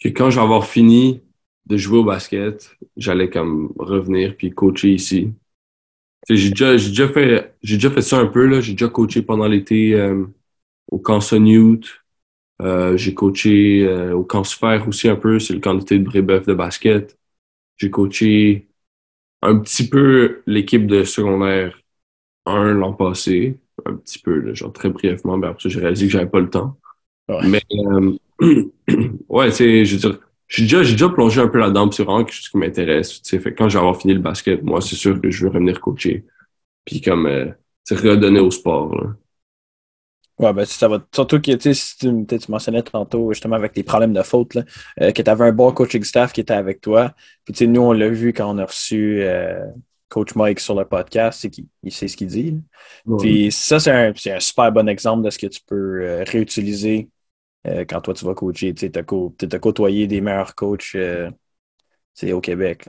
que 0.00 0.08
quand 0.08 0.30
j'ai 0.30 0.40
avoir 0.40 0.66
fini 0.66 1.22
de 1.66 1.76
jouer 1.76 1.98
au 1.98 2.04
basket, 2.04 2.70
j'allais 2.96 3.30
comme 3.30 3.72
revenir 3.78 4.36
puis 4.36 4.50
coacher 4.50 4.90
ici 4.90 5.32
j'ai 6.36 6.50
déjà, 6.50 7.08
fait, 7.08 7.54
déjà 7.62 7.90
fait 7.90 8.02
ça 8.02 8.18
un 8.18 8.26
peu, 8.26 8.46
là. 8.46 8.60
J'ai 8.60 8.72
déjà 8.72 8.88
coaché 8.88 9.22
pendant 9.22 9.48
l'été 9.48 9.94
euh, 9.94 10.24
au 10.90 10.98
camp 10.98 11.20
Youth. 11.32 12.02
Euh, 12.62 12.96
j'ai 12.96 13.14
coaché 13.14 13.86
euh, 13.86 14.14
au 14.14 14.44
Sphère 14.44 14.86
aussi 14.88 15.08
un 15.08 15.16
peu. 15.16 15.38
C'est 15.38 15.54
le 15.54 15.60
camp 15.60 15.74
d'été 15.74 15.98
de 15.98 16.04
Brébeuf 16.04 16.46
de 16.46 16.54
basket. 16.54 17.18
J'ai 17.76 17.90
coaché 17.90 18.68
un 19.42 19.58
petit 19.58 19.88
peu 19.88 20.42
l'équipe 20.46 20.86
de 20.86 21.04
secondaire 21.04 21.80
1 22.46 22.74
l'an 22.74 22.92
passé. 22.92 23.58
Un 23.86 23.96
petit 23.96 24.18
peu, 24.18 24.54
genre 24.54 24.72
très 24.72 24.90
brièvement. 24.90 25.38
Mais 25.38 25.48
après 25.48 25.62
ça, 25.62 25.68
j'ai 25.70 25.80
réalisé 25.80 26.06
que 26.06 26.12
j'avais 26.12 26.30
pas 26.30 26.40
le 26.40 26.50
temps. 26.50 26.78
Mais, 27.44 27.62
ouais, 29.28 29.52
tu 29.52 29.84
je 29.84 29.94
veux 29.94 30.00
dire, 30.00 30.18
j'ai 30.50 30.62
déjà, 30.64 30.80
déjà 30.80 31.08
plongé 31.08 31.40
un 31.40 31.48
peu 31.48 31.58
là-dedans, 31.58 31.90
c'est 31.90 32.02
vraiment 32.02 32.24
quelque 32.24 32.34
chose 32.34 32.48
qui 32.48 32.58
m'intéresse. 32.58 33.22
Fait 33.24 33.54
quand 33.54 33.68
j'ai 33.68 33.78
avoir 33.78 33.96
fini 33.98 34.14
le 34.14 34.20
basket, 34.20 34.62
moi, 34.62 34.80
c'est 34.80 34.96
sûr 34.96 35.20
que 35.20 35.30
je 35.30 35.44
veux 35.44 35.50
revenir 35.50 35.80
coacher. 35.80 36.24
Puis 36.84 37.00
comme 37.00 37.26
euh, 37.26 37.46
redonner 37.90 38.40
au 38.40 38.50
sport. 38.50 38.94
Là. 38.94 39.14
Ouais, 40.38 40.52
ben 40.52 40.64
ça 40.64 40.88
va. 40.88 41.04
Surtout 41.14 41.40
que 41.40 41.52
si 41.72 41.98
tu, 41.98 42.26
tu, 42.26 42.50
mentionnais 42.50 42.82
tantôt 42.82 43.32
justement 43.32 43.56
avec 43.56 43.72
tes 43.72 43.82
problèmes 43.82 44.12
de 44.12 44.22
faute, 44.22 44.54
là, 44.54 44.62
euh, 45.00 45.12
que 45.12 45.22
tu 45.22 45.30
avais 45.30 45.44
un 45.44 45.52
bon 45.52 45.70
coaching 45.70 46.02
staff 46.02 46.32
qui 46.32 46.40
était 46.40 46.54
avec 46.54 46.80
toi. 46.80 47.14
Puis 47.44 47.52
tu 47.52 47.58
sais, 47.58 47.66
nous, 47.66 47.82
on 47.82 47.92
l'a 47.92 48.08
vu 48.08 48.32
quand 48.32 48.52
on 48.52 48.58
a 48.58 48.64
reçu 48.64 49.22
euh, 49.22 49.62
Coach 50.08 50.34
Mike 50.34 50.58
sur 50.58 50.74
le 50.74 50.84
podcast, 50.84 51.40
c'est 51.42 51.50
qu'il 51.50 51.66
il 51.82 51.92
sait 51.92 52.08
ce 52.08 52.16
qu'il 52.16 52.28
dit. 52.28 52.58
Puis 53.18 53.52
ça, 53.52 53.78
c'est 53.78 53.90
un, 53.90 54.12
un, 54.12 54.40
super 54.40 54.72
bon 54.72 54.88
exemple 54.88 55.24
de 55.24 55.30
ce 55.30 55.38
que 55.38 55.46
tu 55.46 55.60
peux 55.66 56.02
euh, 56.02 56.24
réutiliser 56.26 57.08
euh, 57.66 57.84
quand 57.84 58.00
toi 58.00 58.14
tu 58.14 58.24
vas 58.24 58.34
coacher. 58.34 58.74
Tu 58.74 58.90
as, 58.94 59.02
co 59.02 59.34
côtoyé 59.60 60.06
des 60.06 60.20
meilleurs 60.20 60.54
coachs 60.54 60.92
euh, 60.94 61.30
au 62.32 62.40
Québec. 62.40 62.88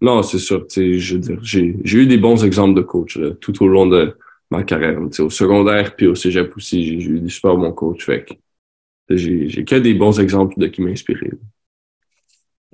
Non, 0.00 0.22
c'est 0.22 0.38
sûr. 0.38 0.66
J'ai 0.70 1.98
eu 1.98 2.06
des 2.06 2.18
bons 2.18 2.44
exemples 2.44 2.74
de 2.74 2.82
coachs 2.82 3.18
tout 3.40 3.62
au 3.62 3.68
long 3.68 3.86
de 3.86 4.16
ma 4.50 4.62
carrière. 4.62 4.98
Au 5.00 5.30
secondaire 5.30 5.96
puis 5.96 6.06
au 6.06 6.14
cégep 6.14 6.54
aussi, 6.56 6.84
j'ai 6.84 7.10
eu 7.10 7.20
des 7.20 7.30
super 7.30 7.56
bons 7.56 7.72
coachs. 7.72 8.10
J'ai 9.08 9.64
que 9.64 9.76
des 9.76 9.94
bons 9.94 10.20
exemples 10.20 10.58
de 10.58 10.66
qui 10.66 10.82
m'inspiraient. 10.82 11.30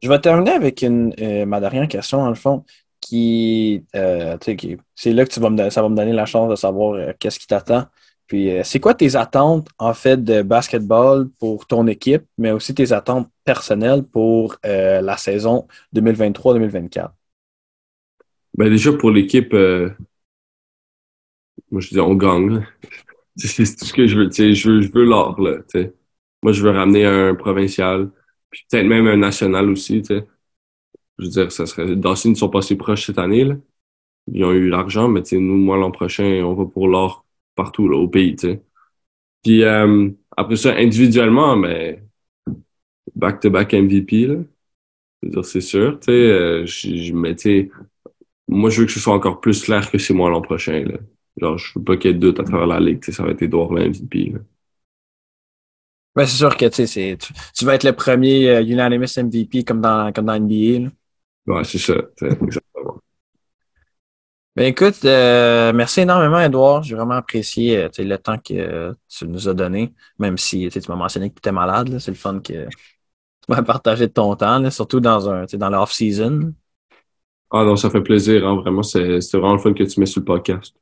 Je 0.02 0.08
vais 0.08 0.20
terminer 0.20 0.50
avec 0.50 0.82
une, 0.82 1.14
euh, 1.20 1.46
ma 1.46 1.60
dernière 1.60 1.86
question, 1.86 2.18
dans 2.18 2.28
le 2.28 2.34
fond, 2.34 2.64
qui, 3.00 3.84
qui 4.56 4.76
c'est 4.96 5.12
là 5.12 5.24
que 5.24 5.32
tu 5.32 5.38
vas 5.38 5.50
me, 5.50 5.70
ça 5.70 5.80
va 5.80 5.88
me 5.88 5.94
donner 5.94 6.12
la 6.12 6.26
chance 6.26 6.50
de 6.50 6.56
savoir 6.56 7.14
qu'est-ce 7.20 7.38
qui 7.38 7.46
t'attend. 7.46 7.86
Puis, 8.32 8.50
euh, 8.50 8.62
c'est 8.64 8.80
quoi 8.80 8.94
tes 8.94 9.14
attentes, 9.14 9.68
en 9.78 9.92
fait, 9.92 10.24
de 10.24 10.40
basketball 10.40 11.28
pour 11.38 11.66
ton 11.66 11.86
équipe, 11.86 12.22
mais 12.38 12.50
aussi 12.50 12.74
tes 12.74 12.90
attentes 12.90 13.28
personnelles 13.44 14.04
pour 14.04 14.56
euh, 14.64 15.02
la 15.02 15.18
saison 15.18 15.68
2023-2024? 15.94 17.10
Ben 18.56 18.70
déjà, 18.70 18.90
pour 18.94 19.10
l'équipe, 19.10 19.52
euh, 19.52 19.90
moi, 21.70 21.82
je 21.82 21.90
dis, 21.90 22.00
on 22.00 22.14
gagne. 22.14 22.66
C'est 23.36 23.64
tout 23.76 23.84
ce 23.84 23.92
que 23.92 24.06
je 24.06 24.16
veux. 24.16 24.30
Je 24.30 24.70
veux, 24.70 24.80
je 24.80 24.90
veux 24.90 25.04
l'or. 25.04 25.38
Moi, 25.38 26.52
je 26.54 26.62
veux 26.62 26.70
ramener 26.70 27.04
un 27.04 27.34
provincial, 27.34 28.10
puis 28.48 28.64
peut-être 28.70 28.86
même 28.86 29.08
un 29.08 29.18
national 29.18 29.68
aussi. 29.68 30.00
T'sais. 30.00 30.24
Je 31.18 31.24
veux 31.26 31.30
dire, 31.30 31.52
ça 31.52 31.66
serait. 31.66 31.96
Dawson, 31.96 32.30
ils 32.30 32.36
sont 32.36 32.48
passés 32.48 32.76
proches 32.76 33.04
cette 33.04 33.18
année. 33.18 33.44
Là. 33.44 33.56
Ils 34.32 34.42
ont 34.42 34.52
eu 34.52 34.70
l'argent, 34.70 35.08
mais 35.08 35.20
nous, 35.32 35.58
moi, 35.58 35.76
l'an 35.76 35.90
prochain, 35.90 36.42
on 36.46 36.54
va 36.54 36.64
pour 36.64 36.88
l'or 36.88 37.21
partout 37.54 37.88
là, 37.88 37.96
au 37.98 38.08
pays. 38.08 38.36
Puis 39.42 39.64
euh, 39.64 40.10
après 40.36 40.56
ça, 40.56 40.74
individuellement, 40.76 41.56
mais 41.56 42.02
back-to-back 43.14 43.74
MVP. 43.74 44.26
Là. 44.26 44.36
Je 45.22 45.28
veux 45.28 45.32
dire, 45.34 45.44
c'est 45.44 45.60
sûr. 45.60 45.98
Euh, 46.08 46.66
je, 46.66 47.12
mais 47.12 47.36
moi, 48.48 48.70
je 48.70 48.80
veux 48.80 48.86
que 48.86 48.92
ce 48.92 49.00
soit 49.00 49.14
encore 49.14 49.40
plus 49.40 49.62
clair 49.62 49.90
que 49.90 49.98
c'est 49.98 50.14
moi 50.14 50.30
l'an 50.30 50.42
prochain. 50.42 50.84
Là. 50.84 50.98
Genre, 51.36 51.58
je 51.58 51.72
veux 51.78 51.84
pas 51.84 51.96
qu'il 51.96 52.10
y 52.10 52.14
ait 52.14 52.16
de 52.16 52.20
doute 52.20 52.40
à 52.40 52.44
travers 52.44 52.66
la 52.66 52.80
ligue. 52.80 53.02
Ça 53.04 53.22
va 53.22 53.30
être 53.30 53.42
Edouard 53.42 53.72
MVP. 53.72 54.34
Ben, 56.14 56.26
c'est 56.26 56.36
sûr 56.36 56.56
que 56.56 56.66
tu, 56.66 56.86
tu 57.54 57.64
vas 57.64 57.74
être 57.74 57.84
le 57.84 57.94
premier 57.94 58.50
euh, 58.50 58.62
unanimous 58.62 59.16
MVP 59.16 59.64
comme 59.64 59.80
dans, 59.80 60.12
comme 60.12 60.26
dans 60.26 60.38
NBA. 60.38 60.80
Là. 60.80 60.90
Ouais, 61.46 61.64
c'est 61.64 61.78
ça. 61.78 61.94
Exactement. 62.20 63.00
Ben 64.54 64.66
écoute, 64.66 65.02
euh, 65.06 65.72
merci 65.72 66.00
énormément, 66.02 66.38
Edouard. 66.38 66.82
J'ai 66.82 66.94
vraiment 66.94 67.14
apprécié 67.14 67.78
euh, 67.78 67.88
le 67.98 68.16
temps 68.18 68.36
que 68.36 68.94
tu 69.08 69.26
nous 69.26 69.48
as 69.48 69.54
donné, 69.54 69.94
même 70.18 70.36
si 70.36 70.68
tu 70.68 70.80
m'as 70.88 70.96
mentionné 70.96 71.30
que 71.30 71.34
tu 71.36 71.38
étais 71.38 71.52
malade. 71.52 71.98
C'est 71.98 72.10
le 72.10 72.18
fun 72.18 72.40
que 72.40 72.66
tu 72.66 72.68
m'as 73.48 73.62
partagé 73.62 74.08
de 74.08 74.12
ton 74.12 74.36
temps, 74.36 74.58
là, 74.58 74.70
surtout 74.70 75.00
dans 75.00 75.30
un 75.30 75.46
dans 75.54 75.70
l'off-season. 75.70 76.52
Ah 77.50 77.64
non, 77.64 77.76
ça 77.76 77.88
fait 77.88 78.02
plaisir. 78.02 78.46
Hein, 78.46 78.56
vraiment, 78.56 78.82
c'est 78.82 79.18
vraiment 79.32 79.54
le 79.54 79.58
fun 79.58 79.72
que 79.72 79.84
tu 79.84 79.98
mets 79.98 80.06
sur 80.06 80.20
le 80.20 80.26
podcast. 80.26 80.74